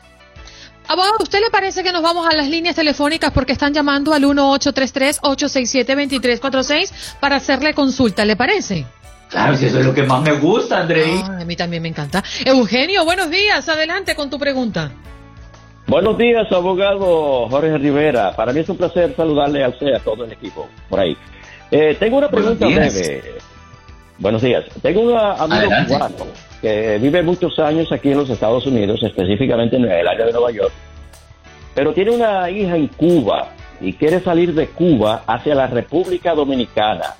Abogado, 0.87 1.17
¿usted 1.21 1.39
le 1.39 1.49
parece 1.49 1.83
que 1.83 1.91
nos 1.93 2.01
vamos 2.01 2.27
a 2.27 2.35
las 2.35 2.49
líneas 2.49 2.75
telefónicas 2.75 3.31
porque 3.31 3.53
están 3.53 3.73
llamando 3.73 4.13
al 4.13 4.23
1833-867-2346 4.23 6.91
para 7.21 7.37
hacerle 7.37 7.73
consulta? 7.73 8.25
¿Le 8.25 8.35
parece? 8.35 8.85
Claro, 9.29 9.55
si 9.55 9.67
eso 9.67 9.79
es 9.79 9.85
lo 9.85 9.93
que 9.93 10.03
más 10.03 10.21
me 10.21 10.33
gusta, 10.33 10.81
Andrei. 10.81 11.21
a 11.21 11.45
mí 11.45 11.55
también 11.55 11.81
me 11.81 11.87
encanta. 11.87 12.21
Eugenio, 12.43 13.05
buenos 13.05 13.29
días. 13.29 13.69
Adelante 13.69 14.15
con 14.15 14.29
tu 14.29 14.37
pregunta. 14.37 14.91
Buenos 15.87 16.17
días, 16.17 16.51
abogado 16.51 17.47
Jorge 17.49 17.77
Rivera. 17.77 18.35
Para 18.35 18.51
mí 18.51 18.59
es 18.59 18.67
un 18.67 18.75
placer 18.75 19.13
saludarle 19.15 19.63
a 19.63 19.69
usted, 19.69 19.93
a 19.93 19.99
todo 19.99 20.25
el 20.25 20.33
equipo 20.33 20.67
por 20.89 20.99
ahí. 20.99 21.15
Eh, 21.71 21.95
tengo 21.97 22.17
una 22.17 22.27
pregunta 22.29 22.65
breve. 22.65 23.23
Buenos 24.21 24.43
días. 24.43 24.65
Tengo 24.83 25.01
un 25.01 25.17
amigo 25.17 25.71
cubano 25.87 26.15
que 26.61 26.99
vive 26.99 27.23
muchos 27.23 27.57
años 27.57 27.91
aquí 27.91 28.11
en 28.11 28.19
los 28.19 28.29
Estados 28.29 28.67
Unidos, 28.67 29.01
específicamente 29.01 29.77
en 29.77 29.85
el 29.85 30.07
área 30.07 30.27
de 30.27 30.31
Nueva 30.31 30.51
York, 30.51 30.71
pero 31.73 31.91
tiene 31.91 32.11
una 32.11 32.47
hija 32.51 32.75
en 32.75 32.87
Cuba 32.89 33.49
y 33.81 33.93
quiere 33.93 34.19
salir 34.19 34.53
de 34.53 34.67
Cuba 34.67 35.23
hacia 35.25 35.55
la 35.55 35.65
República 35.65 36.35
Dominicana. 36.35 37.15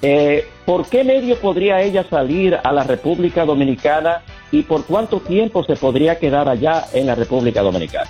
Eh, 0.00 0.46
¿Por 0.64 0.88
qué 0.88 1.02
medio 1.02 1.40
podría 1.40 1.82
ella 1.82 2.04
salir 2.08 2.56
a 2.62 2.70
la 2.70 2.84
República 2.84 3.44
Dominicana 3.44 4.22
y 4.52 4.62
por 4.62 4.84
cuánto 4.84 5.18
tiempo 5.18 5.64
se 5.64 5.74
podría 5.74 6.20
quedar 6.20 6.48
allá 6.48 6.84
en 6.92 7.08
la 7.08 7.16
República 7.16 7.62
Dominicana? 7.62 8.08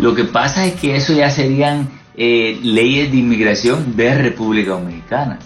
Lo 0.00 0.16
que 0.16 0.24
pasa 0.24 0.66
es 0.66 0.74
que 0.80 0.96
eso 0.96 1.12
ya 1.12 1.30
serían 1.30 1.88
eh, 2.16 2.58
leyes 2.60 3.12
de 3.12 3.18
inmigración 3.18 3.94
de 3.96 4.14
República 4.16 4.72
Dominicana. 4.72 5.38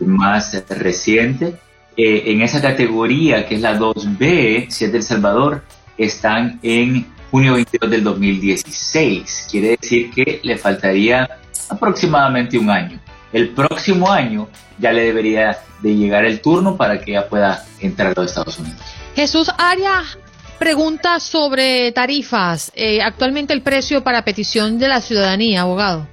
más 0.00 0.64
reciente. 0.70 1.56
Eh, 1.94 2.24
en 2.26 2.40
esa 2.40 2.62
categoría, 2.62 3.46
que 3.46 3.56
es 3.56 3.60
la 3.60 3.78
2B, 3.78 4.70
si 4.70 4.86
es 4.86 4.92
del 4.92 5.02
Salvador, 5.02 5.62
están 5.98 6.58
en 6.62 7.06
junio 7.30 7.52
22 7.52 7.90
del 7.90 8.02
2016. 8.02 9.48
Quiere 9.50 9.76
decir 9.80 10.10
que 10.10 10.40
le 10.42 10.56
faltaría 10.56 11.28
aproximadamente 11.70 12.58
un 12.58 12.70
año. 12.70 13.00
El 13.32 13.50
próximo 13.50 14.10
año 14.10 14.48
ya 14.78 14.92
le 14.92 15.04
debería 15.04 15.58
de 15.80 15.94
llegar 15.96 16.24
el 16.24 16.40
turno 16.40 16.76
para 16.76 17.00
que 17.00 17.12
ella 17.12 17.28
pueda 17.28 17.64
entrar 17.80 18.12
a 18.12 18.14
los 18.14 18.26
Estados 18.26 18.58
Unidos. 18.58 18.80
Jesús 19.14 19.50
Arias 19.58 20.18
pregunta 20.58 21.20
sobre 21.20 21.92
tarifas. 21.92 22.72
Eh, 22.74 23.02
actualmente 23.02 23.52
el 23.52 23.62
precio 23.62 24.02
para 24.02 24.24
petición 24.24 24.78
de 24.78 24.88
la 24.88 25.00
ciudadanía, 25.00 25.62
abogado. 25.62 26.06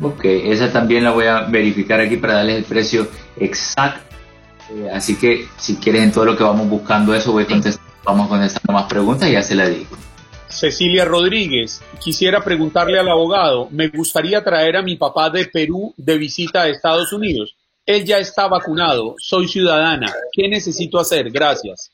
Ok, 0.00 0.24
esa 0.24 0.72
también 0.72 1.04
la 1.04 1.10
voy 1.10 1.26
a 1.26 1.42
verificar 1.42 2.00
aquí 2.00 2.16
para 2.16 2.34
darles 2.34 2.56
el 2.56 2.64
precio 2.64 3.08
exacto. 3.38 4.16
Eh, 4.70 4.90
así 4.92 5.16
que 5.16 5.46
si 5.56 5.76
quieres 5.76 6.02
en 6.02 6.12
todo 6.12 6.24
lo 6.24 6.36
que 6.36 6.42
vamos 6.42 6.68
buscando 6.68 7.14
eso, 7.14 7.32
voy 7.32 7.46
vamos 8.04 8.28
contestando 8.28 8.72
más 8.72 8.84
preguntas 8.84 9.28
y 9.28 9.32
ya 9.32 9.42
se 9.42 9.54
la 9.54 9.68
digo. 9.68 9.96
Cecilia 10.56 11.04
Rodríguez, 11.04 11.82
quisiera 12.02 12.42
preguntarle 12.42 12.98
al 12.98 13.10
abogado, 13.10 13.68
me 13.70 13.88
gustaría 13.88 14.42
traer 14.42 14.78
a 14.78 14.82
mi 14.82 14.96
papá 14.96 15.28
de 15.28 15.44
Perú 15.44 15.92
de 15.98 16.16
visita 16.16 16.62
a 16.62 16.68
Estados 16.68 17.12
Unidos. 17.12 17.54
Él 17.84 18.06
ya 18.06 18.16
está 18.16 18.48
vacunado, 18.48 19.16
soy 19.18 19.48
ciudadana. 19.48 20.10
¿Qué 20.32 20.48
necesito 20.48 20.98
hacer? 20.98 21.30
Gracias. 21.30 21.90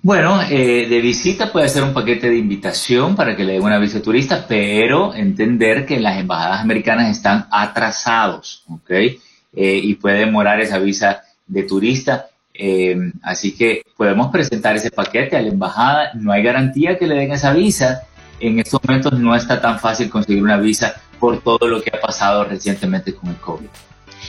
Bueno, 0.00 0.40
eh, 0.48 0.86
de 0.88 1.00
visita 1.02 1.52
puede 1.52 1.68
ser 1.68 1.82
un 1.82 1.92
paquete 1.92 2.30
de 2.30 2.38
invitación 2.38 3.14
para 3.14 3.36
que 3.36 3.44
le 3.44 3.52
den 3.52 3.62
una 3.64 3.78
visa 3.78 4.00
turista, 4.00 4.46
pero 4.48 5.14
entender 5.14 5.84
que 5.84 6.00
las 6.00 6.18
embajadas 6.18 6.62
americanas 6.62 7.14
están 7.14 7.48
atrasados, 7.50 8.64
¿ok? 8.66 8.90
Eh, 8.90 9.18
y 9.52 9.94
puede 9.96 10.20
demorar 10.20 10.58
esa 10.58 10.78
visa 10.78 11.20
de 11.46 11.64
turista. 11.64 12.29
Eh, 12.62 13.12
así 13.22 13.56
que 13.56 13.82
podemos 13.96 14.30
presentar 14.30 14.76
ese 14.76 14.90
paquete 14.90 15.34
a 15.34 15.40
la 15.40 15.48
embajada. 15.48 16.10
No 16.14 16.30
hay 16.30 16.42
garantía 16.42 16.98
que 16.98 17.06
le 17.06 17.14
den 17.14 17.32
esa 17.32 17.54
visa. 17.54 18.02
En 18.38 18.58
estos 18.58 18.80
momentos 18.84 19.18
no 19.18 19.34
está 19.34 19.62
tan 19.62 19.80
fácil 19.80 20.10
conseguir 20.10 20.42
una 20.42 20.58
visa 20.58 20.94
por 21.18 21.40
todo 21.40 21.66
lo 21.66 21.80
que 21.80 21.90
ha 21.94 22.00
pasado 22.00 22.44
recientemente 22.44 23.14
con 23.14 23.30
el 23.30 23.36
COVID. 23.36 23.66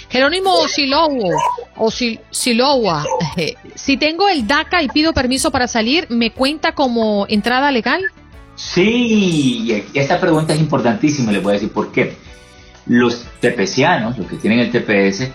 Jerónimo 0.09 0.67
Silowa, 0.67 1.35
o 1.75 1.91
Silowa, 1.91 3.05
eh, 3.35 3.55
si 3.75 3.97
tengo 3.97 4.29
el 4.29 4.47
DACA 4.47 4.81
y 4.81 4.87
pido 4.87 5.13
permiso 5.13 5.51
para 5.51 5.67
salir, 5.67 6.07
¿me 6.09 6.31
cuenta 6.31 6.73
como 6.73 7.25
entrada 7.27 7.69
legal? 7.71 8.01
Sí, 8.55 9.83
esta 9.93 10.19
pregunta 10.19 10.53
es 10.53 10.59
importantísima, 10.59 11.31
le 11.31 11.39
voy 11.39 11.51
a 11.51 11.53
decir 11.53 11.71
por 11.71 11.91
qué. 11.91 12.15
Los 12.85 13.25
tepecianos, 13.39 14.17
los 14.17 14.27
que 14.27 14.37
tienen 14.37 14.59
el 14.59 14.71
TPS, 14.71 15.31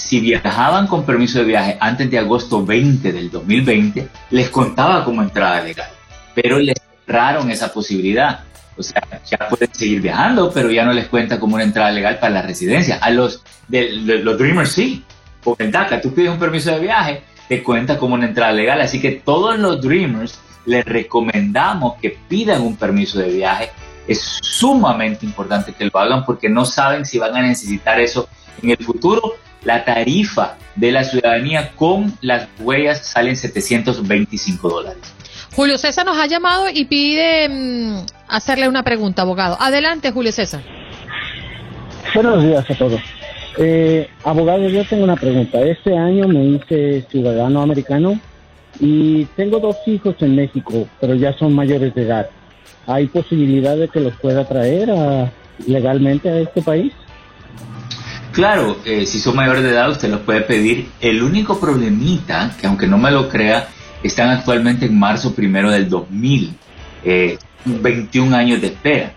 si 0.00 0.20
viajaban 0.20 0.86
con 0.86 1.04
permiso 1.04 1.40
de 1.40 1.44
viaje 1.44 1.76
antes 1.78 2.10
de 2.10 2.18
agosto 2.18 2.64
20 2.64 3.12
del 3.12 3.30
2020, 3.30 4.08
les 4.30 4.48
contaba 4.48 5.04
como 5.04 5.22
entrada 5.22 5.60
legal, 5.62 5.88
pero 6.34 6.58
les 6.58 6.76
cerraron 7.06 7.50
esa 7.50 7.72
posibilidad. 7.72 8.40
O 8.76 8.82
sea, 8.82 9.02
ya 9.26 9.48
pueden 9.48 9.72
seguir 9.74 10.00
viajando, 10.00 10.50
pero 10.52 10.70
ya 10.70 10.86
no 10.86 10.92
les 10.92 11.06
cuenta 11.08 11.38
como 11.38 11.56
una 11.56 11.64
entrada 11.64 11.90
legal 11.90 12.18
para 12.18 12.32
la 12.32 12.42
residencia. 12.42 12.98
A 13.02 13.10
los, 13.10 13.42
de, 13.68 13.90
los 13.92 14.38
Dreamers 14.38 14.72
sí, 14.72 15.04
porque 15.42 15.64
el 15.64 15.72
DACA, 15.72 16.00
tú 16.00 16.14
pides 16.14 16.30
un 16.30 16.38
permiso 16.38 16.70
de 16.70 16.80
viaje, 16.80 17.22
te 17.46 17.62
cuenta 17.62 17.98
como 17.98 18.14
una 18.14 18.26
entrada 18.26 18.52
legal. 18.52 18.80
Así 18.80 19.00
que 19.00 19.12
todos 19.12 19.58
los 19.58 19.82
Dreamers 19.82 20.40
les 20.64 20.84
recomendamos 20.84 21.96
que 22.00 22.16
pidan 22.26 22.62
un 22.62 22.76
permiso 22.76 23.18
de 23.18 23.30
viaje. 23.30 23.70
Es 24.08 24.38
sumamente 24.40 25.26
importante 25.26 25.74
que 25.74 25.84
lo 25.84 25.98
hagan 25.98 26.24
porque 26.24 26.48
no 26.48 26.64
saben 26.64 27.04
si 27.04 27.18
van 27.18 27.36
a 27.36 27.42
necesitar 27.42 28.00
eso 28.00 28.28
en 28.62 28.70
el 28.70 28.78
futuro. 28.78 29.34
La 29.64 29.84
tarifa 29.84 30.56
de 30.76 30.92
la 30.92 31.04
ciudadanía 31.04 31.72
con 31.76 32.12
las 32.22 32.48
huellas 32.58 33.06
sale 33.06 33.30
en 33.30 33.36
725 33.36 34.68
dólares. 34.68 35.14
Julio 35.52 35.78
César 35.78 36.06
nos 36.06 36.16
ha 36.18 36.26
llamado 36.26 36.66
y 36.72 36.84
pide 36.84 37.48
mm, 37.48 38.06
hacerle 38.28 38.68
una 38.68 38.82
pregunta, 38.82 39.22
abogado. 39.22 39.56
Adelante, 39.60 40.10
Julio 40.12 40.32
César. 40.32 40.62
Buenos 42.14 42.42
días 42.42 42.70
a 42.70 42.74
todos. 42.74 43.00
Eh, 43.58 44.08
abogado, 44.24 44.68
yo 44.68 44.84
tengo 44.84 45.04
una 45.04 45.16
pregunta. 45.16 45.60
Este 45.60 45.96
año 45.96 46.28
me 46.28 46.44
hice 46.44 47.02
ciudadano 47.10 47.62
americano 47.62 48.18
y 48.78 49.24
tengo 49.36 49.58
dos 49.58 49.76
hijos 49.86 50.14
en 50.20 50.36
México, 50.36 50.88
pero 51.00 51.14
ya 51.14 51.36
son 51.36 51.54
mayores 51.54 51.94
de 51.94 52.02
edad. 52.02 52.30
¿Hay 52.86 53.06
posibilidad 53.08 53.76
de 53.76 53.88
que 53.88 54.00
los 54.00 54.14
pueda 54.16 54.46
traer 54.46 54.90
legalmente 55.66 56.28
a 56.28 56.40
este 56.40 56.62
país? 56.62 56.92
Claro, 58.40 58.78
eh, 58.86 59.04
si 59.04 59.20
son 59.20 59.36
mayores 59.36 59.62
de 59.62 59.68
edad 59.68 59.90
usted 59.90 60.08
los 60.08 60.20
puede 60.20 60.40
pedir. 60.40 60.88
El 60.98 61.22
único 61.22 61.60
problemita, 61.60 62.56
que 62.58 62.66
aunque 62.66 62.86
no 62.86 62.96
me 62.96 63.10
lo 63.10 63.28
crea, 63.28 63.68
están 64.02 64.30
actualmente 64.30 64.86
en 64.86 64.98
marzo 64.98 65.34
primero 65.34 65.70
del 65.70 65.90
2000, 65.90 66.56
21 67.66 68.34
eh, 68.34 68.38
años 68.38 68.62
de 68.62 68.68
espera. 68.68 69.12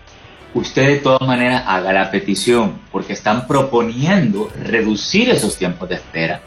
Usted 0.52 0.88
de 0.88 0.96
todas 0.96 1.26
maneras 1.26 1.64
haga 1.66 1.94
la 1.94 2.10
petición 2.10 2.80
porque 2.92 3.14
están 3.14 3.46
proponiendo 3.46 4.52
reducir 4.62 5.30
esos 5.30 5.56
tiempos 5.56 5.88
de 5.88 5.94
espera 5.94 6.42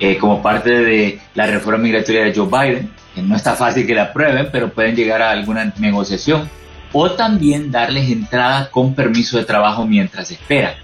eh, 0.00 0.16
como 0.16 0.40
parte 0.40 0.70
de 0.70 1.20
la 1.34 1.46
reforma 1.46 1.82
migratoria 1.82 2.24
de 2.24 2.34
Joe 2.34 2.46
Biden, 2.46 2.90
que 3.14 3.20
no 3.20 3.36
está 3.36 3.56
fácil 3.56 3.86
que 3.86 3.94
la 3.94 4.04
aprueben, 4.04 4.48
pero 4.50 4.72
pueden 4.72 4.96
llegar 4.96 5.20
a 5.20 5.32
alguna 5.32 5.70
negociación, 5.76 6.48
o 6.94 7.10
también 7.10 7.70
darles 7.70 8.08
entrada 8.10 8.70
con 8.70 8.94
permiso 8.94 9.36
de 9.36 9.44
trabajo 9.44 9.86
mientras 9.86 10.30
esperan. 10.30 10.76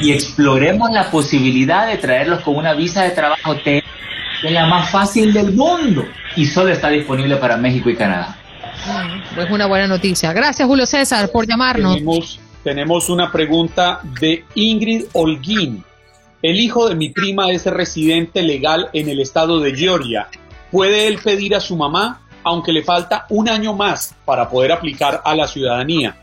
Y 0.00 0.12
exploremos 0.12 0.90
la 0.90 1.10
posibilidad 1.10 1.86
de 1.86 1.96
traerlos 1.96 2.42
con 2.42 2.56
una 2.56 2.74
visa 2.74 3.02
de 3.02 3.10
trabajo 3.10 3.54
es 3.64 3.82
la 4.52 4.66
más 4.66 4.90
fácil 4.90 5.32
del 5.32 5.52
mundo 5.52 6.04
y 6.36 6.46
solo 6.46 6.70
está 6.70 6.88
disponible 6.88 7.36
para 7.36 7.56
México 7.56 7.90
y 7.90 7.96
Canadá. 7.96 8.36
Pues 9.34 9.50
una 9.50 9.66
buena 9.66 9.86
noticia. 9.86 10.32
Gracias 10.32 10.66
Julio 10.66 10.86
César 10.86 11.30
por 11.30 11.46
llamarnos. 11.46 11.94
Tenemos, 11.94 12.40
tenemos 12.62 13.08
una 13.08 13.32
pregunta 13.32 14.00
de 14.20 14.44
Ingrid 14.54 15.06
Holguín. 15.12 15.84
El 16.40 16.60
hijo 16.60 16.88
de 16.88 16.94
mi 16.94 17.10
prima 17.10 17.50
es 17.50 17.66
residente 17.66 18.42
legal 18.42 18.88
en 18.92 19.08
el 19.08 19.18
estado 19.18 19.58
de 19.58 19.74
Georgia. 19.74 20.28
¿Puede 20.70 21.08
él 21.08 21.18
pedir 21.22 21.56
a 21.56 21.60
su 21.60 21.76
mamá, 21.76 22.20
aunque 22.44 22.72
le 22.72 22.84
falta 22.84 23.26
un 23.30 23.48
año 23.48 23.74
más 23.74 24.14
para 24.24 24.48
poder 24.48 24.70
aplicar 24.70 25.20
a 25.24 25.34
la 25.34 25.48
ciudadanía? 25.48 26.16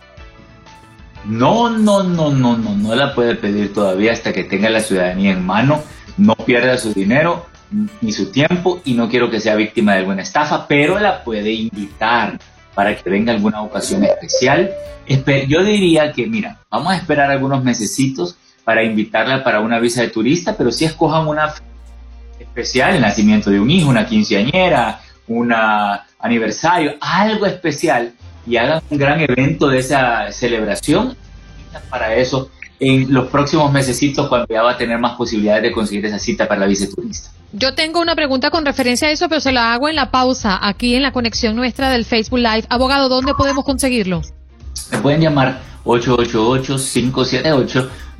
No, 1.27 1.69
no, 1.69 2.03
no, 2.03 2.29
no, 2.31 2.57
no, 2.57 2.75
no 2.75 2.95
la 2.95 3.15
puede 3.15 3.35
pedir 3.35 3.73
todavía 3.73 4.13
hasta 4.13 4.31
que 4.31 4.43
tenga 4.43 4.69
la 4.69 4.79
ciudadanía 4.79 5.31
en 5.31 5.45
mano, 5.45 5.81
no 6.17 6.35
pierda 6.35 6.77
su 6.77 6.93
dinero 6.93 7.47
ni 8.01 8.11
su 8.11 8.31
tiempo 8.31 8.81
y 8.85 8.93
no 8.93 9.09
quiero 9.09 9.29
que 9.29 9.39
sea 9.39 9.55
víctima 9.55 9.93
de 9.93 9.99
alguna 9.99 10.21
estafa, 10.21 10.67
pero 10.67 10.99
la 10.99 11.23
puede 11.23 11.51
invitar 11.51 12.39
para 12.73 12.95
que 12.95 13.09
venga 13.09 13.33
alguna 13.33 13.61
ocasión 13.61 14.03
especial. 14.03 14.71
Yo 15.47 15.63
diría 15.63 16.11
que, 16.11 16.27
mira, 16.27 16.59
vamos 16.69 16.93
a 16.93 16.97
esperar 16.97 17.31
algunos 17.31 17.63
mesecitos 17.63 18.37
para 18.63 18.83
invitarla 18.83 19.43
para 19.43 19.61
una 19.61 19.79
visa 19.79 20.01
de 20.01 20.09
turista, 20.09 20.55
pero 20.57 20.71
si 20.71 20.85
escojan 20.85 21.27
una 21.27 21.53
especial, 22.39 22.95
el 22.95 23.01
nacimiento 23.01 23.49
de 23.49 23.59
un 23.59 23.69
hijo, 23.69 23.89
una 23.89 24.05
quinceañera, 24.05 25.01
un 25.27 25.53
aniversario, 26.19 26.95
algo 27.01 27.45
especial, 27.45 28.13
y 28.47 28.57
hagan 28.57 28.81
un 28.89 28.97
gran 28.97 29.19
evento 29.19 29.67
de 29.67 29.79
esa 29.79 30.31
celebración. 30.31 31.15
Para 31.89 32.15
eso 32.15 32.49
en 32.79 33.13
los 33.13 33.29
próximos 33.29 33.71
mesecitos 33.71 34.27
cuando 34.27 34.47
ya 34.49 34.61
va 34.61 34.71
a 34.71 34.77
tener 34.77 34.99
más 34.99 35.15
posibilidades 35.15 35.63
de 35.63 35.71
conseguir 35.71 36.05
esa 36.05 36.19
cita 36.19 36.47
para 36.47 36.61
la 36.61 36.67
visa 36.67 36.87
turista. 36.93 37.29
Yo 37.53 37.73
tengo 37.73 38.01
una 38.01 38.15
pregunta 38.15 38.49
con 38.49 38.65
referencia 38.65 39.07
a 39.07 39.11
eso, 39.11 39.29
pero 39.29 39.39
se 39.39 39.51
la 39.51 39.73
hago 39.73 39.87
en 39.87 39.95
la 39.95 40.11
pausa, 40.11 40.59
aquí 40.61 40.95
en 40.95 41.03
la 41.03 41.13
conexión 41.13 41.55
nuestra 41.55 41.89
del 41.89 42.03
Facebook 42.03 42.39
Live. 42.39 42.65
Abogado, 42.69 43.07
¿dónde 43.07 43.33
podemos 43.33 43.63
conseguirlo? 43.63 44.21
Me 44.91 44.97
pueden 44.97 45.21
llamar 45.21 45.61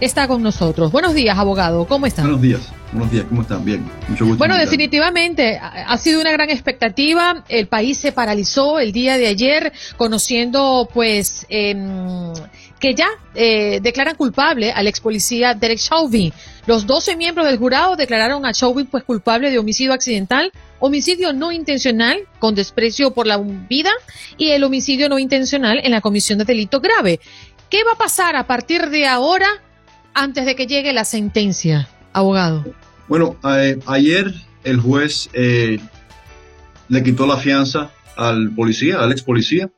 está 0.00 0.28
con 0.28 0.42
nosotros. 0.42 0.92
Buenos 0.92 1.14
días, 1.14 1.36
abogado. 1.38 1.86
¿Cómo 1.86 2.06
está? 2.06 2.22
Buenos 2.22 2.40
días. 2.40 2.60
Buenos 2.92 3.10
días, 3.12 3.24
¿cómo 3.28 3.42
están? 3.42 3.64
Bien, 3.64 3.88
mucho 4.08 4.24
gusto. 4.24 4.38
Bueno, 4.38 4.56
definitivamente 4.56 5.58
ha 5.60 5.96
sido 5.96 6.20
una 6.20 6.32
gran 6.32 6.50
expectativa. 6.50 7.44
El 7.48 7.68
país 7.68 7.98
se 7.98 8.10
paralizó 8.10 8.80
el 8.80 8.92
día 8.92 9.16
de 9.16 9.28
ayer 9.28 9.72
conociendo, 9.96 10.88
pues, 10.92 11.46
em, 11.48 12.32
que 12.80 12.94
ya 12.94 13.08
eh, 13.34 13.78
declaran 13.80 14.16
culpable 14.16 14.72
al 14.72 14.88
ex 14.88 15.00
policía 15.00 15.54
Derek 15.54 15.78
Chauvin. 15.78 16.32
Los 16.66 16.86
12 16.86 17.16
miembros 17.16 17.46
del 17.46 17.58
jurado 17.58 17.94
declararon 17.94 18.44
a 18.44 18.52
Chauvin, 18.52 18.86
pues, 18.86 19.04
culpable 19.04 19.50
de 19.50 19.58
homicidio 19.58 19.92
accidental, 19.92 20.50
homicidio 20.80 21.32
no 21.32 21.52
intencional 21.52 22.18
con 22.38 22.54
desprecio 22.54 23.12
por 23.12 23.26
la 23.26 23.38
vida 23.38 23.90
y 24.36 24.48
el 24.50 24.64
homicidio 24.64 25.08
no 25.08 25.18
intencional 25.18 25.80
en 25.84 25.92
la 25.92 26.00
comisión 26.00 26.38
de 26.38 26.44
delito 26.44 26.80
grave. 26.80 27.20
¿Qué 27.70 27.84
va 27.84 27.92
a 27.92 27.96
pasar 27.96 28.36
a 28.36 28.46
partir 28.46 28.90
de 28.90 29.06
ahora 29.06 29.48
antes 30.12 30.44
de 30.44 30.56
que 30.56 30.66
llegue 30.66 30.92
la 30.92 31.04
sentencia? 31.04 31.88
abogado? 32.12 32.64
Bueno, 33.08 33.36
ayer 33.86 34.32
el 34.64 34.80
juez 34.80 35.30
eh, 35.32 35.80
le 36.88 37.02
quitó 37.02 37.26
la 37.26 37.36
fianza 37.36 37.90
al 38.16 38.50
policía, 38.50 39.00
al 39.00 39.12
ex 39.12 39.22
policía. 39.22 39.70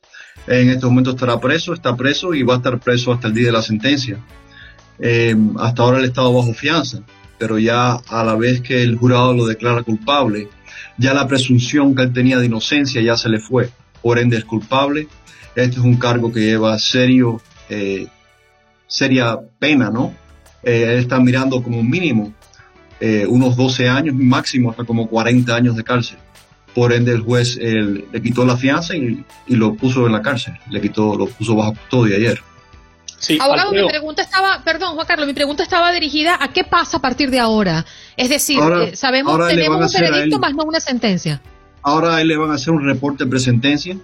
En 0.46 0.70
este 0.70 0.86
momento 0.86 1.10
estará 1.10 1.38
preso, 1.40 1.72
está 1.72 1.96
preso 1.96 2.34
y 2.34 2.42
va 2.42 2.54
a 2.54 2.56
estar 2.58 2.80
preso 2.80 3.12
hasta 3.12 3.28
el 3.28 3.34
día 3.34 3.46
de 3.46 3.52
la 3.52 3.62
sentencia. 3.62 4.18
Eh, 4.98 5.36
hasta 5.58 5.82
ahora 5.82 5.98
él 5.98 6.04
estado 6.04 6.32
bajo 6.32 6.52
fianza, 6.52 7.02
pero 7.38 7.58
ya 7.58 7.92
a 7.94 8.24
la 8.24 8.34
vez 8.34 8.60
que 8.60 8.82
el 8.82 8.96
jurado 8.96 9.34
lo 9.34 9.46
declara 9.46 9.82
culpable, 9.82 10.48
ya 10.98 11.14
la 11.14 11.28
presunción 11.28 11.94
que 11.94 12.02
él 12.02 12.12
tenía 12.12 12.38
de 12.38 12.46
inocencia 12.46 13.00
ya 13.00 13.16
se 13.16 13.28
le 13.28 13.38
fue. 13.38 13.70
Por 14.02 14.18
ende 14.18 14.36
es 14.36 14.44
culpable. 14.44 15.08
Este 15.54 15.76
es 15.76 15.84
un 15.84 15.96
cargo 15.96 16.32
que 16.32 16.40
lleva 16.40 16.78
serio, 16.78 17.40
eh, 17.72 18.06
seria 18.86 19.38
pena, 19.58 19.90
¿no? 19.90 20.14
eh, 20.62 20.96
está 20.98 21.18
mirando 21.18 21.62
como 21.62 21.82
mínimo 21.82 22.32
eh, 23.00 23.26
unos 23.28 23.56
12 23.56 23.88
años, 23.88 24.14
máximo 24.14 24.70
hasta 24.70 24.84
como 24.84 25.08
40 25.08 25.54
años 25.54 25.76
de 25.76 25.84
cárcel. 25.84 26.18
Por 26.74 26.92
ende, 26.92 27.12
el 27.12 27.20
juez 27.20 27.56
le 27.56 28.22
quitó 28.22 28.46
la 28.46 28.56
fianza 28.56 28.96
y, 28.96 29.24
lo 29.48 29.74
puso 29.74 30.06
en 30.06 30.12
la 30.12 30.22
cárcel, 30.22 30.54
le 30.70 30.80
quitó, 30.80 31.16
lo 31.16 31.26
puso 31.26 31.54
bajo 31.54 31.74
custodia 31.74 32.16
ayer. 32.16 32.42
Sí, 33.18 33.38
Abogado, 33.40 33.72
mi 33.72 33.86
pregunta 33.86 34.22
estaba, 34.22 34.62
perdón, 34.64 34.94
Juan 34.94 35.06
Carlos, 35.06 35.26
mi 35.26 35.34
pregunta 35.34 35.62
estaba 35.62 35.92
dirigida 35.92 36.38
a 36.40 36.52
qué 36.52 36.64
pasa 36.64 36.96
a 36.96 37.00
partir 37.00 37.30
de 37.30 37.38
ahora. 37.38 37.84
Es 38.16 38.30
decir, 38.30 38.58
eh, 38.58 38.96
sabemos, 38.96 39.38
que 39.46 39.54
tenemos 39.54 39.94
un 39.94 40.00
veredicto 40.00 40.38
más 40.38 40.54
no 40.54 40.64
una 40.64 40.80
sentencia. 40.80 41.42
Ahora 41.82 42.16
a 42.16 42.20
él 42.20 42.28
le 42.28 42.36
van 42.36 42.50
a 42.50 42.54
hacer 42.54 42.72
un 42.72 42.84
reporte 42.84 43.24
de 43.24 43.30
presentencia 43.30 43.96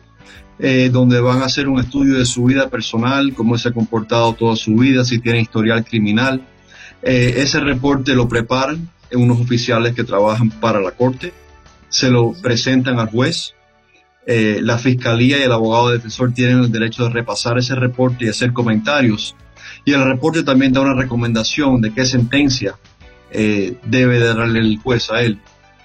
eh, 0.61 0.91
donde 0.93 1.21
van 1.21 1.41
a 1.43 1.45
hacer 1.45 1.69
un 1.69 1.79
estudio 1.79 2.19
de 2.19 2.27
su 2.27 2.45
vida 2.45 2.69
personal, 2.69 3.33
cómo 3.35 3.57
se 3.57 3.69
ha 3.69 3.73
comportado 3.73 4.33
toda 4.33 4.57
su 4.57 4.75
vida, 4.75 5.05
si 5.05 5.21
tiene 5.21 5.41
historial 5.41 5.85
criminal. 5.85 6.43
Eh, 7.03 7.35
ese 7.37 7.61
reporte 7.61 8.15
lo 8.15 8.29
preparan 8.29 8.89
unos 9.13 9.41
oficiales 9.41 9.95
que 9.95 10.03
trabajan 10.03 10.51
para 10.51 10.81
la 10.81 10.91
corte, 10.91 11.33
se 11.89 12.11
lo 12.11 12.33
presentan 12.33 12.99
al 12.99 13.09
juez. 13.09 13.55
Eh, 14.27 14.59
la 14.61 14.79
fiscalía 14.79 15.39
y 15.39 15.43
el 15.43 15.53
abogado 15.53 15.91
defensor 15.91 16.35
tienen 16.35 16.59
el 16.59 16.73
derecho 16.73 17.05
de 17.05 17.11
repasar 17.11 17.57
ese 17.57 17.77
reporte 17.77 18.25
y 18.25 18.29
hacer 18.29 18.53
comentarios. 18.53 19.37
Y 19.85 19.93
el 19.93 20.05
reporte 20.05 20.43
también 20.43 20.73
da 20.73 20.81
una 20.81 20.95
recomendación 20.95 21.81
de 21.81 21.95
qué 21.95 22.05
sentencia 22.05 22.75
debe 23.31 24.19
darle 24.19 24.59
el 24.59 24.79
juez 24.79 25.11
a 25.11 25.23
él. 25.23 25.39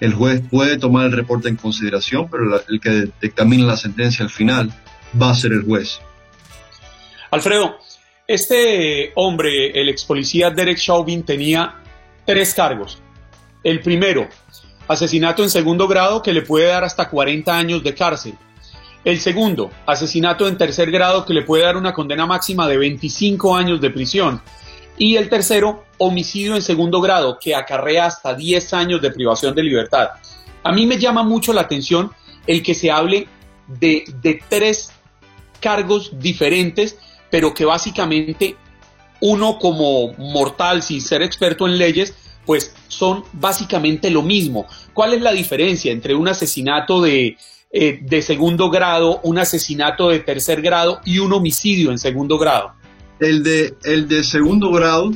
El 0.04 0.12
juez 0.12 0.42
puede 0.50 0.76
tomar 0.76 1.06
el 1.06 1.12
reporte 1.12 1.48
en 1.48 1.56
consideración, 1.56 2.28
pero 2.30 2.62
el 2.68 2.78
que 2.78 3.08
dictamina 3.22 3.64
la 3.64 3.78
sentencia 3.78 4.22
al 4.22 4.30
final 4.30 4.70
va 5.20 5.30
a 5.30 5.34
ser 5.34 5.52
el 5.52 5.62
juez. 5.62 5.98
Alfredo, 7.30 7.78
este 8.28 9.12
hombre, 9.14 9.70
el 9.70 9.88
ex 9.88 10.04
policía 10.04 10.50
Derek 10.50 10.76
Chauvin, 10.76 11.22
tenía 11.22 11.76
tres 12.26 12.52
cargos. 12.52 13.00
El 13.62 13.80
primero, 13.80 14.28
asesinato 14.88 15.42
en 15.42 15.48
segundo 15.48 15.88
grado 15.88 16.20
que 16.20 16.34
le 16.34 16.42
puede 16.42 16.66
dar 16.66 16.84
hasta 16.84 17.08
40 17.08 17.56
años 17.56 17.82
de 17.82 17.94
cárcel. 17.94 18.34
El 19.06 19.18
segundo, 19.18 19.70
asesinato 19.86 20.46
en 20.46 20.58
tercer 20.58 20.90
grado 20.90 21.24
que 21.24 21.32
le 21.32 21.44
puede 21.44 21.64
dar 21.64 21.78
una 21.78 21.94
condena 21.94 22.26
máxima 22.26 22.68
de 22.68 22.76
25 22.76 23.56
años 23.56 23.80
de 23.80 23.88
prisión. 23.88 24.42
Y 24.96 25.16
el 25.16 25.28
tercero, 25.28 25.84
homicidio 25.98 26.54
en 26.54 26.62
segundo 26.62 27.00
grado 27.00 27.38
que 27.40 27.54
acarrea 27.54 28.06
hasta 28.06 28.34
10 28.34 28.74
años 28.74 29.02
de 29.02 29.10
privación 29.10 29.54
de 29.54 29.62
libertad. 29.62 30.10
A 30.62 30.72
mí 30.72 30.86
me 30.86 30.98
llama 30.98 31.22
mucho 31.22 31.52
la 31.52 31.62
atención 31.62 32.12
el 32.46 32.62
que 32.62 32.74
se 32.74 32.90
hable 32.90 33.26
de, 33.66 34.04
de 34.22 34.40
tres 34.48 34.92
cargos 35.60 36.12
diferentes 36.18 36.98
pero 37.34 37.52
que 37.52 37.64
básicamente 37.64 38.54
uno 39.20 39.58
como 39.58 40.12
mortal, 40.18 40.84
sin 40.84 41.00
ser 41.00 41.20
experto 41.20 41.66
en 41.66 41.78
leyes, 41.78 42.14
pues 42.46 42.76
son 42.86 43.24
básicamente 43.32 44.08
lo 44.08 44.22
mismo. 44.22 44.66
¿Cuál 44.92 45.14
es 45.14 45.20
la 45.20 45.32
diferencia 45.32 45.90
entre 45.90 46.14
un 46.14 46.28
asesinato 46.28 47.02
de, 47.02 47.36
eh, 47.72 47.98
de 48.00 48.22
segundo 48.22 48.70
grado, 48.70 49.18
un 49.24 49.38
asesinato 49.38 50.10
de 50.10 50.20
tercer 50.20 50.62
grado 50.62 51.00
y 51.04 51.18
un 51.18 51.32
homicidio 51.32 51.90
en 51.90 51.98
segundo 51.98 52.38
grado? 52.38 52.74
El 53.20 53.42
de, 53.42 53.74
el 53.84 54.08
de 54.08 54.24
segundo 54.24 54.70
grado 54.72 55.12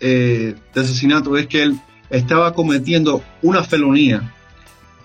eh, 0.00 0.54
de 0.74 0.80
asesinato 0.80 1.36
es 1.36 1.46
que 1.46 1.62
él 1.62 1.80
estaba 2.10 2.54
cometiendo 2.54 3.22
una 3.42 3.62
felonía 3.62 4.34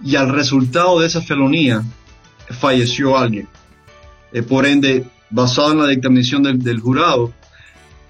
y 0.03 0.15
al 0.15 0.29
resultado 0.29 0.99
de 0.99 1.07
esa 1.07 1.21
felonía 1.21 1.83
falleció 2.49 3.17
alguien. 3.17 3.47
Eh, 4.31 4.43
por 4.43 4.65
ende, 4.65 5.05
basado 5.29 5.71
en 5.71 5.79
la 5.79 5.87
dictaminación 5.87 6.43
del, 6.43 6.79
jurado, 6.79 7.33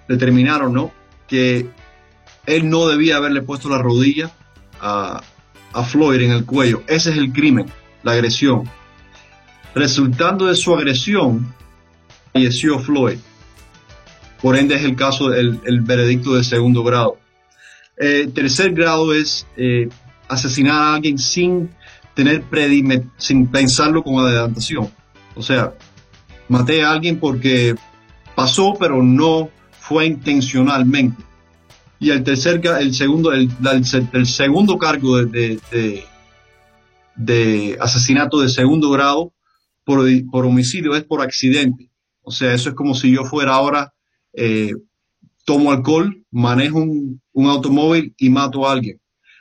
determinaron 0.07 0.73
¿no? 0.73 0.91
que 1.27 1.67
él 2.45 2.69
no 2.69 2.87
debía 2.87 3.17
haberle 3.17 3.41
puesto 3.41 3.69
la 3.69 3.77
rodilla 3.77 4.31
a, 4.81 5.21
a 5.73 5.83
Floyd 5.83 6.21
en 6.21 6.31
el 6.31 6.45
cuello. 6.45 6.83
Ese 6.87 7.11
es 7.11 7.17
el 7.17 7.31
crimen, 7.31 7.67
la 8.03 8.13
agresión. 8.13 8.69
Resultando 9.75 10.47
de 10.47 10.55
su 10.55 10.73
agresión, 10.73 11.53
falleció 12.33 12.79
Floyd. 12.79 13.19
Por 14.41 14.57
ende 14.57 14.75
es 14.75 14.83
el 14.83 14.95
caso 14.95 15.29
del 15.29 15.59
el 15.65 15.81
veredicto 15.81 16.35
de 16.35 16.43
segundo 16.43 16.83
grado. 16.83 17.17
Eh, 17.97 18.29
tercer 18.33 18.73
grado 18.73 19.13
es 19.13 19.45
eh, 19.57 19.89
asesinar 20.29 20.81
a 20.81 20.95
alguien 20.95 21.17
sin 21.17 21.69
tener 22.13 22.43
sin 23.17 23.47
pensarlo 23.47 24.03
con 24.03 24.19
adelantación. 24.19 24.89
O 25.35 25.41
sea, 25.41 25.73
maté 26.47 26.83
a 26.83 26.91
alguien 26.91 27.19
porque 27.19 27.75
pasó, 28.35 28.75
pero 28.79 29.03
no 29.03 29.49
fue 29.79 30.05
intencionalmente. 30.05 31.23
Y 31.99 32.11
el 32.11 32.23
tercer, 32.23 32.61
el 32.79 32.93
segundo, 32.93 33.33
el, 33.33 33.49
segundo 34.25 34.77
cargo 34.77 35.25
de, 35.25 35.59
de, 37.15 37.77
asesinato 37.81 38.39
de 38.39 38.47
segundo 38.47 38.89
grado 38.89 39.33
por, 39.83 40.05
por, 40.31 40.45
homicidio 40.45 40.95
es 40.95 41.03
por 41.03 41.21
accidente. 41.21 41.91
O 42.21 42.31
sea, 42.31 42.53
eso 42.53 42.69
es 42.69 42.75
como 42.75 42.95
si 42.95 43.11
yo 43.11 43.25
fuera 43.25 43.53
ahora, 43.55 43.93
eh, 44.33 44.73
tomo 45.45 45.71
alcohol, 45.71 46.23
manejo 46.31 46.79
un, 46.79 47.21
un 47.33 47.47
automóvil 47.47 48.13
y 48.17 48.29
mato 48.29 48.67
a 48.67 48.73
alguien. 48.73 48.99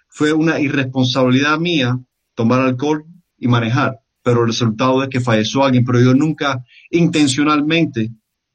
Fue 0.09 0.33
una 0.33 0.61
irresponsabilidad 0.61 1.59
mía 1.59 1.99
tomar 2.35 2.61
alcohol 2.61 3.05
y 3.37 3.49
manejar 3.49 4.01
pero 4.29 4.43
el 4.43 4.49
resultado 4.49 5.03
es 5.03 5.09
que 5.09 5.21
falleció 5.21 5.65
alguien, 5.65 5.87
pero 5.87 6.03
yo 6.03 6.13
nunca 6.13 6.63
intencionalmente 6.91 8.11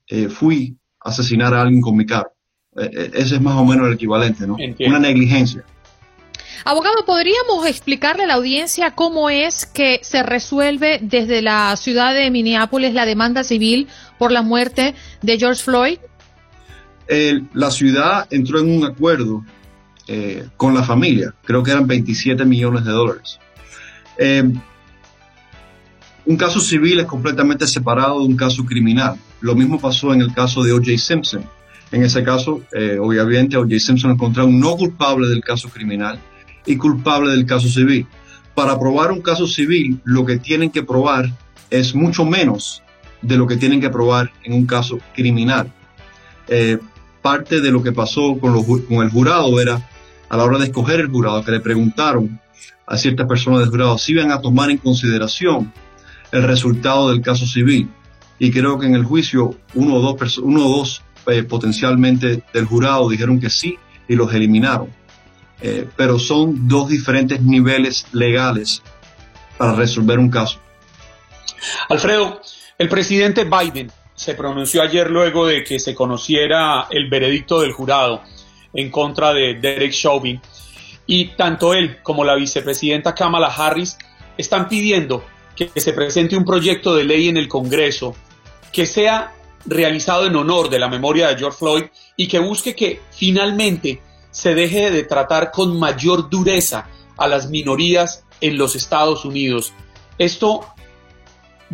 eh, 0.07 0.29
fui 0.29 0.77
a 0.99 1.09
asesinar 1.09 1.51
a 1.55 1.63
alguien 1.63 1.81
con 1.81 1.97
mi 1.97 2.05
carro. 2.05 2.31
Eh, 2.77 2.91
eh, 2.93 3.11
ese 3.15 3.36
es 3.36 3.41
más 3.41 3.55
o 3.55 3.65
menos 3.65 3.88
el 3.88 3.93
equivalente, 3.93 4.45
¿no? 4.45 4.55
Una 4.86 4.99
negligencia. 4.99 5.63
Abogado, 6.63 7.03
¿podríamos 7.07 7.65
explicarle 7.65 8.25
a 8.25 8.27
la 8.27 8.36
audiencia 8.36 8.91
cómo 8.91 9.31
es 9.31 9.65
que 9.65 9.99
se 10.03 10.21
resuelve 10.21 10.99
desde 11.01 11.41
la 11.41 11.75
ciudad 11.75 12.13
de 12.13 12.29
Minneapolis 12.29 12.93
la 12.93 13.07
demanda 13.07 13.43
civil 13.43 13.88
por 14.19 14.31
la 14.31 14.43
muerte 14.43 14.93
de 15.23 15.39
George 15.39 15.63
Floyd? 15.63 15.97
La 17.07 17.71
ciudad 17.71 18.27
entró 18.31 18.59
en 18.59 18.75
un 18.77 18.85
acuerdo 18.85 19.43
con 20.57 20.73
la 20.73 20.83
familia, 20.83 21.33
creo 21.43 21.63
que 21.63 21.71
eran 21.71 21.87
27 21.87 22.45
millones 22.45 22.85
de 22.85 22.91
dólares. 22.91 23.39
Un 26.25 26.37
caso 26.37 26.59
civil 26.59 27.01
es 27.01 27.05
completamente 27.05 27.67
separado 27.67 28.19
de 28.19 28.27
un 28.27 28.37
caso 28.37 28.65
criminal. 28.65 29.17
Lo 29.41 29.55
mismo 29.55 29.79
pasó 29.79 30.13
en 30.13 30.21
el 30.21 30.33
caso 30.33 30.63
de 30.63 30.71
O.J. 30.71 30.97
Simpson. 30.97 31.43
En 31.91 32.01
ese 32.01 32.23
caso, 32.23 32.61
eh, 32.71 32.97
obviamente, 32.99 33.57
O.J. 33.57 33.77
Simpson 33.79 34.11
encontraron 34.11 34.57
no 34.57 34.77
culpable 34.77 35.27
del 35.27 35.43
caso 35.43 35.69
criminal 35.69 36.17
y 36.65 36.77
culpable 36.77 37.31
del 37.31 37.45
caso 37.45 37.67
civil. 37.67 38.07
Para 38.55 38.79
probar 38.79 39.11
un 39.11 39.21
caso 39.21 39.47
civil, 39.47 39.99
lo 40.05 40.25
que 40.25 40.37
tienen 40.37 40.71
que 40.71 40.83
probar 40.83 41.29
es 41.69 41.93
mucho 41.93 42.23
menos 42.23 42.81
de 43.21 43.35
lo 43.35 43.45
que 43.45 43.57
tienen 43.57 43.81
que 43.81 43.89
probar 43.89 44.31
en 44.43 44.53
un 44.53 44.65
caso 44.65 44.99
criminal. 45.13 45.73
Eh, 46.47 46.79
parte 47.24 47.61
de 47.61 47.71
lo 47.71 47.82
que 47.82 47.91
pasó 47.91 48.38
con, 48.39 48.53
el 49.01 49.09
jurado 49.09 49.59
era, 49.59 49.89
a 50.30 50.38
la 50.38 50.43
hora 50.43 50.59
de 50.59 50.65
escoger 50.65 50.99
el 50.99 51.09
jurado, 51.09 51.43
que 51.43 51.51
le 51.51 51.61
preguntaron 51.61 52.39
a 52.86 52.97
ciertas 52.97 53.26
personas 53.26 53.61
del 53.61 53.69
jurado 53.69 53.97
si 53.97 54.11
iban 54.11 54.32
a 54.32 54.41
tomar 54.41 54.69
en 54.69 54.78
consideración 54.78 55.74
el 56.32 56.43
resultado 56.43 57.09
del 57.09 57.21
caso 57.21 57.47
civil. 57.47 57.89
Y 58.38 58.51
creo 58.51 58.78
que 58.78 58.88
en 58.88 58.95
el 58.95 59.05
juicio 59.05 59.55
uno 59.74 59.95
o 59.95 60.01
dos, 60.01 60.38
uno 60.38 60.67
o 60.67 60.78
dos 60.78 61.01
eh, 61.28 61.43
potencialmente 61.43 62.43
del 62.53 62.65
jurado 62.65 63.09
dijeron 63.09 63.39
que 63.39 63.49
sí 63.49 63.78
y 64.07 64.15
los 64.15 64.34
eliminaron. 64.34 64.89
Eh, 65.61 65.88
pero 65.95 66.19
son 66.19 66.67
dos 66.67 66.89
diferentes 66.89 67.41
niveles 67.41 68.05
legales 68.11 68.84
para 69.57 69.76
resolver 69.76 70.19
un 70.19 70.30
caso. 70.30 70.59
Alfredo, 71.88 72.41
el 72.78 72.89
presidente 72.89 73.45
Biden 73.45 73.89
se 74.24 74.36
pronunció 74.36 74.82
ayer 74.82 75.11
luego 75.11 75.45
de 75.45 75.65
que 75.65 75.80
se 75.80 75.93
conociera 75.93 76.88
el 76.89 77.09
veredicto 77.09 77.59
del 77.59 77.74
jurado 77.74 78.21
en 78.74 78.89
contra 78.89 79.34
de 79.34 79.55
Derek 79.55 79.91
Chauvin 79.91 80.39
y 81.05 81.36
tanto 81.36 81.74
él 81.74 82.01
como 82.01 82.24
la 82.24 82.36
vicepresidenta 82.36 83.13
Kamala 83.13 83.47
Harris 83.47 83.97
están 84.38 84.69
pidiendo 84.69 85.26
que 85.57 85.69
se 85.76 85.91
presente 85.91 86.38
un 86.38 86.45
proyecto 86.45 86.95
de 86.95 87.03
ley 87.03 87.28
en 87.28 87.36
el 87.36 87.49
Congreso 87.49 88.15
que 88.71 88.86
sea 88.86 89.34
realizado 89.65 90.26
en 90.26 90.38
honor 90.38 90.69
de 90.69 90.80
la 90.80 90.88
memoria 90.88 91.28
de 91.28 91.38
George 91.38 91.57
Floyd 91.57 91.84
y 92.15 92.30
que 92.30 92.39
busque 92.39 92.74
que 92.74 93.01
finalmente 93.11 94.01
se 94.32 94.55
deje 94.55 94.89
de 94.89 95.03
tratar 95.03 95.51
con 95.51 95.78
mayor 95.78 96.30
dureza 96.30 96.88
a 97.17 97.28
las 97.28 97.49
minorías 97.49 98.24
en 98.39 98.57
los 98.57 98.76
Estados 98.76 99.26
Unidos. 99.26 99.74
Esto 100.17 100.72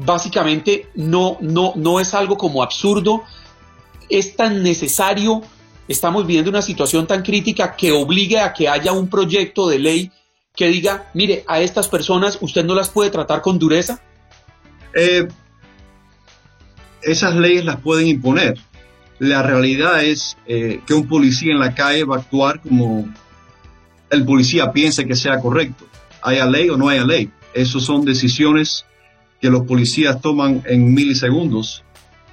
básicamente 0.06 0.89
no, 0.95 1.38
no, 1.41 1.74
no 1.76 2.00
es 2.00 2.14
algo 2.14 2.38
como 2.38 2.64
absurdo, 2.64 3.24
es 4.10 4.36
tan 4.36 4.64
necesario, 4.64 5.41
estamos 5.88 6.26
viviendo 6.26 6.50
una 6.50 6.62
situación 6.62 7.08
tan 7.08 7.24
crítica 7.24 7.76
que 7.76 7.91
obligue 7.91 8.39
a 8.39 8.54
que 8.54 8.68
haya 8.68 8.91
un 8.91 9.08
proyecto 9.08 9.68
de 9.68 9.80
ley 9.80 10.12
que 10.56 10.68
diga, 10.68 11.10
mire, 11.14 11.43
a 11.47 11.62
estas 11.62 11.88
personas 11.88 12.38
usted 12.41 12.66
no 12.66 12.76
las 12.76 12.89
puede 12.89 13.10
tratar 13.10 13.41
con 13.41 13.60
dureza? 13.60 14.02
Eh, 14.93 15.28
esas 17.02 17.36
leyes 17.36 17.64
las 17.64 17.80
pueden 17.80 18.08
imponer. 18.08 18.60
La 19.20 19.43
realidad 19.43 20.04
es 20.04 20.38
eh, 20.47 20.82
que 20.86 20.93
un 20.93 21.08
policía 21.08 21.54
en 21.54 21.60
la 21.60 21.76
calle 21.76 22.04
va 22.04 22.18
a 22.18 22.20
actuar 22.20 22.62
como 22.62 23.08
el 24.10 24.26
policía 24.26 24.72
piense 24.72 25.06
que 25.06 25.16
sea 25.16 25.39
correcto. 25.39 25.86
Haya 26.22 26.45
ley 26.45 26.70
o 26.70 26.78
no 26.78 26.89
haya 26.89 27.06
ley. 27.06 27.32
Esas 27.54 27.84
son 27.84 28.04
decisiones 28.04 28.86
que 29.42 29.50
los 29.50 29.64
policías 29.64 30.22
toman 30.22 30.64
en 30.66 30.94
milisegundos 30.94 31.84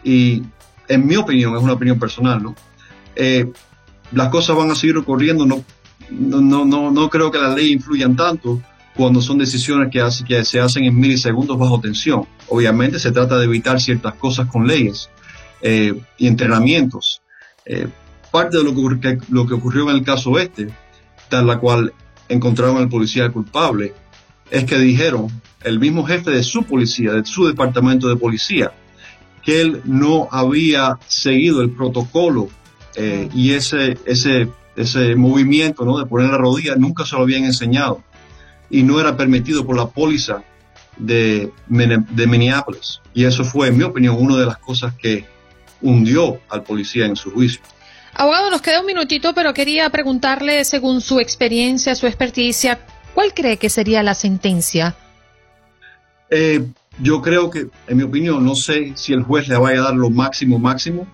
y 0.03 0.43
en 0.89 1.07
mi 1.07 1.17
opinión, 1.17 1.57
es 1.57 1.63
una 1.63 1.73
opinión 1.73 1.99
personal, 1.99 2.43
¿no? 2.43 2.55
Eh, 3.15 3.51
las 4.13 4.29
cosas 4.29 4.57
van 4.57 4.71
a 4.71 4.75
seguir 4.75 4.97
ocurriendo 4.97 5.47
no, 5.47 5.65
no, 6.11 6.65
no, 6.65 6.91
no 6.91 7.11
creo 7.11 7.31
que 7.31 7.39
las 7.39 7.55
leyes 7.55 7.73
influyan 7.73 8.15
tanto 8.15 8.61
cuando 8.95 9.21
son 9.21 9.39
decisiones 9.39 9.91
que, 9.91 10.03
que 10.27 10.45
se 10.45 10.61
hacen 10.61 10.85
en 10.85 10.99
milisegundos 10.99 11.59
bajo 11.59 11.81
tensión. 11.81 12.27
Obviamente 12.49 12.99
se 12.99 13.13
trata 13.13 13.37
de 13.39 13.45
evitar 13.45 13.81
ciertas 13.81 14.15
cosas 14.15 14.49
con 14.49 14.67
leyes 14.67 15.11
eh, 15.61 16.01
y 16.17 16.27
entrenamientos. 16.27 17.21
Eh, 17.65 17.89
parte 18.31 18.59
de 18.59 18.65
lo 18.65 18.75
que, 19.01 19.19
lo 19.29 19.47
que 19.47 19.55
ocurrió 19.55 19.91
en 19.91 19.97
el 19.97 20.05
caso 20.05 20.39
este, 20.39 20.69
tal 21.29 21.47
la 21.47 21.59
cual 21.59 21.93
encontraron 22.29 22.79
al 22.79 22.89
policía 22.89 23.31
culpable, 23.31 23.95
es 24.51 24.65
que 24.65 24.79
dijeron, 24.79 25.29
el 25.67 25.79
mismo 25.79 26.05
jefe 26.05 26.31
de 26.31 26.43
su 26.43 26.63
policía, 26.63 27.13
de 27.13 27.25
su 27.27 27.47
departamento 27.47 28.09
de 28.09 28.17
policía, 28.17 28.73
que 29.43 29.61
él 29.61 29.83
no 29.85 30.29
había 30.33 30.99
seguido 31.07 31.61
el 31.61 31.71
protocolo 31.71 32.49
eh, 32.95 33.29
y 33.35 33.53
ese, 33.53 33.99
ese 34.07 34.49
ese 34.77 35.17
movimiento 35.17 35.85
¿no? 35.85 35.99
de 35.99 36.07
poner 36.07 36.31
la 36.31 36.39
rodilla, 36.39 36.77
nunca 36.77 37.05
se 37.05 37.17
lo 37.17 37.23
habían 37.23 37.45
enseñado 37.45 38.03
y 38.71 38.83
no 38.83 39.01
era 39.01 39.17
permitido 39.17 39.65
por 39.67 39.77
la 39.77 39.87
póliza 39.87 40.43
de, 40.97 41.51
de 41.69 42.27
Minneapolis. 42.27 43.01
Y 43.15 43.25
eso 43.25 43.45
fue, 43.45 43.69
en 43.69 43.77
mi 43.77 43.85
opinión, 43.85 44.17
una 44.19 44.37
de 44.37 44.47
las 44.47 44.59
cosas 44.59 44.95
que 44.95 45.25
hundió 45.81 46.41
al 46.49 46.63
policía 46.63 47.07
en 47.07 47.17
su 47.17 47.31
juicio. 47.31 47.61
Abogado, 48.15 48.51
nos 48.51 48.63
queda 48.63 48.81
un 48.81 48.87
minutito, 48.87 49.35
pero 49.35 49.55
quería 49.55 49.89
preguntarle, 49.91 50.65
según 50.65 51.01
su 51.01 51.21
experiencia, 51.21 51.95
su 51.95 52.07
experticia, 52.07 52.81
¿cuál 53.15 53.35
cree 53.35 53.59
que 53.59 53.69
sería 53.69 54.03
la 54.03 54.15
sentencia? 54.15 54.97
Eh, 56.31 56.67
yo 57.01 57.21
creo 57.21 57.51
que, 57.51 57.69
en 57.89 57.97
mi 57.97 58.03
opinión, 58.03 58.45
no 58.45 58.55
sé 58.55 58.93
si 58.97 59.13
el 59.13 59.23
juez 59.23 59.49
le 59.49 59.57
vaya 59.59 59.81
a 59.81 59.85
dar 59.85 59.95
lo 59.95 60.11
máximo, 60.11 60.59
máximo, 60.59 61.07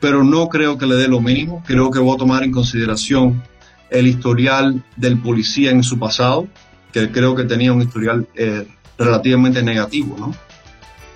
pero 0.00 0.24
no 0.24 0.48
creo 0.48 0.76
que 0.78 0.86
le 0.86 0.96
dé 0.96 1.08
lo 1.08 1.20
mínimo. 1.20 1.62
Creo 1.66 1.90
que 1.90 1.98
voy 1.98 2.14
a 2.14 2.18
tomar 2.18 2.42
en 2.42 2.50
consideración 2.50 3.42
el 3.90 4.06
historial 4.06 4.82
del 4.96 5.18
policía 5.18 5.70
en 5.70 5.82
su 5.82 5.98
pasado, 5.98 6.48
que 6.92 7.10
creo 7.10 7.34
que 7.36 7.44
tenía 7.44 7.72
un 7.72 7.82
historial 7.82 8.26
eh, 8.34 8.66
relativamente 8.98 9.62
negativo, 9.62 10.16
¿no? 10.18 10.34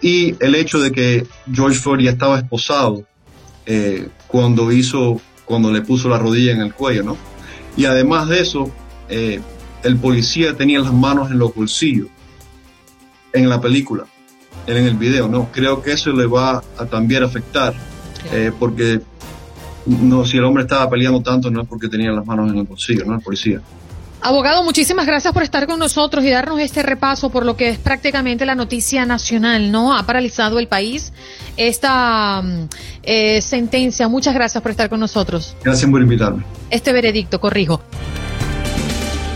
Y 0.00 0.36
el 0.44 0.54
hecho 0.54 0.80
de 0.80 0.92
que 0.92 1.26
George 1.50 1.78
Floyd 1.78 2.04
ya 2.04 2.10
estaba 2.10 2.38
esposado 2.38 3.04
eh, 3.66 4.08
cuando 4.28 4.70
hizo, 4.70 5.20
cuando 5.44 5.72
le 5.72 5.80
puso 5.80 6.08
la 6.08 6.18
rodilla 6.18 6.52
en 6.52 6.60
el 6.60 6.74
cuello, 6.74 7.02
¿no? 7.02 7.16
Y 7.76 7.86
además 7.86 8.28
de 8.28 8.40
eso, 8.40 8.70
eh, 9.08 9.40
el 9.82 9.96
policía 9.96 10.56
tenía 10.56 10.80
las 10.80 10.92
manos 10.92 11.30
en 11.30 11.38
los 11.38 11.54
bolsillos 11.54 12.08
en 13.34 13.48
la 13.48 13.60
película, 13.60 14.04
en 14.66 14.76
el 14.76 14.96
video, 14.96 15.28
¿no? 15.28 15.48
Creo 15.52 15.82
que 15.82 15.92
eso 15.92 16.12
le 16.12 16.26
va 16.26 16.62
a 16.78 16.86
también 16.86 17.24
afectar, 17.24 17.74
eh, 18.32 18.52
porque 18.58 19.00
no, 19.86 20.24
si 20.24 20.38
el 20.38 20.44
hombre 20.44 20.62
estaba 20.62 20.88
peleando 20.88 21.20
tanto 21.20 21.50
no 21.50 21.62
es 21.62 21.68
porque 21.68 21.88
tenía 21.88 22.10
las 22.12 22.24
manos 22.24 22.50
en 22.50 22.58
el 22.58 22.64
bolsillo, 22.64 23.04
¿no? 23.04 23.16
El 23.16 23.20
policía. 23.20 23.60
Abogado, 24.22 24.64
muchísimas 24.64 25.04
gracias 25.04 25.34
por 25.34 25.42
estar 25.42 25.66
con 25.66 25.78
nosotros 25.78 26.24
y 26.24 26.30
darnos 26.30 26.58
este 26.58 26.82
repaso 26.82 27.28
por 27.28 27.44
lo 27.44 27.58
que 27.58 27.68
es 27.68 27.78
prácticamente 27.78 28.46
la 28.46 28.54
noticia 28.54 29.04
nacional, 29.04 29.70
¿no? 29.70 29.94
Ha 29.94 30.04
paralizado 30.04 30.58
el 30.58 30.66
país 30.66 31.12
esta 31.58 32.40
mm, 32.40 32.68
eh, 33.02 33.42
sentencia. 33.42 34.08
Muchas 34.08 34.32
gracias 34.32 34.62
por 34.62 34.70
estar 34.70 34.88
con 34.88 35.00
nosotros. 35.00 35.54
Gracias 35.62 35.90
por 35.90 36.00
invitarme. 36.00 36.42
Este 36.70 36.94
veredicto, 36.94 37.38
corrijo. 37.38 37.82